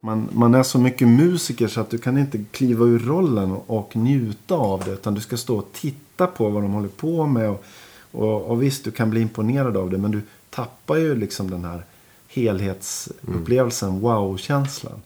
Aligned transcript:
Man, 0.00 0.28
man 0.32 0.54
är 0.54 0.62
så 0.62 0.78
mycket 0.78 1.08
musiker 1.08 1.68
så 1.68 1.80
att 1.80 1.90
du 1.90 1.98
kan 1.98 2.18
inte 2.18 2.44
kliva 2.50 2.84
ur 2.84 2.98
rollen 2.98 3.52
och, 3.52 3.78
och 3.78 3.96
njuta 3.96 4.54
av 4.54 4.84
det. 4.84 4.90
Utan 4.90 5.14
du 5.14 5.20
ska 5.20 5.36
stå 5.36 5.58
och 5.58 5.68
titta 5.72 6.26
på 6.26 6.48
vad 6.48 6.62
de 6.62 6.72
håller 6.72 6.88
på 6.88 7.26
med. 7.26 7.50
Och, 7.50 7.64
och, 8.12 8.42
och 8.42 8.62
visst, 8.62 8.84
du 8.84 8.90
kan 8.90 9.10
bli 9.10 9.20
imponerad 9.20 9.76
av 9.76 9.90
det. 9.90 9.98
Men 9.98 10.10
du 10.10 10.20
tappar 10.50 10.96
ju 10.96 11.14
liksom 11.14 11.50
den 11.50 11.64
här 11.64 11.84
helhetsupplevelsen, 12.28 14.00
wow-känslan. 14.00 15.02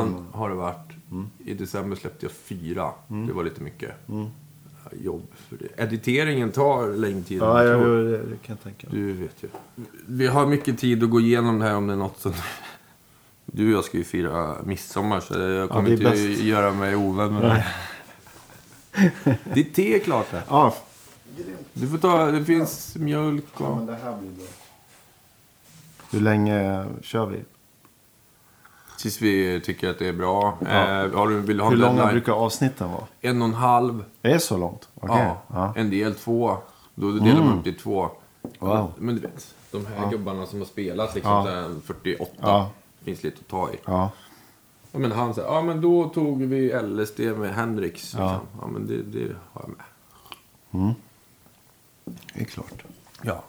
Två 0.00 0.06
i 0.06 0.10
månaden 0.10 0.26
har 0.32 0.48
det 0.48 0.54
varit. 0.54 0.92
I 1.38 1.54
december 1.54 1.96
släppte 1.96 2.26
jag 2.26 2.32
fyra. 2.32 2.90
Mm. 3.10 3.26
Det 3.26 3.32
var 3.32 3.44
lite 3.44 3.62
mycket 3.62 3.90
jobb. 5.02 5.26
För 5.34 5.56
det. 5.56 5.82
Editeringen 5.82 6.50
tar 6.52 6.88
längre 6.96 7.22
tid 7.22 7.38
Ja, 7.42 7.64
jag, 7.64 7.80
det, 7.80 8.18
det 8.18 8.36
kan 8.42 8.56
jag 8.56 8.62
tänka. 8.62 8.86
Du 8.90 9.12
vet 9.12 9.42
ju. 9.42 9.48
Vi 10.06 10.26
har 10.26 10.46
mycket 10.46 10.78
tid 10.78 11.04
att 11.04 11.10
gå 11.10 11.20
igenom 11.20 11.58
det 11.58 11.64
här 11.64 11.74
om 11.76 11.86
det 11.86 11.92
är 11.92 11.96
något 11.96 12.20
som... 12.20 12.32
Du 13.46 13.66
och 13.66 13.78
jag 13.78 13.84
ska 13.84 13.96
ju 13.98 14.04
fira 14.04 14.56
midsommar 14.64 15.20
så 15.20 15.38
jag 15.38 15.70
kommer 15.70 15.88
är 15.88 15.92
inte 15.92 16.04
bäst. 16.04 16.40
göra 16.42 16.72
mig 16.72 16.96
ovän 16.96 17.34
med 17.34 17.42
dig. 17.42 17.66
Ditt 19.54 19.74
te 19.74 19.94
är 19.94 19.98
klart 19.98 20.26
här. 20.32 20.42
Ja, 20.48 20.74
Du 21.72 21.88
får 21.88 21.98
ta, 21.98 22.26
det 22.26 22.44
finns 22.44 22.96
mjölk 22.96 23.60
och... 23.60 23.76
men 23.76 23.86
det 23.86 23.98
här 24.04 24.16
blir 24.18 24.30
bra. 24.30 24.46
Hur 26.10 26.20
länge 26.20 26.86
kör 27.02 27.26
vi? 27.26 27.38
Tills 29.04 29.20
vi 29.20 29.60
tycker 29.60 29.90
att 29.90 29.98
det 29.98 30.08
är 30.08 30.12
bra. 30.12 30.58
Ja. 30.60 31.02
Eh, 31.04 31.26
du, 31.28 31.40
vill 31.40 31.56
du 31.56 31.62
ha 31.62 31.70
Hur 31.70 31.76
långa 31.76 32.06
brukar 32.06 32.32
avsnitten 32.32 32.90
vara? 32.90 33.04
En 33.20 33.42
och 33.42 33.48
en 33.48 33.54
halv. 33.54 34.04
Det 34.20 34.30
är 34.32 34.38
så 34.38 34.56
långt? 34.58 34.88
Okej. 34.94 35.16
Ja. 35.24 35.42
Ja. 35.48 35.72
En 35.76 35.90
del 35.90 36.14
två. 36.14 36.56
Då 36.94 37.10
delar 37.10 37.44
man 37.44 37.58
upp 37.58 37.64
det 37.64 37.70
i 37.70 37.72
två. 37.72 38.10
Wow. 38.58 38.92
Men 38.98 39.14
du 39.14 39.20
vet, 39.20 39.54
de 39.70 39.86
här 39.86 40.10
gubbarna 40.10 40.46
som 40.46 40.58
har 40.58 40.66
spelat 40.66 41.14
liksom 41.14 41.32
Ja. 41.32 41.44
där 41.50 41.74
48. 41.84 42.30
Ja. 42.40 42.70
Finns 43.02 43.22
lite 43.22 43.36
att 43.40 43.48
ta 43.48 43.70
i. 43.72 43.76
Ja. 43.84 44.10
Ja, 44.92 44.98
men 44.98 45.12
han 45.12 45.34
säger, 45.34 45.48
ja 45.48 45.62
men 45.62 45.80
då 45.80 46.08
tog 46.08 46.42
vi 46.42 46.72
LSD 46.82 47.20
med 47.20 47.54
Hendrix. 47.54 47.92
Liksom. 48.02 48.20
Ja. 48.20 48.40
Ja. 48.60 48.66
men 48.66 48.86
det, 48.86 49.02
det 49.02 49.34
har 49.52 49.62
jag 49.62 49.70
med. 49.76 50.94
Det 52.34 52.40
är 52.40 52.44
klart. 52.44 52.84
Ja. 53.22 53.44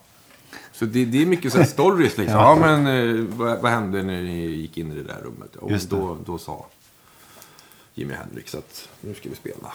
Så 0.76 0.86
det, 0.86 1.06
det 1.06 1.22
är 1.22 1.26
mycket 1.26 1.52
så 1.52 1.58
här 1.58 1.66
stories 1.78 2.18
liksom. 2.18 2.38
Ja. 2.40 2.56
men 2.62 2.88
eh, 2.88 3.26
vad, 3.26 3.62
vad 3.62 3.72
hände 3.72 4.04
när 4.04 4.22
ni 4.22 4.46
gick 4.46 4.78
in 4.78 4.92
i 4.92 4.96
det 4.96 5.04
där 5.04 5.22
rummet? 5.24 5.56
Och 5.56 5.72
då, 5.90 6.18
då 6.26 6.38
sa 6.38 6.66
Jimi 7.94 8.14
Hendrix 8.14 8.56
att 8.56 8.90
nu 9.02 9.14
ska 9.14 9.30
vi 9.30 9.36
spela. 9.36 9.74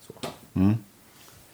Så. 0.00 0.12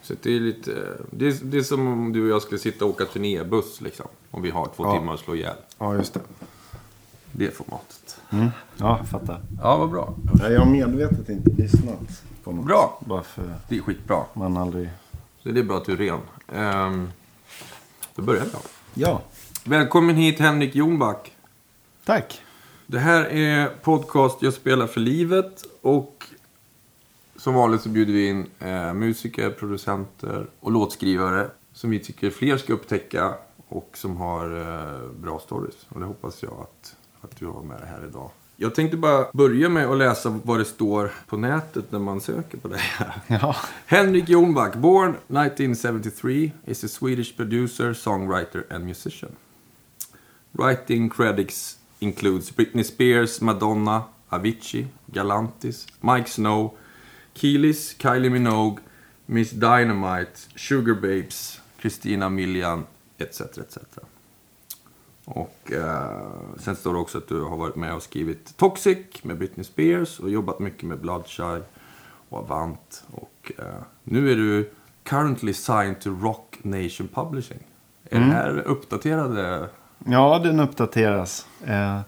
Så 0.02 0.14
det 0.22 0.36
är 0.36 0.41
lite... 0.41 0.97
Det 1.10 1.27
är, 1.28 1.34
det 1.42 1.58
är 1.58 1.62
som 1.62 1.86
om 1.86 2.12
du 2.12 2.22
och 2.25 2.28
jag 2.28 2.42
skulle 2.42 2.58
sitta 2.58 2.84
och 2.84 2.91
åka 2.91 3.05
turnébuss 3.05 3.80
liksom. 3.80 4.06
Och 4.30 4.44
vi 4.44 4.50
har 4.50 4.66
två 4.77 4.84
Ja. 4.84 4.92
timmar 4.98 5.14
att 5.14 5.20
slå 5.20 5.34
ihjäl. 5.34 5.56
Ja, 5.78 5.94
just 5.94 6.14
det. 6.14 6.20
Det 7.32 7.47
är 7.47 7.50
formatet. 7.50 8.20
Ja, 8.77 8.98
jag 8.98 9.08
fattar. 9.08 9.41
Ja, 9.62 9.77
vad 9.77 9.91
bra. 9.91 10.14
Jag 10.41 10.60
har 10.60 10.66
medvetet 10.70 11.28
inte 11.28 11.50
lyssnat 11.50 12.22
på 12.44 12.53
något. 12.53 12.66
Bra. 12.66 13.00
Bara 13.06 13.22
för 13.22 13.55
Det 13.69 13.77
är 13.77 13.80
skitbra. 13.82 14.25
man 14.34 14.56
aldrig... 14.56 14.88
Så 15.42 15.48
det 15.48 15.60
är 15.60 15.64
bra 15.64 15.77
att 15.77 15.84
du 15.84 15.92
är 15.92 15.97
ren. 15.97 16.20
Ehm, 16.53 17.08
då 18.19 18.24
börjar 18.24 18.47
jag. 18.52 18.61
Ja, 18.94 19.22
Välkommen 19.64 20.16
hit 20.16 20.38
Henrik 20.38 20.74
Jonback. 20.74 21.33
tack. 22.05 22.42
Det 22.86 22.98
här 22.98 23.25
är 23.25 23.69
podcast 23.83 24.42
Jag 24.42 24.55
spelar 24.55 24.86
för 24.86 25.00
livet. 25.00 25.64
Och 25.83 26.27
som 27.36 27.55
vanligt 27.55 27.83
så 27.83 27.88
bjuder 27.88 28.12
vi 28.12 28.28
in 28.28 28.47
eh, 28.58 28.94
musiker, 28.94 29.50
producenter 29.50 30.47
och 30.60 30.72
låtskrivare. 30.72 31.50
Som 31.72 31.91
vi 31.91 31.98
tycker 31.98 32.31
fler 32.31 32.56
ska 32.56 32.72
upptäcka. 32.72 33.34
Och 33.69 33.91
som 33.94 34.16
har 34.16 34.60
eh, 34.60 35.10
bra 35.10 35.38
stories. 35.38 35.87
Och 35.88 36.00
det 36.00 36.06
hoppas 36.06 36.42
jag 36.42 36.53
att, 36.53 36.97
att 37.21 37.37
du 37.37 37.47
har 37.47 37.62
med 37.62 37.81
dig 37.81 37.88
här 37.88 38.04
idag. 38.09 38.31
Jag 38.60 38.74
tänkte 38.74 38.96
bara 38.96 39.26
börja 39.32 39.69
med 39.69 39.86
att 39.86 39.98
läsa 39.98 40.41
vad 40.44 40.58
det 40.58 40.64
står 40.64 41.12
på 41.26 41.36
nätet 41.36 41.92
när 41.92 41.98
man 41.98 42.20
söker 42.20 42.58
på 42.58 42.69
det 42.69 42.76
här. 42.76 43.12
Ja. 43.26 43.56
Henrik 43.86 44.28
Jonback, 44.28 44.74
born 44.74 45.10
1973, 45.10 46.52
is 46.66 46.84
a 46.84 46.88
Swedish 46.88 47.36
producer, 47.36 47.94
songwriter 47.94 48.64
and 48.70 48.84
musician. 48.84 49.30
Writing 50.52 51.10
credits 51.10 51.78
includes 51.98 52.56
Britney 52.56 52.84
Spears, 52.84 53.41
Madonna, 53.41 54.02
Avicii, 54.28 54.86
Galantis, 55.06 55.86
Mike 56.00 56.30
Snow, 56.30 56.74
Keyless, 57.34 57.94
Kylie 57.98 58.30
Minogue, 58.30 58.82
Miss 59.26 59.50
Dynamite, 59.50 60.48
Sugar 60.54 60.94
Babes, 60.94 61.60
Christina 61.80 62.28
Milian, 62.28 62.86
etc. 63.18 63.41
etc. 63.41 63.78
Och 65.31 65.72
eh, 65.72 66.31
sen 66.59 66.77
står 66.77 66.93
det 66.93 66.99
också 66.99 67.19
att 67.19 67.28
du 67.28 67.41
har 67.43 67.56
varit 67.56 67.77
med 67.77 67.94
och 67.94 68.03
skrivit 68.03 68.56
Toxic 68.56 68.99
med 69.22 69.39
Britney 69.39 69.65
Spears 69.65 70.21
och 70.21 70.31
jobbat 70.31 70.59
mycket 70.59 70.83
med 70.83 70.99
Bloodshy 70.99 71.61
och 72.28 72.39
Avant. 72.39 73.05
Och 73.11 73.53
eh, 73.59 73.65
nu 74.05 74.33
är 74.33 74.37
du 74.37 74.71
currently 75.03 75.53
signed 75.53 76.00
to 76.00 76.11
Rock 76.11 76.59
Nation 76.62 77.09
Publishing. 77.15 77.59
Är 78.05 78.19
det 78.21 78.25
här 78.25 78.59
uppdaterade? 78.59 79.69
ja, 80.06 80.39
den 80.39 80.61
uppdateras. 80.61 81.47
Eh, 81.65 82.00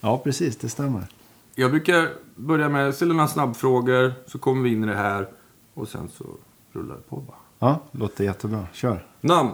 ja, 0.00 0.18
precis. 0.18 0.56
Det 0.56 0.68
stämmer. 0.68 1.06
Jag 1.54 1.70
brukar 1.70 2.08
börja 2.36 2.68
med 2.68 2.88
att 2.88 2.94
ställa 2.94 3.14
några 3.14 3.28
snabbfrågor, 3.28 4.12
så 4.26 4.38
kommer 4.38 4.62
vi 4.62 4.72
in 4.72 4.84
i 4.84 4.86
det 4.86 4.96
här 4.96 5.28
och 5.74 5.88
sen 5.88 6.08
så 6.08 6.24
rullar 6.72 6.94
det 6.94 7.08
på 7.08 7.16
bara. 7.16 7.36
Ja, 7.58 7.80
låter 7.90 8.24
jättebra. 8.24 8.66
Kör. 8.72 9.06
Namn, 9.20 9.50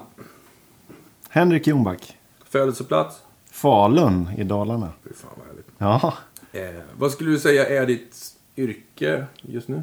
Henrik 1.28 1.66
Jonback. 1.66 2.18
Födelseplats. 2.52 3.22
Falun 3.50 4.28
i 4.36 4.44
Dalarna. 4.44 4.92
Fy 5.04 5.14
fan 5.14 5.30
vad 5.36 5.46
härligt. 5.46 5.66
Ja. 5.78 6.14
Eh, 6.52 6.82
vad 6.98 7.12
skulle 7.12 7.30
du 7.30 7.38
säga 7.38 7.66
är 7.66 7.86
ditt 7.86 8.36
yrke 8.56 9.26
just 9.42 9.68
nu? 9.68 9.82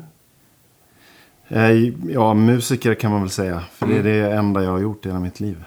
Eh, 1.47 1.71
ja, 2.11 2.33
musiker 2.33 2.95
kan 2.95 3.11
man 3.11 3.21
väl 3.21 3.29
säga. 3.29 3.63
För 3.71 3.87
det 3.87 3.97
är 3.97 4.03
det 4.03 4.31
enda 4.31 4.63
jag 4.63 4.71
har 4.71 4.79
gjort 4.79 5.05
i 5.05 5.09
hela 5.09 5.19
mitt 5.19 5.39
liv. 5.39 5.63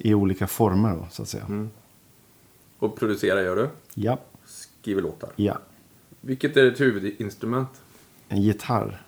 I 0.00 0.14
olika 0.14 0.46
former 0.46 0.96
då, 0.96 1.06
så 1.10 1.22
att 1.22 1.28
säga. 1.28 1.68
Och 2.78 2.96
producera 2.96 3.42
gör 3.42 3.56
du? 3.56 3.68
Ja. 3.94 4.18
Skriver 4.44 5.02
låtar. 5.02 5.30
Ja. 5.36 5.58
Vilket 6.20 6.56
är 6.56 6.64
ditt 6.64 6.80
huvudinstrument? 6.80 7.68
En 8.28 8.42
gitarr. 8.42 9.02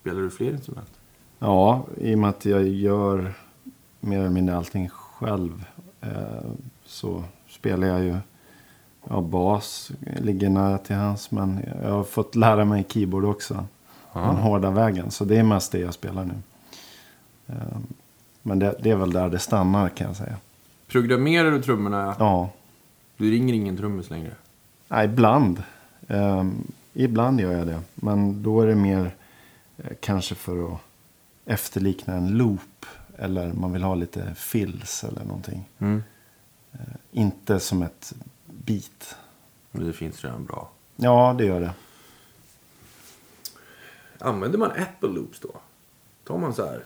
Spelar 0.00 0.20
du 0.20 0.30
fler 0.30 0.50
instrument? 0.50 0.90
Ja, 1.38 1.86
i 2.00 2.14
och 2.14 2.18
med 2.18 2.30
att 2.30 2.44
jag 2.44 2.68
gör 2.68 3.34
mer 4.00 4.18
eller 4.18 4.30
mindre 4.30 4.56
allting 4.56 4.88
själv. 5.20 5.64
Eh, 6.00 6.50
så 6.84 7.24
spelar 7.48 7.86
jag 7.86 8.00
ju 8.04 8.16
ja, 9.08 9.20
bas, 9.20 9.90
ligger 10.20 10.48
nära 10.50 10.78
till 10.78 10.96
hans. 10.96 11.30
Men 11.30 11.60
jag 11.82 11.90
har 11.90 12.04
fått 12.04 12.34
lära 12.34 12.64
mig 12.64 12.84
keyboard 12.88 13.24
också. 13.24 13.64
Den 14.12 14.36
hårda 14.36 14.70
vägen. 14.70 15.10
Så 15.10 15.24
det 15.24 15.36
är 15.36 15.42
mest 15.42 15.72
det 15.72 15.78
jag 15.78 15.94
spelar 15.94 16.24
nu. 16.24 16.34
Eh, 17.46 17.78
men 18.42 18.58
det, 18.58 18.74
det 18.82 18.90
är 18.90 18.96
väl 18.96 19.12
där 19.12 19.28
det 19.28 19.38
stannar 19.38 19.88
kan 19.88 20.06
jag 20.06 20.16
säga. 20.16 20.36
Programmerar 20.86 21.50
du 21.50 21.62
trummorna? 21.62 22.16
Ja, 22.18 22.50
Du 23.16 23.30
ringer 23.30 23.54
ingen 23.54 23.76
trummis 23.76 24.10
längre? 24.10 24.32
Nej, 24.88 25.04
ibland. 25.04 25.62
Eh, 26.08 26.44
ibland 26.92 27.40
gör 27.40 27.52
jag 27.52 27.66
det. 27.66 27.80
Men 27.94 28.42
då 28.42 28.60
är 28.60 28.66
det 28.66 28.74
mer 28.74 29.14
eh, 29.78 29.90
kanske 30.00 30.34
för 30.34 30.72
att 30.72 30.80
efterlikna 31.44 32.14
en 32.14 32.28
loop. 32.28 32.86
Eller 33.20 33.52
man 33.52 33.72
vill 33.72 33.82
ha 33.82 33.94
lite 33.94 34.34
fills 34.34 35.04
eller 35.04 35.24
någonting. 35.24 35.68
Mm. 35.78 36.02
Eh, 36.72 36.78
inte 37.12 37.60
som 37.60 37.82
ett 37.82 38.12
beat. 38.46 39.16
Men 39.70 39.86
det 39.86 39.92
finns 39.92 40.24
redan 40.24 40.44
bra. 40.44 40.70
Ja, 40.96 41.34
det 41.38 41.44
gör 41.44 41.60
det. 41.60 41.72
Använder 44.18 44.58
man 44.58 44.70
Apple 44.70 45.08
Loops 45.08 45.40
då? 45.40 45.48
Tar 46.26 46.38
man 46.38 46.54
så 46.54 46.66
här? 46.66 46.82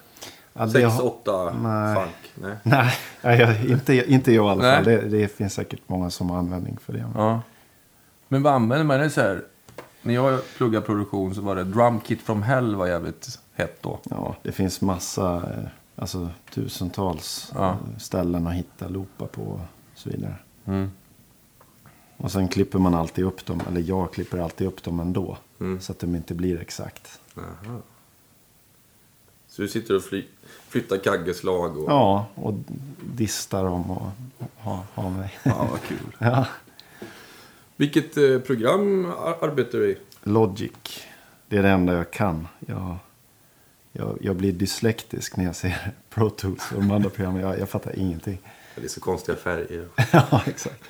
Ja, 0.53 0.65
det 0.67 0.71
6, 0.73 0.85
har- 0.95 1.05
8, 1.07 1.53
Nej. 1.63 1.95
funk? 1.97 2.33
Nej. 2.63 2.95
Nej, 3.23 3.41
jag- 3.41 3.65
inte, 3.65 3.95
inte 4.13 4.33
jag 4.33 4.47
i 4.47 4.49
alla 4.49 4.63
fall. 4.75 4.85
Det, 4.85 5.01
det 5.01 5.29
finns 5.29 5.55
säkert 5.55 5.81
många 5.87 6.11
som 6.11 6.31
har 6.31 6.39
användning 6.39 6.79
för 6.83 6.93
det. 6.93 7.05
Ja. 7.15 7.41
Men 8.29 8.43
vad 8.43 8.53
använder 8.55 8.85
man? 8.85 9.01
Det 9.01 9.11
så 9.11 9.21
här, 9.21 9.43
när 10.03 10.15
jag 10.15 10.41
pluggade 10.57 10.87
produktion 10.87 11.35
så 11.35 11.41
var 11.41 11.57
det 11.57 11.65
Drum 11.65 12.01
Kit 12.01 12.23
from 12.23 12.43
Hell 12.43 12.75
var 12.77 12.87
jävligt 12.87 13.39
hett 13.55 13.83
då. 13.83 13.99
Ja, 14.11 14.37
det 14.43 14.53
finns 14.53 14.81
massa, 14.81 15.37
eh, 15.37 15.69
alltså 15.97 16.31
tusentals 16.55 17.53
Ja. 17.55 17.71
eh, 17.71 17.99
ställen 17.99 18.47
att 18.47 18.55
hitta 18.55 18.89
loopar 18.89 19.27
på 19.27 19.43
och 19.43 19.61
så 19.95 20.11
vidare. 20.11 20.35
Mm. 20.67 20.91
Och 22.17 22.33
sen 22.33 22.49
klipper 22.49 22.79
man 22.79 22.95
alltid 22.95 23.25
upp 23.25 23.47
dem, 23.47 23.63
eller 23.69 23.81
jag 23.81 24.13
klipper 24.13 24.39
alltid 24.39 24.67
upp 24.67 24.83
dem 24.83 25.01
ändå. 25.01 25.39
Mm. 25.61 25.81
Så 25.81 25.93
att 25.93 25.99
de 25.99 26.15
inte 26.17 26.35
blir 26.35 26.61
exakt. 26.61 27.21
Aha. 27.37 27.79
Så 29.49 29.63
du 29.63 29.69
sitter 29.69 29.97
och 29.97 30.03
fly, 30.03 30.25
flyttar 30.69 30.97
kaggeslag 30.97 31.79
och... 31.79 31.91
Ja, 31.91 32.27
och 32.35 32.55
distar 33.03 33.65
dem 33.65 33.91
och 33.91 34.11
ha, 34.57 34.83
ha 34.95 35.11
mig. 35.11 35.39
Ja, 35.43 35.69
vad 35.71 35.81
kul. 35.83 35.99
Ja. 36.19 36.47
Vilket 37.77 38.17
eh, 38.17 38.39
program 38.39 39.07
ar- 39.07 39.45
arbetar 39.49 39.79
du 39.79 39.91
i? 39.91 39.99
Logic. 40.23 40.73
Det 41.49 41.57
är 41.57 41.63
det 41.63 41.69
enda 41.71 41.93
jag 41.95 42.11
kan. 42.11 42.49
Jag, 42.67 42.97
jag, 43.97 44.19
jag 44.21 44.37
blir 44.37 44.53
dyslektisk 44.53 45.37
när 45.37 45.45
jag 45.45 45.57
ser 45.57 45.93
Pro 46.11 46.31
Tools 46.31 46.73
och 46.73 46.81
de 46.83 46.91
andra 46.91 47.11
programmen. 47.11 47.43
Jag, 47.43 47.59
jag 47.59 47.69
fattar 47.69 47.99
ingenting. 47.99 48.39
Det 48.77 48.85
är 48.85 48.89
så 48.89 49.01
konstiga 49.01 49.37
färger. 49.39 49.89
ja, 50.13 50.43
exakt. 50.47 50.83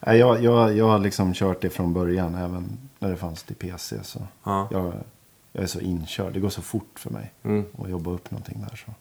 Jag, 0.00 0.42
jag, 0.42 0.76
jag 0.76 0.88
har 0.88 0.98
liksom 0.98 1.34
kört 1.34 1.60
det 1.60 1.70
från 1.70 1.94
början, 1.94 2.34
även 2.34 2.78
när 2.98 3.10
det 3.10 3.16
fanns 3.16 3.42
till 3.42 3.56
PC. 3.56 3.96
Så 4.04 4.26
Ja. 4.44 4.68
jag, 4.70 4.92
jag 5.52 5.62
är 5.62 5.66
så 5.66 5.80
inkörd. 5.80 6.32
Det 6.32 6.40
går 6.40 6.48
så 6.50 6.62
fort 6.62 6.98
för 6.98 7.10
mig 7.10 7.32
Mm. 7.42 7.64
att 7.82 7.90
jobba 7.90 8.10
upp 8.10 8.30
någonting 8.30 8.66
där. 8.70 8.76
Så. 8.86 8.92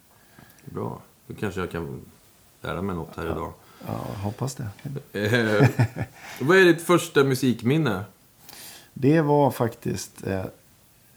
Bra. 0.65 1.01
Då 1.27 1.33
kanske 1.39 1.59
jag 1.59 1.71
kan 1.71 2.01
lära 2.61 2.81
mig 2.81 2.95
något 2.95 3.15
här 3.17 3.25
idag. 3.25 3.53
Ja, 3.87 3.93
hoppas 4.23 4.55
det. 4.55 4.67
Eh, 5.13 5.69
vad 6.41 6.57
är 6.57 6.65
ditt 6.65 6.81
första 6.81 7.23
musikminne? 7.23 8.03
Det 8.93 9.21
var 9.21 9.51
faktiskt 9.51 10.27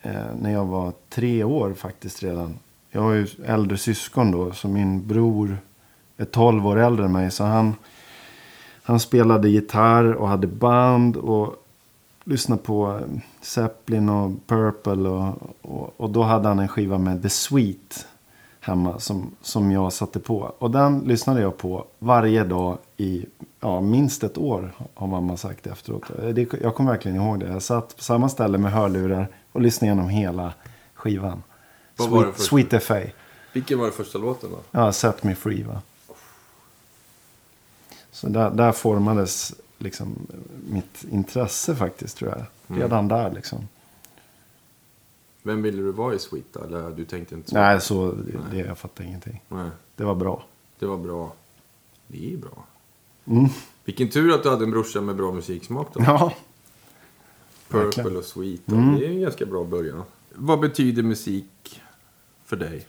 eh, 0.02 0.34
när 0.40 0.52
jag 0.52 0.64
var 0.64 0.92
tre 1.08 1.44
år 1.44 1.74
faktiskt 1.74 2.22
redan. 2.22 2.58
Jag 2.90 3.00
har 3.00 3.12
ju 3.12 3.26
äldre 3.46 3.78
syskon 3.78 4.30
då, 4.30 4.52
så 4.52 4.68
min 4.68 5.06
bror 5.06 5.58
är 6.16 6.24
12 6.24 6.66
år 6.66 6.78
äldre 6.78 7.04
än 7.04 7.12
mig. 7.12 7.30
Så 7.30 7.44
han, 7.44 7.74
han 8.82 9.00
spelade 9.00 9.48
gitarr 9.48 10.12
och 10.12 10.28
hade 10.28 10.46
band 10.46 11.16
och 11.16 11.66
lyssnade 12.24 12.62
på 12.62 12.98
eh, 12.98 13.20
Zeppelin 13.40 14.08
och 14.08 14.32
Purple. 14.46 15.08
Och, 15.08 15.34
och, 15.62 15.94
och 15.96 16.10
då 16.10 16.22
hade 16.22 16.48
han 16.48 16.58
en 16.58 16.68
skiva 16.68 16.98
med 16.98 17.22
The 17.22 17.28
Sweet 17.28 18.06
hemma 18.60 18.98
som, 18.98 19.30
som 19.42 19.70
jag 19.70 19.92
satte 19.92 20.20
på. 20.20 20.52
Och 20.58 20.70
den 20.70 20.98
lyssnade 20.98 21.40
jag 21.40 21.56
på 21.56 21.84
varje 21.98 22.44
dag 22.44 22.78
i 22.96 23.26
ja, 23.60 23.80
minst 23.80 24.24
ett 24.24 24.38
år 24.38 24.72
har 24.94 25.06
mamma 25.06 25.36
sagt 25.36 25.66
efteråt. 25.66 26.04
Eh, 26.22 26.28
det, 26.28 26.52
jag 26.62 26.74
kommer 26.74 26.90
verkligen 26.90 27.16
ihåg 27.16 27.40
det. 27.40 27.48
Jag 27.48 27.62
satt 27.62 27.96
på 27.96 28.02
samma 28.02 28.28
ställe 28.28 28.58
med 28.58 28.72
hörlurar 28.72 29.28
och 29.52 29.60
lyssnade 29.60 29.86
igenom 29.86 30.08
hela 30.08 30.54
skivan. 30.94 31.42
Vad 31.96 32.10
var 32.10 32.26
det 32.26 32.32
Sweet, 32.32 32.68
Sweet 32.70 32.84
FA. 32.84 33.00
Vilken 33.52 33.78
var 33.78 33.86
den 33.86 33.94
första 33.94 34.18
låten 34.18 34.50
då? 34.50 34.58
Ja, 34.70 34.92
Set 34.92 35.22
Me 35.22 35.34
Free 35.34 35.62
va. 35.62 35.82
Så 38.10 38.28
där, 38.28 38.50
där 38.50 38.72
formades 38.72 39.54
liksom 39.78 40.26
mitt 40.68 41.04
intresse 41.10 41.76
faktiskt 41.76 42.16
tror 42.16 42.30
jag. 42.30 42.44
Mm. 42.68 42.82
Redan 42.82 43.08
där 43.08 43.32
liksom. 43.32 43.68
Vem 45.42 45.62
ville 45.62 45.82
du 45.82 45.92
vara 45.92 46.14
i 46.14 46.18
Sweet 46.18 46.44
då? 46.52 46.60
Eller 46.60 46.90
du 46.90 47.04
tänkte 47.04 47.34
inte 47.34 47.50
så? 47.50 47.56
Nej, 47.56 47.80
så 47.80 48.14
det, 48.50 48.58
jag 48.58 48.78
fattar 48.78 49.04
ingenting. 49.04 49.42
Nej. 49.48 49.70
Det 49.96 50.04
var 50.04 50.14
bra. 50.14 50.44
Det 50.78 50.86
var 50.86 50.96
bra. 50.96 51.32
Det 52.06 52.32
är 52.32 52.36
bra. 52.36 52.64
Mm. 53.24 53.48
Vilken 53.84 54.08
tur 54.08 54.34
att 54.34 54.42
du 54.42 54.50
hade 54.50 54.64
en 54.64 54.70
brorsa 54.70 55.00
med 55.00 55.16
bra 55.16 55.32
musiksmak 55.32 55.88
då. 55.94 56.00
Ja. 56.02 56.32
Purple 57.70 58.18
och 58.18 58.24
Sweet. 58.24 58.68
Mm. 58.68 58.94
Det 58.98 59.06
är 59.06 59.10
en 59.10 59.20
ganska 59.20 59.46
bra 59.46 59.64
början. 59.64 60.02
Vad 60.34 60.60
betyder 60.60 61.02
musik 61.02 61.80
för 62.44 62.56
dig? 62.56 62.86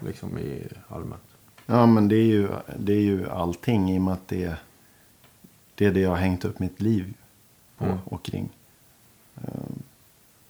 Liksom 0.00 0.38
i 0.38 0.62
allmänt. 0.88 1.22
Ja, 1.66 1.86
men 1.86 2.08
det 2.08 2.16
är 2.16 2.24
ju, 2.26 2.48
det 2.78 2.92
är 2.92 3.00
ju 3.00 3.28
allting 3.30 3.90
i 3.94 3.98
och 3.98 4.02
med 4.02 4.14
att 4.14 4.28
det 4.28 4.44
är 4.44 4.56
det, 5.74 5.86
är 5.86 5.92
det 5.92 6.00
jag 6.00 6.10
har 6.10 6.16
hängt 6.16 6.44
upp 6.44 6.58
mitt 6.58 6.80
liv 6.80 7.14
på 7.78 7.84
Mm. 7.84 7.98
och 8.04 8.22
kring. 8.24 8.48
Ehm, 9.36 9.82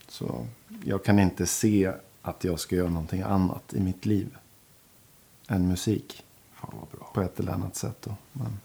Så 0.08 0.46
jag 0.84 1.04
kan 1.04 1.19
inte 1.19 1.46
se 1.46 1.92
att 2.22 2.44
jag 2.44 2.60
ska 2.60 2.76
göra 2.76 2.88
någonting 2.90 3.22
annat 3.22 3.75
i 3.75 3.81
mitt 3.81 4.06
liv 4.06 4.36
än 5.48 5.69
musik 5.69 6.25
Fan 6.54 6.75
vad 6.81 6.88
bra. 6.98 7.10
på 7.14 7.20
ett 7.20 7.40
eller 7.40 7.52
annat 7.52 7.76
sätt. 7.76 7.96
Då. 8.02 8.14
Men 8.32 8.58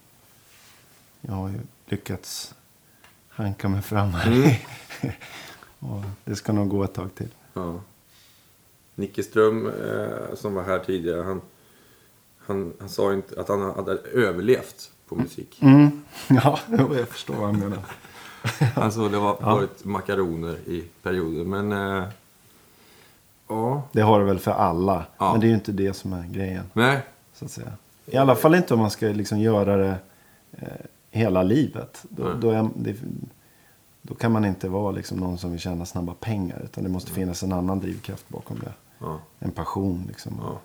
jag 1.22 1.34
har 1.34 1.50
ju 1.50 1.60
lyckats 1.86 2.56
hanka 3.44 3.70
mig 3.70 3.82
fram 3.82 4.10
här. 4.12 4.32
Mm. 4.32 4.52
och 5.80 6.04
det 6.26 6.36
ska 6.36 6.54
nog 6.54 6.70
gå 6.70 6.84
ett 6.84 6.94
tag 6.94 7.16
till. 7.16 7.30
Ja. 7.54 7.80
Nicke 8.96 9.24
Ström 9.24 9.68
eh, 9.68 10.36
som 10.36 10.54
var 10.54 10.64
här 10.64 10.80
tidigare. 10.80 11.22
Han, 11.22 11.42
han, 12.38 12.74
han 12.80 12.90
sa 12.90 13.14
inte 13.14 13.42
att 13.42 13.48
han 13.48 13.62
hade 13.62 13.92
överlevt 14.14 14.92
på 15.08 15.16
musik. 15.16 15.58
Mm. 15.62 16.02
Ja, 16.28 16.60
jag 16.70 17.08
förstår 17.08 17.34
vad 17.34 17.46
han 17.46 17.60
menar. 17.60 17.80
Alltså 18.76 19.10
det 19.10 19.18
har 19.18 19.38
Ja. 19.42 19.56
varit 19.56 19.86
makaroner 19.86 20.56
i 20.66 20.84
perioder. 21.04 21.44
Men 21.44 21.72
eh, 21.72 22.08
ja. 23.48 23.84
Det 23.92 24.02
har 24.02 24.20
det 24.20 24.26
väl 24.26 24.40
för 24.40 24.52
alla. 24.52 25.06
Ja. 25.18 25.32
Men 25.32 25.42
det 25.42 25.48
är 25.48 25.50
ju 25.50 25.56
inte 25.56 25.72
det 25.72 25.94
som 25.94 26.14
är 26.14 26.28
grejen. 26.28 26.64
Nej. 26.74 27.02
Så 27.34 27.46
att 27.46 27.52
säga. 27.52 27.72
I 28.06 28.18
alla 28.18 28.36
fall 28.36 28.56
inte 28.56 28.74
om 28.74 28.80
man 28.80 28.92
ska 28.92 29.06
liksom 29.08 29.40
göra 29.40 29.78
det 29.78 29.96
eh, 30.52 30.68
hela 31.12 31.44
livet. 31.44 32.06
Då, 32.10 32.34
då, 32.34 32.52
är, 32.52 32.70
det, 32.76 32.96
då 34.02 34.16
kan 34.16 34.32
man 34.32 34.46
inte 34.46 34.70
vara 34.70 34.92
liksom 34.92 35.18
någon 35.18 35.38
som 35.38 35.52
vill 35.52 35.60
tjäna 35.60 35.86
snabba 35.86 36.14
pengar. 36.14 36.62
Utan 36.64 36.84
det 36.84 36.90
måste 36.90 37.12
finnas 37.12 37.44
en 37.44 37.52
annan 37.52 37.80
drivkraft 37.80 38.30
bakom 38.30 38.60
det. 38.60 38.74
Ja. 39.00 39.20
En 39.40 39.52
passion 39.52 40.06
liksom. 40.08 40.40
Ja. 40.42 40.60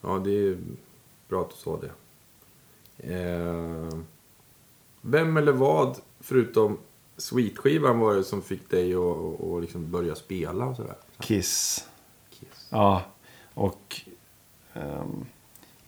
Ja, 0.00 0.18
det 0.18 0.30
är 0.30 0.58
bra 1.28 1.40
att 1.40 1.50
du 1.50 1.56
sa 1.56 1.80
det. 1.80 1.90
Eh, 3.14 3.98
vem 5.00 5.36
eller 5.36 5.52
vad, 5.52 5.98
förutom 6.20 6.78
Sweet-skivan, 7.16 7.98
var 7.98 8.14
det 8.14 8.24
som 8.24 8.42
fick 8.42 8.70
dig 8.70 8.94
att 8.94 9.40
att 9.40 9.60
liksom 9.60 9.90
börja 9.90 10.14
spela 10.14 10.66
och 10.66 10.76
sådär? 10.76 10.96
Kiss. 11.18 11.88
Kiss. 12.30 12.68
Ja, 12.70 13.02
och 13.54 14.00
ehm, 14.72 15.26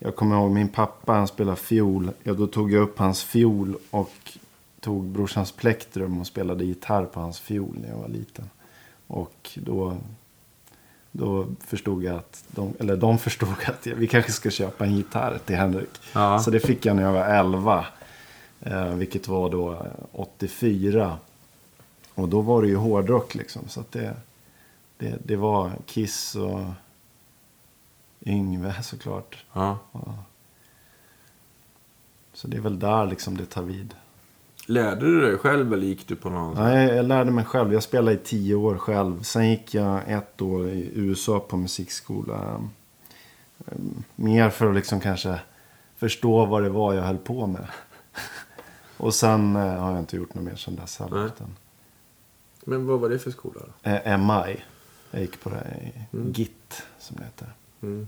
jag 0.05 0.15
kommer 0.15 0.35
ihåg 0.35 0.51
min 0.51 0.69
pappa, 0.69 1.13
han 1.13 1.27
spelade 1.27 1.57
fiol. 1.57 2.11
Ja, 2.23 2.33
då 2.33 2.47
tog 2.47 2.71
jag 2.71 2.81
upp 2.81 2.99
hans 2.99 3.23
fiol 3.23 3.75
och 3.89 4.37
tog 4.79 5.03
brorsans 5.03 5.51
plektrum 5.51 6.19
och 6.19 6.27
spelade 6.27 6.65
gitarr 6.65 7.05
på 7.05 7.19
hans 7.19 7.39
fiol 7.39 7.77
när 7.81 7.89
jag 7.89 7.97
var 7.97 8.07
liten. 8.07 8.49
Och 9.07 9.49
då, 9.55 9.97
då 11.11 11.47
förstod 11.59 12.03
jag 12.03 12.15
att, 12.15 12.43
de, 12.47 12.73
eller 12.79 12.97
de 12.97 13.17
förstod 13.17 13.49
att 13.65 13.87
vi 13.87 14.07
kanske 14.07 14.31
ska 14.31 14.49
köpa 14.49 14.85
en 14.85 14.95
gitarr 14.95 15.39
till 15.45 15.55
Henrik. 15.55 15.89
Ja. 16.13 16.39
Så 16.39 16.51
det 16.51 16.59
fick 16.59 16.85
jag 16.85 16.95
när 16.95 17.03
jag 17.03 17.13
var 17.13 17.25
11. 17.25 17.85
Eh, 18.59 18.93
vilket 18.93 19.27
var 19.27 19.49
då 19.49 19.71
eh, 19.71 19.79
84. 20.11 21.17
Och 22.15 22.29
då 22.29 22.41
var 22.41 22.61
det 22.61 22.67
ju 22.67 22.75
hårdrock 22.75 23.35
liksom. 23.35 23.61
Så 23.67 23.83
det, 23.91 24.15
det, 24.97 25.17
det 25.23 25.35
var 25.35 25.71
Kiss 25.85 26.35
och 26.35 26.59
Yngve 28.25 28.73
såklart. 28.83 29.45
Ja. 29.53 29.77
Så 32.33 32.47
det 32.47 32.57
är 32.57 32.61
väl 32.61 32.79
där 32.79 33.05
liksom 33.05 33.37
det 33.37 33.45
tar 33.45 33.61
vid. 33.63 33.93
Lärde 34.67 35.05
du 35.05 35.21
dig 35.21 35.37
själv 35.37 35.73
eller 35.73 35.85
gick 35.87 36.07
du 36.07 36.15
på 36.15 36.29
någon? 36.29 36.57
Ja, 36.57 36.79
jag, 36.79 36.95
jag 36.97 37.05
lärde 37.05 37.31
mig 37.31 37.45
själv. 37.45 37.73
Jag 37.73 37.83
spelade 37.83 38.15
i 38.15 38.19
tio 38.19 38.55
år 38.55 38.77
själv. 38.77 39.23
Sen 39.23 39.49
gick 39.49 39.73
jag 39.73 40.01
ett 40.11 40.41
år 40.41 40.69
i 40.69 40.91
USA 40.93 41.39
på 41.39 41.57
musikskola. 41.57 42.61
Ehm, 43.67 44.03
Mer 44.15 44.49
för 44.49 44.69
att 44.69 44.75
liksom 44.75 44.99
kanske 44.99 45.39
förstå 45.95 46.45
vad 46.45 46.63
det 46.63 46.69
var 46.69 46.93
jag 46.93 47.03
höll 47.03 47.17
på 47.17 47.47
med. 47.47 47.67
Och 48.97 49.13
sen 49.13 49.55
eh, 49.55 49.61
har 49.61 49.91
jag 49.91 49.99
inte 49.99 50.15
gjort 50.17 50.33
något 50.33 50.43
mer 50.43 50.55
sedan 50.55 50.75
dess 50.75 50.99
heller. 50.99 51.17
Nej. 51.21 51.47
Men 52.65 52.87
vad 52.87 52.99
var 52.99 53.09
det 53.09 53.19
för 53.19 53.31
skola 53.31 53.61
då? 53.83 53.89
eh, 53.89 54.17
MI. 54.17 54.63
Jag 55.11 55.21
gick 55.21 55.43
på 55.43 55.49
det 55.49 55.63
i 55.81 56.15
Mm. 56.17 56.31
GIT 56.31 56.83
som 56.99 57.17
det 57.17 57.23
heter. 57.23 57.47
Mm. 57.83 58.07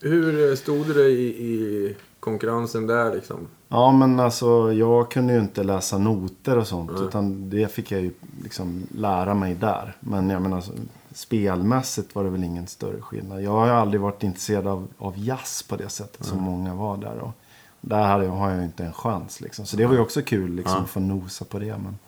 Hur 0.00 0.50
eh, 0.50 0.56
stod 0.56 0.94
dig 0.94 1.12
i, 1.12 1.26
i 1.26 1.96
konkurrensen 2.20 2.86
där 2.86 3.14
liksom? 3.14 3.36
Ja 3.68 3.92
men 3.92 4.20
alltså 4.20 4.72
jag 4.72 5.10
kunde 5.10 5.32
ju 5.32 5.40
inte 5.40 5.62
läsa 5.62 5.98
noter 5.98 6.58
och 6.58 6.66
sånt. 6.66 6.90
Nej. 6.94 7.02
Utan 7.04 7.50
det 7.50 7.72
fick 7.72 7.92
jag 7.92 8.00
ju 8.00 8.12
liksom 8.42 8.86
lära 8.94 9.34
mig 9.34 9.54
där. 9.54 9.96
Men 10.00 10.30
jag 10.30 10.42
menar 10.42 10.56
alltså, 10.56 10.72
spelmässigt 11.12 12.14
var 12.14 12.24
det 12.24 12.30
väl 12.30 12.44
ingen 12.44 12.66
större 12.66 13.00
skillnad. 13.00 13.42
Jag 13.42 13.50
har 13.50 13.66
ju 13.66 13.72
aldrig 13.72 14.00
varit 14.00 14.22
intresserad 14.22 14.66
av, 14.66 14.88
av 14.98 15.18
jazz 15.18 15.62
på 15.62 15.76
det 15.76 15.88
sättet 15.88 16.26
som 16.26 16.38
många 16.42 16.74
var 16.74 16.96
där. 16.96 17.18
Och 17.18 17.32
där 17.80 18.06
hade 18.06 18.24
jag, 18.24 18.32
har 18.32 18.50
jag 18.50 18.58
ju 18.58 18.64
inte 18.64 18.84
en 18.84 18.92
chans 18.92 19.40
liksom. 19.40 19.66
Så 19.66 19.76
det 19.76 19.86
var 19.86 19.94
ju 19.94 20.00
också 20.00 20.22
kul 20.22 20.54
liksom 20.54 20.76
Ja. 20.76 20.82
att 20.82 20.90
få 20.90 21.00
nosa 21.00 21.44
på 21.44 21.58
det. 21.58 21.76
Men, 21.78 21.98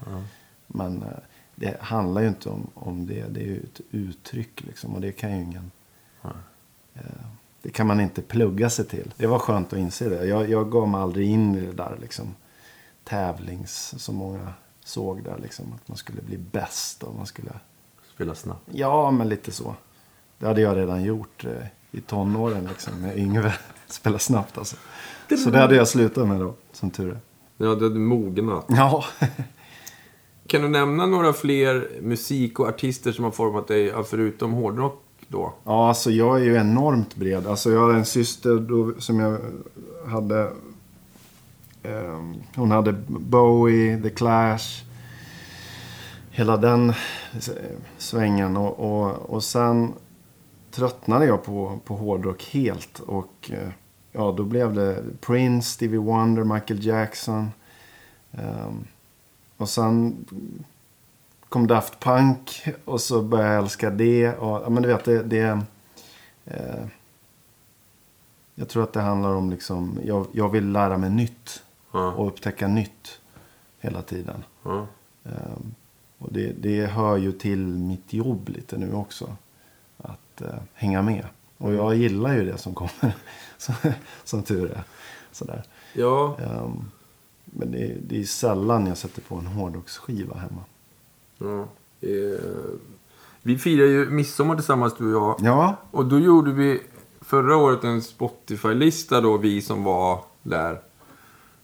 men 0.67 1.03
eh, 1.03 1.09
det 1.55 1.77
handlar 1.81 2.23
ju 2.23 2.29
inte 2.29 2.49
om, 2.49 2.67
om 2.75 3.07
det. 3.07 3.25
Det 3.29 3.41
är 3.41 3.45
ju 3.47 3.61
ett 3.61 3.81
uttryck 3.91 4.63
liksom. 4.67 4.95
Och 4.95 5.01
det 5.01 5.13
kan 5.13 5.37
ju 5.37 5.43
ingen... 5.45 5.71
Eh, 6.95 7.01
Det 7.63 7.71
kan 7.71 7.87
man 7.87 8.01
inte 8.01 8.23
plugga 8.23 8.71
sig 8.71 8.85
till. 8.85 9.13
Det 9.17 9.27
var 9.27 9.39
skönt 9.39 9.73
att 9.73 9.79
inse 9.79 10.09
det. 10.09 10.27
Jag, 10.27 10.51
jag 10.51 10.71
gav 10.71 10.89
mig 10.89 11.01
aldrig 11.01 11.29
in 11.31 11.55
i 11.55 11.61
det 11.61 11.73
där 11.73 11.97
liksom, 12.01 12.35
tävlings 13.05 13.95
som 13.99 14.17
många 14.17 14.53
såg 14.85 15.23
där. 15.25 15.39
Liksom, 15.43 15.65
att 15.75 15.89
man 15.89 15.97
skulle 15.97 16.23
bli 16.23 16.39
bäst 16.39 17.03
och 17.03 17.15
man 17.15 17.27
skulle... 17.27 17.51
Spela 18.15 18.35
snabbt. 18.35 18.63
Ja, 18.73 19.11
men 19.11 19.29
lite 19.29 19.53
så. 19.53 19.75
Det 20.39 20.47
hade 20.47 20.61
jag 20.61 20.77
redan 20.77 21.03
gjort 21.03 21.45
eh, 21.45 21.67
i 21.91 22.01
tonåren 22.01 22.65
liksom, 22.65 23.01
med 23.01 23.19
Yngve. 23.19 23.55
Spela 23.87 24.19
snabbt 24.19 24.59
alltså. 24.59 24.77
Så 25.45 25.51
det 25.51 25.59
hade 25.59 25.77
jag 25.77 25.89
slutat 25.89 26.29
med 26.29 26.41
då, 26.41 26.55
som 26.73 26.91
tur 26.91 27.11
är. 27.11 27.19
Ja, 27.57 27.75
du 27.75 27.85
hade 27.89 27.99
mognat. 28.01 28.65
Ja. 28.69 29.05
Kan 30.47 30.63
du 30.63 30.69
nämna 30.69 31.07
några 31.07 31.33
fler 31.33 31.89
musik 32.03 32.61
och 32.61 32.69
artister 32.69 33.13
som 33.13 33.25
har 33.25 33.31
format 33.33 33.69
dig, 33.69 33.93
förutom 34.05 34.53
hårdrock 34.53 35.03
då? 35.31 35.53
Ja, 35.65 35.89
alltså 35.89 36.11
jag 36.11 36.41
är 36.41 36.45
ju 36.45 36.57
enormt 36.57 37.17
bred. 37.17 37.47
Alltså 37.47 37.71
jag 37.71 37.81
har 37.81 37.95
en 37.95 38.05
syster 38.05 38.57
då, 38.57 39.01
som 39.01 39.21
jag 39.21 39.39
hade... 40.07 40.53
Eh, 41.83 42.21
hon 42.57 42.71
hade 42.71 42.93
Bowie, 43.09 44.03
The 44.03 44.11
Clash. 44.11 44.85
Hela 46.31 46.57
den 46.57 46.93
svängen. 47.99 48.57
Och, 48.57 48.79
och, 48.79 49.31
och 49.31 49.45
sen 49.45 49.93
tröttnade 50.71 51.27
jag 51.27 51.45
på, 51.45 51.79
på 51.85 51.97
hårdrock 51.97 52.49
helt. 52.53 53.01
Och 53.01 53.51
eh, 53.53 53.69
ja, 54.13 54.35
då 54.37 54.45
blev 54.45 54.75
det 54.75 55.03
Prince, 55.21 55.71
Stevie 55.71 55.99
Wonder, 55.99 56.45
Michael 56.45 56.87
Jackson. 56.87 57.51
Eh, 58.33 58.71
och 59.57 59.69
sen 59.69 60.27
kom 61.51 61.67
Daft 61.67 62.01
Punk 62.01 62.65
och 62.85 63.01
så 63.01 63.23
började 63.23 63.55
jag 63.55 63.63
älska 63.63 63.91
det. 63.91 64.37
Och, 64.37 64.63
ja, 64.65 64.71
men 64.71 64.83
du 64.83 64.89
vet, 64.89 65.05
det... 65.05 65.23
det 65.23 65.61
eh, 66.45 66.85
jag 68.55 68.69
tror 68.69 68.83
att 68.83 68.93
det 68.93 69.01
handlar 69.01 69.35
om 69.35 69.51
liksom, 69.51 69.99
jag, 70.05 70.27
jag 70.33 70.49
vill 70.49 70.73
lära 70.73 70.99
mig 70.99 71.11
nytt. 71.11 71.63
Ja. 71.93 72.13
Och 72.13 72.27
upptäcka 72.27 72.69
nytt 72.69 73.21
hela 73.79 74.03
tiden. 74.03 74.45
Ja. 74.63 74.87
Ehm, 75.25 75.75
och 76.19 76.33
det, 76.33 76.53
det 76.53 76.87
hör 76.87 77.17
ju 77.17 77.33
till 77.33 77.67
mitt 77.67 78.13
jobb 78.13 78.49
lite 78.49 78.79
nu 78.79 78.93
också. 78.93 79.37
Att 79.97 80.41
eh, 80.41 80.55
hänga 80.75 81.03
med. 81.03 81.27
Och 81.59 81.75
jag 81.75 81.95
gillar 81.95 82.35
ju 82.35 82.45
det 82.45 82.59
som 82.59 82.75
kommer. 82.75 83.17
som, 83.59 83.75
som 84.25 84.43
tur 84.43 84.71
är. 84.71 84.83
Sådär. 85.33 85.63
ja. 85.93 86.37
Ehm, 86.39 86.91
men 87.45 87.73
det, 87.73 87.97
det 88.09 88.21
är 88.21 88.25
sällan 88.25 88.87
jag 88.87 88.97
sätter 88.97 89.23
på 89.23 89.35
en 89.35 89.47
hårdrocksskiva 89.47 90.37
hemma. 90.37 90.65
Ja. 91.41 91.69
Eh, 92.09 92.41
vi 93.43 93.59
firar 93.59 93.87
ju 93.87 94.11
midsommar 94.11 94.55
tillsammans 94.55 94.95
du 94.99 95.15
och 95.15 95.23
jag. 95.23 95.37
Ja, 95.41 95.77
Och 95.91 96.05
då 96.05 96.19
gjorde 96.19 96.51
vi 96.53 96.81
förra 97.21 97.57
året 97.57 97.85
en 97.85 98.03
Spotify-lista 98.03 99.21
då, 99.21 99.37
vi 99.37 99.63
som 99.63 99.85
var 99.85 100.21
där. 100.43 100.81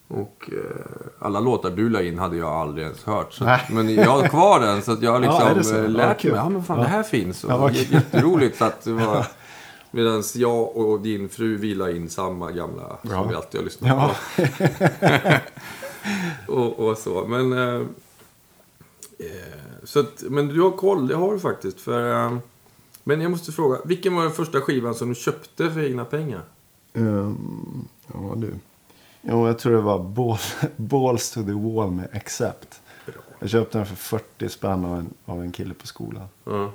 Och 0.09 0.51
eh, 0.53 0.87
alla 1.19 1.41
låtar 1.41 1.71
du 1.71 1.89
la 1.89 2.03
in 2.03 2.19
hade 2.19 2.37
jag 2.37 2.49
aldrig 2.53 2.85
ens 2.85 3.05
hört. 3.05 3.33
Så, 3.33 3.57
men 3.71 3.95
jag 3.95 4.11
har 4.11 4.29
kvar 4.29 4.61
den 4.61 4.83
så 4.83 4.93
att 4.93 5.03
jag 5.03 5.13
har 5.31 5.55
liksom 5.55 5.77
eh, 5.77 5.83
Ja, 5.83 5.89
lärt 5.89 6.25
mig. 6.25 6.33
Ja 6.33 6.49
men 6.49 6.65
fan 6.65 6.79
Ja. 6.79 6.83
det 6.85 6.89
här 6.91 7.03
finns. 7.03 7.45
Och 7.45 7.51
Ja, 7.53 7.71
jätteroligt 7.71 8.63
att 8.63 8.85
det 8.85 8.93
var... 8.93 9.27
Medan 9.91 10.23
jag 10.35 10.77
och 10.77 11.01
din 11.01 11.29
fru 11.29 11.57
vi 11.57 11.75
la 11.75 11.91
in 11.91 12.11
samma 12.11 12.51
gamla 12.51 12.97
som 13.03 13.29
vi 13.29 13.35
alltid 13.35 13.61
har 13.61 13.65
lyssnat 13.65 13.99
på. 13.99 14.43
och, 16.53 16.89
och 16.89 16.99
så. 16.99 17.25
Men, 17.29 17.53
eh, 17.53 17.87
så 19.85 20.01
att, 20.01 20.23
men 20.23 20.49
du 20.49 20.61
har 20.61 20.71
koll, 20.71 21.09
det 21.09 21.15
har 21.15 21.33
du 21.33 21.41
faktiskt. 21.41 21.81
För, 21.81 22.27
eh, 22.27 22.39
men 23.05 23.21
jag 23.21 23.31
måste 23.31 23.53
fråga, 23.53 23.79
vilken 23.85 24.15
var 24.15 24.23
den 24.23 24.33
första 24.33 24.61
skivan 24.61 24.95
som 24.95 25.09
du 25.09 25.15
köpte 25.15 25.71
för 25.71 25.81
egna 25.81 26.05
pengar? 26.05 26.43
Ehm, 26.93 27.89
ja 28.15 28.35
du. 28.37 28.55
Jo, 29.23 29.47
jag 29.47 29.59
tror 29.59 29.73
det 29.73 29.81
var 29.81 29.99
ball, 29.99 30.39
Balls 30.77 31.31
to 31.31 31.43
the 31.43 31.53
wall 31.53 31.91
med 31.91 32.09
Accept. 32.13 32.81
Jag 33.39 33.51
köpte 33.51 33.79
den 33.79 33.87
för 33.87 33.97
40 33.97 34.49
spänn 34.49 34.85
av 34.85 34.99
en, 34.99 35.15
av 35.25 35.43
en 35.43 35.53
kille 35.53 35.75
på 35.75 35.87
skolan. 35.87 36.29
Ja. 36.45 36.73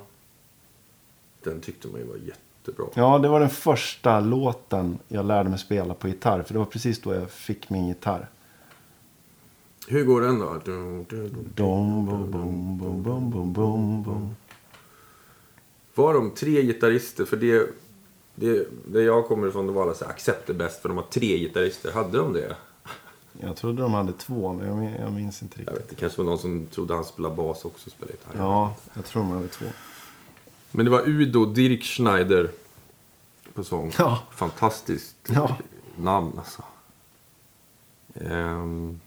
Den 1.44 1.60
tyckte 1.60 1.88
man 1.88 2.00
ju 2.00 2.06
var 2.06 2.16
jättebra. 2.16 2.86
Ja, 2.94 3.18
det 3.18 3.28
var 3.28 3.40
den 3.40 3.50
första 3.50 4.20
låten 4.20 4.98
jag 5.08 5.26
lärde 5.26 5.50
mig 5.50 5.58
spela 5.58 5.94
på 5.94 6.08
gitarr. 6.08 6.42
För 6.42 6.52
det 6.52 6.58
var 6.58 6.66
precis 6.66 7.00
då 7.00 7.14
jag 7.14 7.30
fick 7.30 7.70
min 7.70 7.88
gitarr. 7.88 8.28
Hur 9.88 10.04
går 10.04 10.20
den 10.20 10.38
då? 10.38 10.46
Var 15.94 16.14
de 16.14 16.30
tre 16.30 16.62
gitarrister? 16.62 17.24
För 17.24 17.36
det, 17.36 17.70
det, 18.34 18.66
det 18.86 19.02
jag 19.02 19.26
kommer 19.26 19.48
ifrån 19.48 19.66
det 19.66 19.72
var 19.72 19.82
alla 19.82 19.94
så 19.94 20.04
här, 20.04 20.12
Accept 20.12 20.50
är 20.50 20.54
bäst 20.54 20.82
för 20.82 20.88
de 20.88 20.98
har 20.98 21.04
tre 21.04 21.38
gitarrister. 21.38 21.92
Hade 21.92 22.18
de 22.18 22.32
det? 22.32 22.56
Jag 23.40 23.56
trodde 23.56 23.82
de 23.82 23.94
hade 23.94 24.12
två, 24.12 24.52
men 24.52 24.66
jag, 24.66 24.76
min- 24.76 24.94
jag 25.00 25.12
minns 25.12 25.42
inte 25.42 25.58
riktigt. 25.58 25.76
vet 25.76 25.82
inte, 25.82 25.94
kanske 25.94 26.18
var 26.18 26.24
någon 26.24 26.38
som 26.38 26.66
trodde 26.66 26.94
han 26.94 27.04
spelade 27.04 27.34
bas 27.36 27.64
också 27.64 27.86
och 27.86 27.92
spelade 27.92 28.12
gitarr. 28.12 28.34
Ja, 28.38 28.74
jag 28.94 29.04
tror 29.04 29.22
de 29.22 29.30
hade 29.30 29.48
två. 29.48 29.64
Men 30.70 30.84
det 30.84 30.90
var 30.90 31.08
Udo 31.08 31.44
Dirk 31.44 31.82
Schneider 31.84 32.50
på 33.54 33.64
sång. 33.64 33.92
Ja. 33.98 34.22
Fantastiskt 34.30 35.16
Ja. 35.34 35.56
namn 35.96 36.32
alltså. 36.38 36.62
Ehm, 38.14 39.00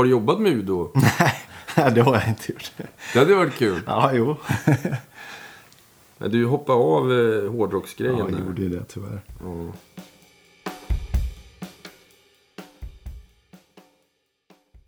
har 0.00 0.04
du 0.04 0.10
jobbat 0.10 0.40
med 0.40 0.52
Udo? 0.52 0.90
Nej, 1.76 1.92
det 1.94 2.00
har 2.00 2.14
jag 2.14 2.28
inte 2.28 2.52
gjort. 2.52 2.72
Det 3.12 3.18
hade 3.18 3.34
varit 3.34 3.54
kul. 3.54 3.80
Ja, 3.86 4.12
jo. 4.14 4.36
Du 6.18 6.46
hoppade 6.46 6.78
av 6.78 7.12
eh, 7.12 7.50
hårdrocksgrejen 7.50 8.18
Ja, 8.18 8.26
jag 8.30 8.40
gjorde 8.40 8.68
det 8.68 8.84
tyvärr. 8.84 9.20
Ja. 9.40 9.72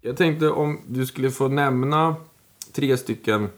Jag 0.01 0.17
tänkte 0.17 0.51
om 0.51 0.81
du 0.89 1.07
skulle 1.07 1.31
få 1.31 1.49
nämna 1.49 2.17
tre 2.73 2.97
stycken 2.97 3.49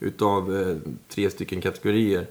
utav 0.00 0.56
eh, 0.56 0.76
tre 1.08 1.30
stycken 1.30 1.60
kategorier 1.60 2.26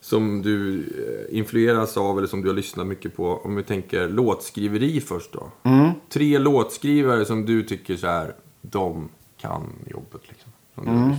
som 0.00 0.42
du 0.42 0.80
eh, 0.80 1.38
influeras 1.38 1.96
av 1.96 2.18
eller 2.18 2.28
som 2.28 2.42
du 2.42 2.48
har 2.48 2.56
lyssnat 2.56 2.86
mycket 2.86 3.16
på. 3.16 3.40
Om 3.44 3.56
vi 3.56 3.62
tänker 3.62 4.08
låtskriveri 4.08 5.00
först 5.00 5.32
då. 5.32 5.50
Mm. 5.62 5.90
Tre 6.12 6.38
låtskrivare 6.38 7.24
som 7.24 7.46
du 7.46 7.62
tycker 7.62 7.96
så 7.96 8.06
här, 8.06 8.34
de 8.60 9.08
kan 9.36 9.72
jobbet 9.86 10.22
liksom. 10.28 10.52
Mm. 10.76 11.14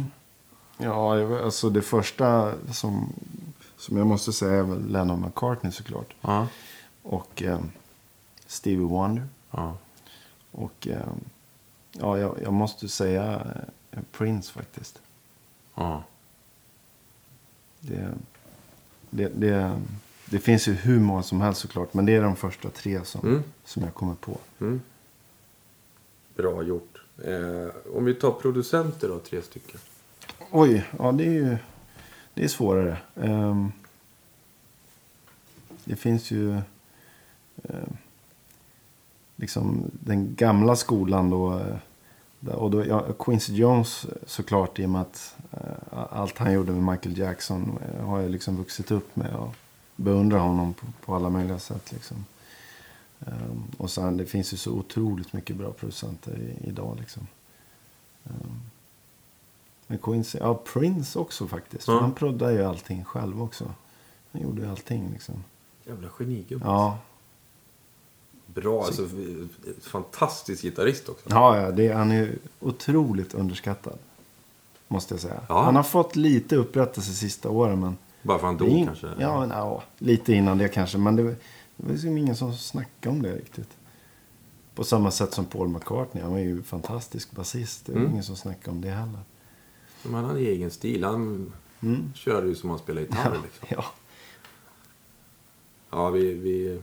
Ja, 0.77 1.43
alltså 1.43 1.69
det 1.69 1.81
första 1.81 2.53
som, 2.71 3.13
som 3.77 3.97
jag 3.97 4.07
måste 4.07 4.33
säga 4.33 4.59
är 4.59 4.63
väl 4.63 4.91
Lennon 4.91 5.21
McCartney 5.21 5.71
såklart. 5.71 6.15
Ja. 6.21 6.47
Och 7.03 7.43
eh, 7.43 7.59
Stevie 8.47 8.85
Wonder. 8.85 9.27
Ja. 9.51 9.77
Och 10.51 10.87
eh, 10.87 11.07
ja, 11.91 12.17
jag, 12.17 12.37
jag 12.43 12.53
måste 12.53 12.89
säga 12.89 13.41
eh, 13.91 13.99
Prince 14.11 14.51
faktiskt. 14.53 15.01
Ja. 15.75 16.03
Det, 17.79 18.13
det, 19.09 19.31
det, 19.35 19.79
det 20.25 20.39
finns 20.39 20.67
ju 20.67 20.73
hur 20.73 20.99
många 20.99 21.23
som 21.23 21.41
helst 21.41 21.61
såklart. 21.61 21.93
Men 21.93 22.05
det 22.05 22.15
är 22.15 22.21
de 22.21 22.35
första 22.35 22.69
tre 22.69 23.05
som, 23.05 23.21
Mm. 23.27 23.43
som 23.65 23.83
jag 23.83 23.93
kommer 23.93 24.15
på. 24.15 24.37
Mm. 24.61 24.81
Bra 26.35 26.63
gjort. 26.63 27.01
Eh, 27.25 27.95
om 27.97 28.05
vi 28.05 28.13
tar 28.13 28.31
producenter 28.31 29.07
då, 29.07 29.19
tre 29.19 29.41
stycken. 29.41 29.79
Oj, 30.51 30.85
ja 30.99 31.11
det 31.11 31.23
är 31.25 31.31
ju 31.31 31.57
det 32.33 32.43
är 32.43 32.47
svårare. 32.47 32.97
Ehm, 33.15 33.71
det 35.85 35.95
finns 35.95 36.31
ju 36.31 36.53
ehm, 37.63 37.97
liksom 39.35 39.91
den 39.91 40.35
gamla 40.35 40.75
skolan 40.75 41.29
då. 41.29 41.59
eh, 41.59 42.53
Och 42.55 42.71
då 42.71 42.85
ja, 42.85 43.13
Quincy 43.19 43.53
Jones 43.55 44.05
eh, 44.05 44.11
såklart 44.27 44.79
i 44.79 44.85
och 44.85 44.89
med 44.89 45.01
att 45.01 45.35
eh, 45.51 46.03
allt 46.11 46.37
han 46.37 46.53
gjorde 46.53 46.71
med 46.71 46.83
Michael 46.93 47.17
Jackson 47.17 47.79
eh, 47.97 48.05
har 48.05 48.19
jag 48.21 48.31
liksom 48.31 48.57
vuxit 48.57 48.91
upp 48.91 49.15
med 49.15 49.35
och 49.35 49.53
beundrar 49.95 50.39
honom 50.39 50.73
på, 50.73 50.85
på 51.05 51.15
alla 51.15 51.29
möjliga 51.29 51.59
sätt. 51.59 51.91
Liksom. 51.91 52.25
Ehm, 53.19 53.63
och 53.77 53.91
sen 53.91 54.17
det 54.17 54.25
finns 54.25 54.53
ju 54.53 54.57
så 54.57 54.71
otroligt 54.71 55.33
mycket 55.33 55.55
bra 55.55 55.71
producenter 55.71 56.37
i, 56.37 56.69
idag 56.69 56.97
liksom. 56.99 57.27
Ehm, 58.25 58.61
men 59.87 59.97
Quincy, 59.97 60.37
ja 60.37 60.55
Prince 60.73 61.19
också 61.19 61.47
faktiskt. 61.47 61.87
Ja. 61.87 61.99
Han 61.99 62.13
proddade 62.13 62.53
ju 62.53 62.63
allting 62.63 63.03
själv 63.03 63.41
också. 63.41 63.73
Han 64.31 64.41
gjorde 64.41 64.61
ju 64.61 64.69
allting 64.69 65.09
liksom. 65.13 65.43
Jävla 65.85 66.09
genigubbe. 66.09 66.65
Ja, 66.65 66.97
Bra, 68.45 68.85
alltså 68.85 69.07
fantastisk 69.81 70.61
gitarrist 70.63 71.09
också. 71.09 71.29
ja, 71.29 71.61
ja 71.61 71.71
det, 71.71 71.93
han 71.93 72.11
är 72.11 72.37
otroligt 72.59 73.33
underskattad. 73.33 73.97
Måste 74.87 75.13
jag 75.13 75.21
säga. 75.21 75.41
Ja. 75.49 75.61
Han 75.61 75.75
har 75.75 75.83
fått 75.83 76.15
lite 76.15 76.55
upprättelse 76.55 77.13
sista 77.13 77.49
åren. 77.49 77.79
Men 77.79 77.97
Bara 78.23 78.39
för 78.39 78.47
är 78.49 78.53
dog 78.53 78.67
ing- 78.69 78.85
kanske. 78.85 79.07
Ja, 79.19 79.39
men, 79.39 79.49
ja, 79.49 79.83
lite 79.97 80.33
innan 80.33 80.57
det 80.57 80.67
kanske. 80.67 80.97
Men 80.97 81.15
det, 81.15 81.23
det 81.23 81.35
var 81.75 81.91
liksom 81.91 82.17
ingen 82.17 82.35
som 82.35 82.53
snackade 82.53 83.09
om 83.15 83.21
det 83.21 83.35
riktigt. 83.35 83.69
På 84.75 84.83
samma 84.83 85.11
sätt 85.11 85.33
som 85.33 85.45
Paul 85.45 85.67
McCartney. 85.67 86.23
Han 86.23 86.31
var 86.31 86.39
ju 86.39 86.63
fantastisk 86.63 87.31
basist. 87.31 87.85
Det 87.85 87.91
är 87.91 87.95
Mm. 87.97 88.11
ingen 88.11 88.23
som 88.23 88.35
snackade 88.35 88.71
om 88.71 88.81
det 88.81 88.89
heller. 88.89 89.19
Men 90.03 90.13
han 90.13 90.25
hade 90.25 90.39
egen 90.39 90.71
stil. 90.71 91.03
Han 91.03 91.51
Mm. 91.81 92.13
körde 92.15 92.47
ju 92.47 92.55
som 92.55 92.69
han 92.69 92.79
spelade 92.79 93.05
gitarr 93.05 93.37
liksom. 93.43 93.67
Ja. 93.69 93.85
Ja, 95.89 96.09
vi, 96.09 96.33
vi... 96.33 96.81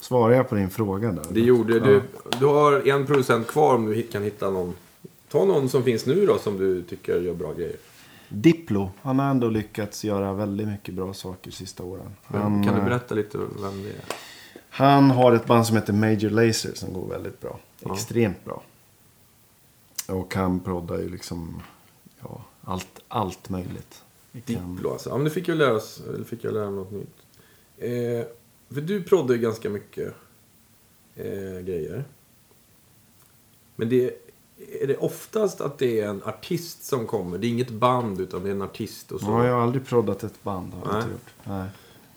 Svarar 0.00 0.34
jag 0.34 0.48
på 0.48 0.54
din 0.54 0.70
fråga 0.70 1.12
där? 1.12 1.24
Det 1.30 1.40
gjorde 1.40 1.80
du. 1.80 1.94
Ja. 1.94 2.30
Du 2.38 2.46
har 2.46 2.88
en 2.88 3.06
producent 3.06 3.46
kvar 3.46 3.74
om 3.74 3.86
du 3.86 4.02
kan 4.02 4.22
hitta 4.22 4.50
någon. 4.50 4.74
Ta 5.28 5.44
någon 5.44 5.68
som 5.68 5.82
finns 5.82 6.06
nu 6.06 6.26
då 6.26 6.38
som 6.38 6.56
du 6.58 6.82
tycker 6.82 7.20
gör 7.20 7.34
bra 7.34 7.52
grejer. 7.52 7.76
Diplo. 8.32 8.90
Han 9.02 9.18
har 9.18 9.30
ändå 9.30 9.48
lyckats 9.48 10.04
göra 10.04 10.32
väldigt 10.32 10.68
mycket 10.68 10.94
bra 10.94 11.14
saker 11.14 11.50
sista 11.50 11.82
åren. 11.82 12.16
Han, 12.22 12.64
kan 12.64 12.74
du 12.74 12.80
eh, 12.80 12.84
berätta 12.84 13.14
lite 13.14 13.38
vem 13.38 13.82
det 13.82 13.88
är? 13.88 14.00
Han 14.70 15.10
har 15.10 15.32
ett 15.32 15.46
band 15.46 15.66
som 15.66 15.76
heter 15.76 15.92
Major 15.92 16.30
Lazer 16.30 16.74
som 16.74 16.92
går 16.92 17.08
väldigt 17.08 17.40
bra. 17.40 17.58
Ja. 17.80 17.94
Extremt 17.94 18.44
bra. 18.44 18.62
Och 20.08 20.34
han 20.34 20.60
proddar 20.60 20.98
ju 20.98 21.08
liksom 21.08 21.62
ja, 22.20 22.44
allt, 22.64 23.00
allt 23.08 23.48
möjligt. 23.48 24.02
kan- 24.32 24.42
Diplo 24.74 24.92
alltså. 24.92 25.10
Ja, 25.10 25.16
men 25.16 25.24
det 25.24 25.30
fick 25.30 25.48
jag 25.48 25.56
lära, 25.58 25.74
oss, 25.74 26.02
eller 26.14 26.24
fick 26.24 26.44
jag 26.44 26.54
lära 26.54 26.70
mig 26.70 26.74
något 26.84 26.92
nytt. 26.92 27.16
Eh, 27.78 28.26
för 28.74 28.80
du 28.80 29.02
proddar 29.02 29.34
ju 29.34 29.40
ganska 29.40 29.70
mycket 29.70 30.14
eh, 31.16 31.60
grejer. 31.64 32.04
Men 33.76 33.88
det, 33.88 34.12
är 34.82 34.86
det 34.86 34.96
oftast 34.96 35.60
att 35.60 35.78
det 35.78 36.00
är 36.00 36.08
en 36.08 36.22
artist 36.24 36.84
som 36.84 37.06
kommer? 37.06 37.38
Det 37.38 37.46
är 37.46 37.48
inget 37.48 37.70
band 37.70 38.20
utan 38.20 38.42
det 38.42 38.48
är 38.48 38.52
en 38.54 38.62
artist 38.62 39.12
och 39.12 39.20
så. 39.20 39.26
Ja, 39.26 39.46
jag 39.46 39.54
har 39.54 39.60
aldrig 39.62 39.86
proddat 39.86 40.22
ett 40.24 40.42
band. 40.42 40.72
Har 40.74 40.92
Nej. 40.92 40.96
inte 41.02 41.12
gjort. 41.12 41.30
Nej. 41.44 41.68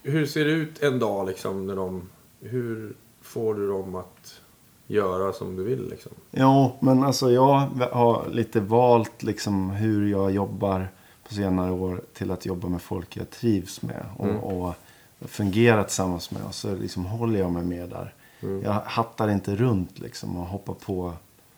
Hur 0.04 0.26
ser 0.26 0.46
det 0.46 0.52
ut 0.52 0.84
en 0.84 1.00
dag 1.00 1.28
liksom 1.28 1.68
när 1.68 1.76
de... 1.76 2.10
Hur 2.42 2.96
får 3.22 3.56
du 3.56 3.68
dem 3.68 3.96
att 3.96 4.42
göra 4.88 5.34
som 5.34 5.56
du 5.56 5.64
vill 5.64 5.90
liksom? 5.90 6.12
Jo, 6.32 6.72
men 6.80 7.04
alltså 7.04 7.32
jag 7.32 7.68
har 7.92 8.28
lite 8.32 8.60
valt 8.60 9.24
liksom 9.24 9.70
hur 9.70 10.12
jag 10.12 10.32
jobbar 10.32 10.88
på 11.28 11.34
senare 11.34 11.72
år 11.72 12.02
till 12.14 12.32
att 12.32 12.46
jobba 12.46 12.68
med 12.68 12.82
folk 12.82 13.18
jag 13.18 13.30
trivs 13.30 13.82
med 13.82 14.06
och, 14.18 14.26
Mm. 14.26 14.38
och 14.40 14.74
fungerar 15.22 15.84
tillsammans 15.84 16.32
med. 16.32 16.42
Och 16.48 16.56
så 16.56 16.76
liksom 16.76 17.06
håller 17.06 17.40
jag 17.40 17.52
mig 17.52 17.64
med 17.66 17.90
där. 17.90 18.14
Mm. 18.42 18.62
Jag 18.64 18.74
hattar 18.74 19.30
inte 19.30 19.56
runt 19.56 20.00
liksom 20.00 20.38
och 20.38 20.46
hoppar 20.46 20.74
på 20.74 21.14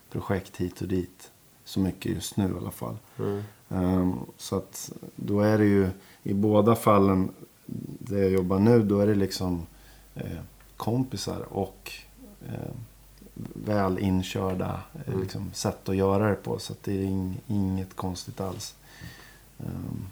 projekt 0.09 0.57
hit 0.57 0.81
och 0.81 0.87
dit. 0.87 1.31
Så 1.65 1.79
mycket 1.79 2.11
just 2.11 2.37
nu 2.37 2.43
i 2.53 2.57
alla 2.57 2.71
fall. 2.71 2.97
Mm. 3.19 3.43
Ehm, 3.69 4.13
så 4.37 4.55
att 4.57 4.91
då 5.15 5.41
är 5.41 5.57
det 5.57 5.65
ju 5.65 5.89
i 6.23 6.33
båda 6.33 6.75
fallen 6.75 7.29
där 7.99 8.17
jag 8.17 8.29
jobbar 8.31 8.59
nu, 8.59 8.83
då 8.83 8.99
är 8.99 9.07
det 9.07 9.15
liksom 9.15 9.65
eh, 10.15 10.37
kompisar 10.77 11.41
och 11.53 11.91
eh, 12.47 12.71
väl 13.53 13.99
inkörda 13.99 14.81
eh, 14.95 15.07
Mm. 15.07 15.21
liksom, 15.21 15.51
sätt 15.53 15.89
att 15.89 15.95
göra 15.95 16.29
det 16.29 16.35
på. 16.35 16.59
Så 16.59 16.73
att 16.73 16.83
det 16.83 16.91
är 16.93 17.03
ing, 17.03 17.41
inget 17.47 17.95
konstigt 17.95 18.41
alls. 18.41 18.75
Ehm, 19.59 20.05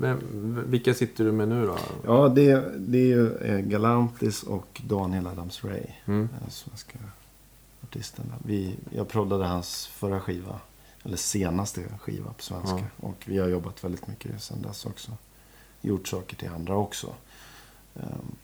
Vem, 0.00 0.18
vilka 0.66 0.94
sitter 0.94 1.24
du 1.24 1.32
med 1.32 1.48
nu 1.48 1.66
då? 1.66 1.76
ja, 2.04 2.28
det, 2.28 2.72
det 2.78 2.98
är 2.98 3.06
ju 3.06 3.36
eh, 3.36 3.58
Galantis 3.60 4.42
och 4.42 4.80
Daniel 4.86 5.26
Adams-Ray. 5.26 5.86
Mm. 6.06 6.28
eh, 6.42 6.48
Svenska 6.48 6.98
artisten. 6.98 7.10
Där. 7.90 8.24
Vi, 8.44 8.76
jag 8.94 9.08
proddade 9.08 9.44
hans 9.46 9.86
förra 9.86 10.20
skiva. 10.20 10.60
Eller 11.04 11.16
senaste 11.16 11.84
skiva 12.00 12.32
på 12.32 12.42
svenska. 12.42 12.84
Och 12.96 13.14
vi 13.24 13.38
har 13.38 13.48
jobbat 13.48 13.84
väldigt 13.84 14.06
mycket 14.06 14.42
sedan 14.42 14.62
dess 14.62 14.86
också. 14.86 15.12
Gjort 15.80 16.08
saker 16.08 16.36
till 16.36 16.48
andra 16.48 16.76
också. 16.76 17.14
Ehm, 17.94 18.34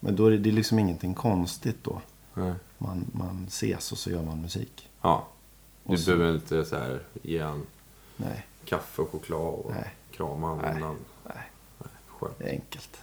Men 0.00 0.16
då 0.16 0.26
är 0.26 0.30
det, 0.30 0.38
det 0.38 0.48
är 0.50 0.52
liksom 0.52 0.78
ingenting 0.78 1.14
konstigt 1.14 1.84
då. 1.84 2.00
Nej. 2.34 2.52
Man, 2.78 3.06
man 3.12 3.44
ses 3.48 3.92
och 3.92 3.98
så 3.98 4.10
gör 4.10 4.22
man 4.22 4.40
musik. 4.42 4.88
Ja. 5.02 5.28
Du 5.84 5.92
Och 5.92 6.00
så- 6.00 6.10
behöver 6.16 6.34
inte 6.34 6.64
så 6.64 6.76
här 6.76 7.02
ge 7.22 7.42
han 7.42 7.66
Nej, 8.16 8.46
kaffe 8.64 9.02
och 9.02 9.10
choklad 9.10 9.54
och 9.54 9.70
Nej. 9.74 9.94
krama 10.12 10.46
honom 10.48 10.64
Nej. 10.64 10.76
innan. 10.76 10.96
nej, 11.24 11.50
Skönt. 12.08 12.38
det 12.38 12.44
är 12.44 12.50
enkelt. 12.52 12.96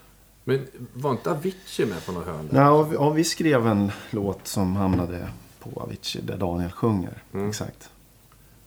Men 0.44 0.68
var 0.94 1.12
inte 1.12 1.32
Avicii 1.32 1.86
med 1.86 2.06
på 2.06 2.12
något 2.12 2.26
hörn? 2.26 2.50
Nej, 2.52 2.66
och 2.68 2.92
vi, 2.94 2.98
och 2.98 3.18
vi 3.18 3.24
skrev 3.24 3.68
en 3.68 3.92
låt 4.10 4.48
som 4.48 4.76
hamnade 4.76 5.30
på 5.74 5.80
Avicii 5.82 6.22
där 6.22 6.38
Daniel 6.38 6.72
sjunger. 6.72 7.24
Mm. 7.34 7.50
Exakt. 7.50 7.90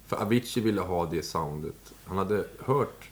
För 0.06 0.16
Avicii 0.16 0.62
ville 0.62 0.80
ha 0.80 1.06
det 1.06 1.22
soundet. 1.22 1.92
Han 2.04 2.18
hade 2.18 2.44
hört 2.64 3.04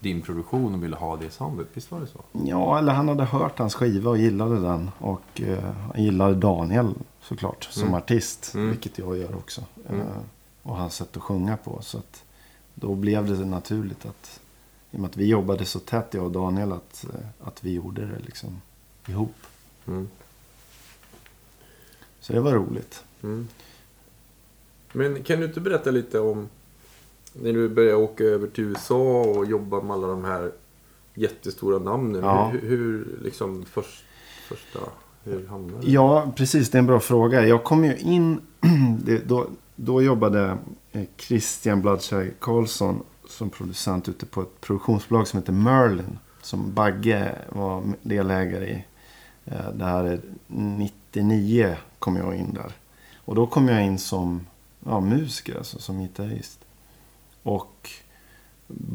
din 0.00 0.22
produktion 0.22 0.74
och 0.74 0.82
ville 0.82 0.96
ha 0.96 1.16
det 1.16 1.30
soundet. 1.30 1.66
Visst 1.72 1.90
var 1.90 2.00
det 2.00 2.06
så? 2.06 2.20
Ja, 2.32 2.78
eller 2.78 2.92
han 2.92 3.08
hade 3.08 3.24
hört 3.24 3.58
hans 3.58 3.74
skiva 3.74 4.10
och 4.10 4.18
gillade 4.18 4.60
den. 4.60 4.90
Och 4.98 5.40
eh, 5.40 5.64
han 5.92 6.04
gillade 6.04 6.34
Daniel 6.34 6.94
såklart 7.20 7.64
som 7.64 7.82
Mm. 7.82 7.94
artist. 7.94 8.54
Mm. 8.54 8.70
Vilket 8.70 8.98
jag 8.98 9.16
gör 9.18 9.34
också. 9.36 9.62
Mm. 9.88 10.00
Eh, 10.00 10.06
och 10.62 10.76
hans 10.76 10.94
sätt 10.94 11.16
att 11.16 11.22
sjunga 11.22 11.56
på. 11.56 11.78
Så 11.82 11.98
att 11.98 12.24
då 12.74 12.94
blev 12.94 13.26
det 13.38 13.44
naturligt 13.44 14.06
att 14.06 14.40
i 14.90 14.96
och 14.96 15.00
med 15.00 15.08
att 15.10 15.16
vi 15.16 15.26
jobbade 15.26 15.64
så 15.64 15.78
tätt 15.78 16.14
jag 16.14 16.24
och 16.24 16.30
Daniel 16.30 16.72
att, 16.72 17.04
eh, 17.14 17.46
att 17.48 17.64
vi 17.64 17.72
gjorde 17.74 18.06
det 18.06 18.18
liksom 18.18 18.60
ihop. 19.08 19.34
Mm. 19.86 20.08
Så 22.20 22.32
det 22.32 22.40
var 22.40 22.52
roligt. 22.52 23.04
Mm. 23.22 23.48
Men 24.92 25.22
kan 25.22 25.40
du 25.40 25.46
inte 25.46 25.60
berätta 25.60 25.90
lite 25.90 26.18
om 26.20 26.48
när 27.32 27.52
du 27.52 27.68
började 27.68 27.96
åka 27.96 28.24
över 28.24 28.46
till 28.46 28.64
USA 28.64 29.20
och 29.22 29.46
jobba 29.46 29.82
med 29.82 29.90
alla 29.94 30.06
de 30.06 30.24
här 30.24 30.52
jättestora 31.14 31.78
namnen. 31.78 32.24
Ja. 32.24 32.48
Hur, 32.48 32.60
hur 32.68 33.18
liksom 33.22 33.64
först, 33.64 34.04
första, 34.48 34.78
hur 35.24 35.46
hamnade 35.46 35.86
du? 35.86 35.92
Ja, 35.92 36.32
precis. 36.36 36.70
Det 36.70 36.76
är 36.76 36.80
en 36.80 36.86
bra 36.86 37.00
fråga. 37.00 37.46
Jag 37.46 37.64
kom 37.64 37.84
ju 37.84 37.96
in... 37.96 38.40
då, 39.26 39.46
då 39.76 40.02
jobbade 40.02 40.58
eh, 40.92 41.02
Christian 41.16 41.82
Bloodshy 41.82 42.30
Karlsson 42.40 43.02
som 43.28 43.50
producent 43.50 44.08
ute 44.08 44.26
på 44.26 44.42
ett 44.42 44.60
produktionsbolag 44.60 45.28
som 45.28 45.40
heter 45.40 45.52
Merlin. 45.52 46.18
Som 46.42 46.74
Bagge 46.74 47.32
var 47.48 47.82
delägare 48.02 48.66
i. 48.66 48.84
Eh, 49.44 49.70
Det 49.74 49.84
här 49.84 50.04
är 50.04 50.20
99 50.46 51.76
kom 51.98 52.16
jag 52.16 52.36
in 52.36 52.54
där. 52.54 52.72
Och 53.26 53.34
då 53.34 53.46
kom 53.46 53.68
jag 53.68 53.84
in 53.84 53.98
som 53.98 54.46
ja, 54.84 55.00
musiker, 55.00 55.58
alltså 55.58 55.78
som 55.78 56.00
gitarrist. 56.00 56.58
Och 57.42 57.90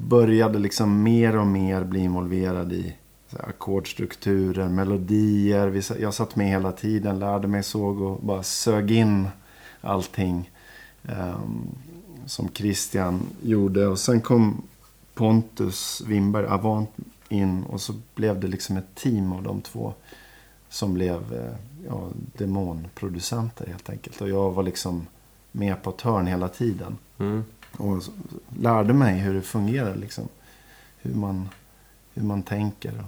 började 0.10 0.60
liksom 0.60 1.04
mer 1.04 1.38
och 1.38 1.48
mer 1.48 1.84
bli 1.84 2.00
involverad 2.00 2.74
i 2.74 2.96
ackordstrukturer, 3.40 4.70
melodier. 4.70 5.84
Jag 6.02 6.14
satt 6.14 6.36
med 6.36 6.48
hela 6.48 6.72
tiden, 6.72 7.20
lärde 7.20 7.48
mig, 7.48 7.64
såg 7.64 8.02
och 8.02 8.20
bara 8.22 8.44
sög 8.44 8.92
in 8.92 9.28
allting. 9.82 10.52
Um, 11.04 11.76
som 12.26 12.50
Christian 12.54 13.22
gjorde. 13.42 13.88
Och 13.88 14.00
sen 14.00 14.22
kom 14.22 14.62
Pontus 15.14 16.02
Wimberg, 16.08 16.46
Avant, 16.48 16.90
in. 17.30 17.64
Och 17.64 17.82
så 17.82 17.94
blev 18.16 18.40
det 18.40 18.48
liksom 18.48 18.78
ett 18.78 18.96
team 18.96 19.34
av 19.34 19.44
de 19.44 19.62
två. 19.62 19.94
Som 20.72 20.94
blev 20.94 21.34
eh, 21.34 21.56
ja, 21.88 22.08
demonproducenter 22.38 23.68
helt 23.68 23.90
enkelt. 23.90 24.22
Och 24.22 24.30
jag 24.30 24.52
var 24.52 24.64
liksom 24.64 25.08
med 25.52 25.84
på 25.84 25.90
ett 25.90 26.02
hörn 26.02 26.28
hela 26.28 26.48
tiden. 26.48 26.98
Mm. 27.18 27.44
Och 27.78 28.04
lärde 28.60 28.94
mig 28.94 29.20
hur 29.20 29.34
det 29.34 29.42
fungerar. 29.42 29.96
Liksom. 29.96 30.28
Hur, 30.98 31.16
man, 31.16 31.50
hur 32.14 32.24
man 32.24 32.44
tänker. 32.44 33.04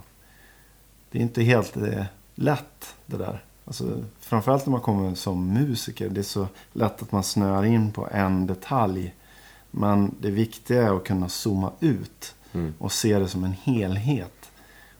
Det 1.11 1.17
är 1.17 1.21
inte 1.21 1.43
helt 1.43 1.77
eh, 1.77 2.05
lätt 2.35 2.95
det 3.05 3.17
där. 3.17 3.43
Alltså, 3.65 4.03
framförallt 4.19 4.65
när 4.65 4.71
man 4.71 4.81
kommer 4.81 5.15
som 5.15 5.53
musiker. 5.53 6.09
Det 6.09 6.21
är 6.21 6.23
så 6.23 6.47
lätt 6.73 7.01
att 7.01 7.11
man 7.11 7.23
snöar 7.23 7.65
in 7.65 7.91
på 7.91 8.07
en 8.11 8.47
detalj. 8.47 9.15
Men 9.71 10.15
det 10.19 10.31
viktiga 10.31 10.83
är 10.83 10.97
att 10.97 11.03
kunna 11.03 11.29
zooma 11.29 11.71
ut. 11.79 12.35
Mm. 12.53 12.73
Och 12.77 12.91
se 12.91 13.19
det 13.19 13.27
som 13.27 13.43
en 13.43 13.55
helhet. 13.63 14.51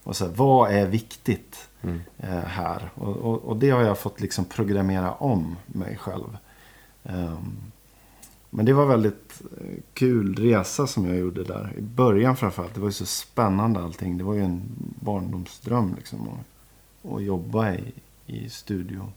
Och 0.04 0.16
så 0.16 0.24
här, 0.26 0.32
vad 0.32 0.72
är 0.72 0.86
viktigt 0.86 1.68
Mm. 1.84 2.00
eh, 2.18 2.28
här? 2.44 2.90
Och, 2.94 3.16
och, 3.16 3.42
och 3.44 3.56
det 3.56 3.70
har 3.70 3.82
jag 3.82 3.98
fått 3.98 4.20
liksom 4.20 4.44
programmera 4.44 5.12
om 5.12 5.56
mig 5.66 5.96
själv. 5.96 6.36
Um, 7.02 7.56
men 8.50 8.66
det 8.66 8.72
var 8.72 8.86
väldigt 8.86 9.42
eh, 9.60 9.74
kul 9.94 10.34
resa 10.34 10.86
som 10.86 11.06
jag 11.08 11.16
gjorde 11.16 11.44
där. 11.44 11.72
I 11.78 11.80
början 11.80 12.36
framförallt. 12.36 12.74
Det 12.74 12.80
var 12.80 12.88
ju 12.88 12.92
så 12.92 13.06
spännande 13.06 13.80
allting. 13.80 14.18
Det 14.18 14.24
var 14.24 14.34
ju 14.34 14.42
en 14.44 14.62
barndomsdröm 15.00 15.94
liksom. 15.96 16.28
Att, 16.28 17.12
att 17.12 17.22
jobba 17.22 17.72
i, 17.74 17.92
i 18.26 18.48
studio 18.50 19.12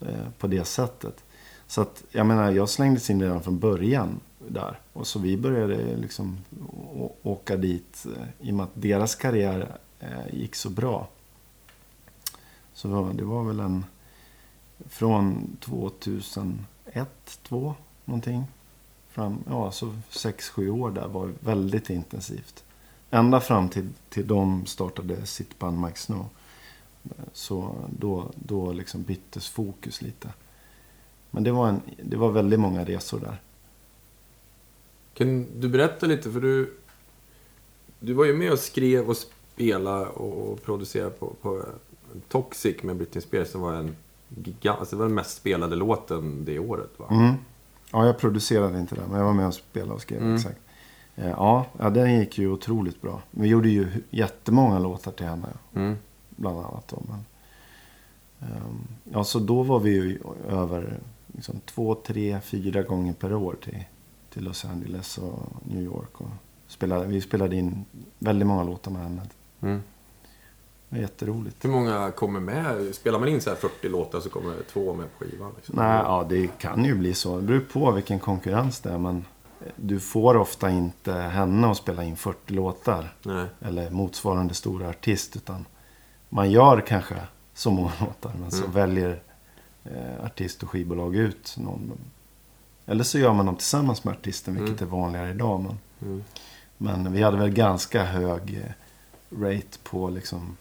eh, 0.00 0.28
på 0.38 0.46
det 0.46 0.64
sättet. 0.64 1.24
Så 1.66 1.80
att, 1.80 2.04
jag 2.10 2.26
menar, 2.26 2.50
jag 2.50 2.68
slängdes 2.68 3.10
in 3.10 3.22
redan 3.22 3.42
från 3.42 3.58
början 3.58 4.20
där. 4.48 4.78
Och 4.92 5.06
så 5.06 5.18
vi 5.18 5.36
började 5.36 5.96
liksom 5.96 6.38
å- 6.94 7.12
åka 7.22 7.56
dit 7.56 8.06
eh, 8.16 8.48
i 8.48 8.50
och 8.50 8.54
med 8.54 8.64
att 8.64 8.70
deras 8.74 9.14
karriär 9.14 9.68
eh, 10.00 10.34
gick 10.34 10.54
så 10.54 10.70
bra. 10.70 11.08
Så 12.78 12.88
det 12.88 13.24
var- 13.24 13.44
väl 13.44 13.60
en... 13.60 13.84
Från 14.88 15.56
2001, 15.60 17.40
2 17.42 17.74
någonting. 18.04 18.44
Fram, 19.08 19.38
ja, 19.48 19.70
så 19.72 19.86
6-7 20.10 20.70
år 20.70 20.90
där 20.90 21.08
var 21.08 21.32
väldigt 21.40 21.90
intensivt. 21.90 22.64
Ända 23.10 23.40
fram 23.40 23.68
till, 23.68 23.88
till 24.08 24.26
de 24.26 24.66
startade 24.66 25.26
sitt 25.26 25.58
band 25.58 25.80
Mike 25.80 25.98
Snow. 25.98 26.26
Så 27.32 27.74
då, 27.98 28.30
då 28.34 28.72
liksom 28.72 29.02
byttes 29.02 29.48
fokus 29.48 30.02
lite. 30.02 30.32
Men 31.30 31.42
det 31.44 31.52
var, 31.52 31.68
en, 31.68 31.80
det 32.02 32.16
var 32.16 32.30
väldigt 32.30 32.60
många 32.60 32.84
resor 32.84 33.20
där. 33.20 33.40
Kan 35.14 35.46
du 35.60 35.68
berätta 35.68 36.06
lite, 36.06 36.32
för 36.32 36.40
du... 36.40 36.76
Du 38.00 38.12
var 38.12 38.24
ju 38.24 38.34
med 38.36 38.52
och 38.52 38.58
skrev 38.58 39.08
och 39.08 39.16
spelade 39.16 40.06
och, 40.06 40.52
och 40.52 40.62
producerade 40.62 41.10
på, 41.10 41.34
på 41.42 41.64
Toxic 42.28 42.82
med 42.82 42.96
Britney 42.96 43.22
Spears 43.22 43.48
som 43.48 43.60
var 43.60 43.72
en 43.74 43.96
gigant... 44.28 44.78
Alltså 44.78 44.96
det 44.96 45.00
var 45.00 45.06
den 45.06 45.14
mest 45.14 45.36
spelade 45.36 45.76
låten 45.76 46.44
det 46.44 46.58
året 46.58 46.90
va? 46.96 47.06
Mm. 47.10 47.34
Ja, 47.92 48.06
jag 48.06 48.18
producerade 48.18 48.78
inte 48.80 48.94
det, 48.94 49.02
men 49.10 49.18
jag 49.18 49.26
var 49.26 49.32
med 49.32 49.46
och 49.46 49.54
spelade 49.54 49.92
och 49.92 50.00
skrev. 50.00 50.20
Mm. 50.22 50.34
Exakt. 50.34 50.58
Eh, 51.16 51.28
Ja, 51.30 51.66
ja, 51.78 51.90
den 51.90 52.18
gick 52.18 52.38
ju 52.38 52.50
otroligt 52.52 53.02
bra. 53.02 53.22
Vi 53.30 53.48
gjorde 53.48 53.68
ju 53.68 53.88
jättemånga 54.10 54.78
låtar 54.78 55.12
till 55.12 55.26
henne, 55.26 55.48
Mm. 55.74 55.96
bland 56.36 56.58
annat. 56.58 56.88
Då, 56.88 57.02
men, 57.08 57.24
ehm, 58.50 58.78
ja, 59.04 59.24
så 59.24 59.38
då 59.38 59.62
var 59.62 59.80
vi 59.80 59.90
ju 59.90 60.18
över 60.48 60.98
liksom, 61.26 61.60
två, 61.66 61.94
tre, 61.94 62.40
fyra 62.40 62.82
gånger 62.82 63.12
per 63.12 63.34
år 63.34 63.56
till, 63.64 63.84
till 64.32 64.44
Los 64.44 64.64
Angeles 64.64 65.18
och 65.18 65.38
New 65.64 65.82
York 65.82 66.20
och 66.20 66.28
spelade, 66.66 67.06
vi 67.06 67.20
spelade 67.20 67.56
in 67.56 67.84
väldigt 68.18 68.46
många 68.48 68.64
låtar 68.64 68.90
med 68.90 69.02
henne. 69.02 69.22
Mm. 69.60 69.82
Det 70.88 70.96
var 70.96 71.02
jätteroligt. 71.02 71.64
Hur 71.64 71.70
många 71.70 72.10
kommer 72.10 72.40
med? 72.40 72.94
Spelar 72.94 73.18
man 73.18 73.28
in 73.28 73.40
så 73.40 73.50
här 73.50 73.56
40 73.56 73.88
låtar 73.88 74.20
så 74.20 74.28
kommer 74.30 74.54
två 74.72 74.94
med 74.94 75.06
på 75.18 75.24
skivan? 75.24 75.52
Liksom. 75.56 75.74
Nej, 75.76 76.00
ja, 76.04 76.26
det 76.28 76.58
kan 76.58 76.84
ju 76.84 76.94
bli 76.94 77.14
så. 77.14 77.36
Det 77.36 77.42
beror 77.42 77.60
på 77.60 77.90
vilken 77.90 78.18
konkurrens 78.18 78.80
det 78.80 78.90
är. 78.90 78.98
Men 78.98 79.24
du 79.76 80.00
får 80.00 80.36
ofta 80.36 80.70
inte 80.70 81.12
henne 81.12 81.70
att 81.70 81.76
spela 81.76 82.04
in 82.04 82.16
40 82.16 82.52
låtar. 82.52 83.14
Nej. 83.22 83.46
Eller 83.60 83.90
motsvarande 83.90 84.54
stora 84.54 84.88
artist. 84.88 85.36
Utan 85.36 85.64
man 86.28 86.50
gör 86.50 86.80
kanske 86.80 87.14
så 87.54 87.70
många 87.70 87.92
låtar. 88.00 88.32
Men 88.40 88.50
så 88.50 88.58
Mm. 88.62 88.72
väljer 88.72 89.22
eh, 89.84 90.24
artist 90.24 90.62
och 90.62 90.70
skivbolag 90.70 91.16
ut 91.16 91.54
någon. 91.58 91.92
Eller 92.86 93.04
så 93.04 93.18
gör 93.18 93.32
man 93.32 93.46
dem 93.46 93.56
tillsammans 93.56 94.04
med 94.04 94.14
artisten. 94.14 94.54
Vilket 94.64 94.82
är 94.82 94.86
vanligare 94.86 95.30
idag. 95.30 95.60
Men, 95.60 95.78
Mm. 96.02 96.22
men 96.76 97.12
vi 97.12 97.22
hade 97.22 97.36
väl 97.36 97.50
ganska 97.50 98.04
hög 98.04 98.54
eh, 98.64 98.72
rate 99.42 99.78
på 99.82 100.08
liksom. 100.10 100.56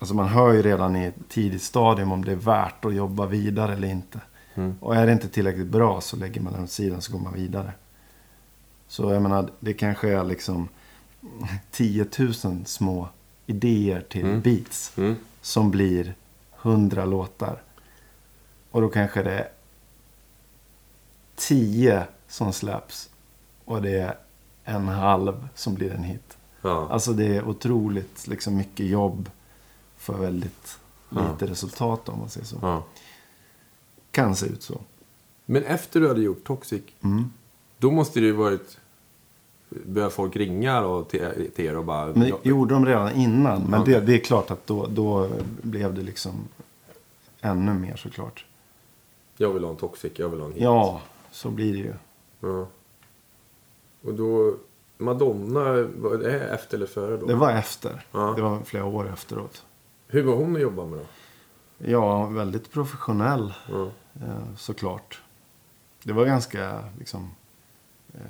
Alltså 0.00 0.14
man 0.14 0.28
hör 0.28 0.52
ju 0.52 0.62
redan 0.62 0.96
i 0.96 1.04
ett 1.04 1.14
tidigt 1.28 1.62
stadium 1.62 2.12
om 2.12 2.24
det 2.24 2.32
är 2.32 2.36
värt 2.36 2.84
att 2.84 2.94
jobba 2.94 3.26
vidare 3.26 3.72
eller 3.72 3.88
inte. 3.88 4.20
Mm. 4.54 4.74
Och 4.80 4.96
är 4.96 5.06
det 5.06 5.12
inte 5.12 5.28
tillräckligt 5.28 5.66
bra 5.66 6.00
så 6.00 6.16
lägger 6.16 6.40
man 6.40 6.52
den 6.52 6.62
åt 6.64 6.70
sidan 6.70 7.02
så 7.02 7.12
går 7.12 7.18
man 7.18 7.32
vidare. 7.34 7.72
Så 8.88 9.12
jag 9.12 9.22
menar, 9.22 9.50
det 9.60 9.72
kanske 9.74 10.08
är 10.08 10.24
liksom 10.24 10.68
10 11.70 12.06
000 12.18 12.34
små 12.66 13.08
idéer 13.46 14.00
till 14.08 14.24
Mm. 14.24 14.40
beats. 14.40 14.92
Mm. 14.98 15.16
Som 15.40 15.70
blir 15.70 16.14
100 16.62 17.04
låtar. 17.04 17.62
Och 18.70 18.80
då 18.80 18.88
kanske 18.88 19.22
det 19.22 19.32
är 19.38 19.48
10 21.36 22.04
som 22.28 22.52
släpps. 22.52 23.10
Och 23.64 23.82
det 23.82 23.98
är 23.98 24.14
en 24.64 24.88
halv 24.88 25.48
som 25.54 25.74
blir 25.74 25.90
en 25.90 26.02
hit. 26.04 26.36
Ja. 26.62 26.88
Alltså 26.90 27.12
det 27.12 27.36
är 27.36 27.48
otroligt 27.48 28.26
liksom 28.26 28.56
mycket 28.56 28.86
jobb 28.86 29.30
för 30.06 30.18
väldigt 30.18 30.78
Ja. 31.08 31.32
lite 31.32 31.52
resultat 31.52 32.08
om 32.08 32.18
man 32.18 32.28
säger 32.28 32.46
så. 32.46 32.56
ja. 32.62 32.84
Kan 34.10 34.36
se 34.36 34.46
ut 34.46 34.62
så. 34.62 34.80
Men 35.46 35.64
efter 35.64 36.00
du 36.00 36.08
hade 36.08 36.20
gjort 36.20 36.44
Toxic, 36.44 36.82
Mm. 37.02 37.32
då 37.78 37.90
måste 37.90 38.20
det 38.20 38.26
ju 38.26 38.32
varit... 38.32 38.78
Börjar 39.68 40.08
folk 40.10 40.36
ringa 40.36 40.80
då 40.80 41.04
till, 41.04 41.50
till 41.56 41.64
er 41.64 41.76
och 41.76 41.84
bara... 41.84 42.06
Men 42.06 42.28
ja, 42.28 42.38
gjorde 42.42 42.74
de 42.74 42.86
redan 42.86 43.14
innan. 43.14 43.62
Men 43.62 43.84
det, 43.84 44.00
det 44.00 44.14
är 44.14 44.18
klart 44.18 44.50
att 44.50 44.66
då, 44.66 44.86
då 44.86 45.30
blev 45.62 45.94
det 45.94 46.02
liksom 46.02 46.34
ännu 47.40 47.74
mer 47.74 47.96
såklart. 47.96 48.44
Jag 49.36 49.50
vill 49.52 49.64
ha 49.64 49.70
en 49.70 49.76
Toxic, 49.76 50.12
jag 50.16 50.28
vill 50.28 50.40
ha 50.40 50.46
en 50.46 50.52
hit. 50.52 50.62
Ja, 50.62 51.00
så 51.30 51.50
blir 51.50 51.72
det 51.72 51.78
ju. 51.78 51.94
Ja. 52.40 52.66
Och 54.02 54.14
då... 54.14 54.54
Madonna, 54.98 55.64
var 55.96 56.16
det 56.18 56.40
efter 56.40 56.76
eller 56.76 56.86
före 56.86 57.16
då? 57.16 57.26
Det 57.26 57.34
var 57.34 57.50
efter. 57.52 58.06
Ja. 58.12 58.32
Det 58.36 58.42
var 58.42 58.60
flera 58.64 58.84
år 58.84 59.08
efteråt. 59.12 59.64
Hur 60.08 60.22
var 60.22 60.34
hon 60.34 60.56
att 60.56 60.62
jobba 60.62 60.86
med 60.86 60.98
då? 60.98 61.06
Ja, 61.90 62.26
väldigt 62.26 62.72
professionell 62.72 63.54
Ja. 63.68 63.90
eh, 64.20 64.54
såklart. 64.56 65.22
Det 66.02 66.12
var 66.12 66.24
ganska 66.24 66.84
liksom... 66.98 67.30
Eh, 68.14 68.20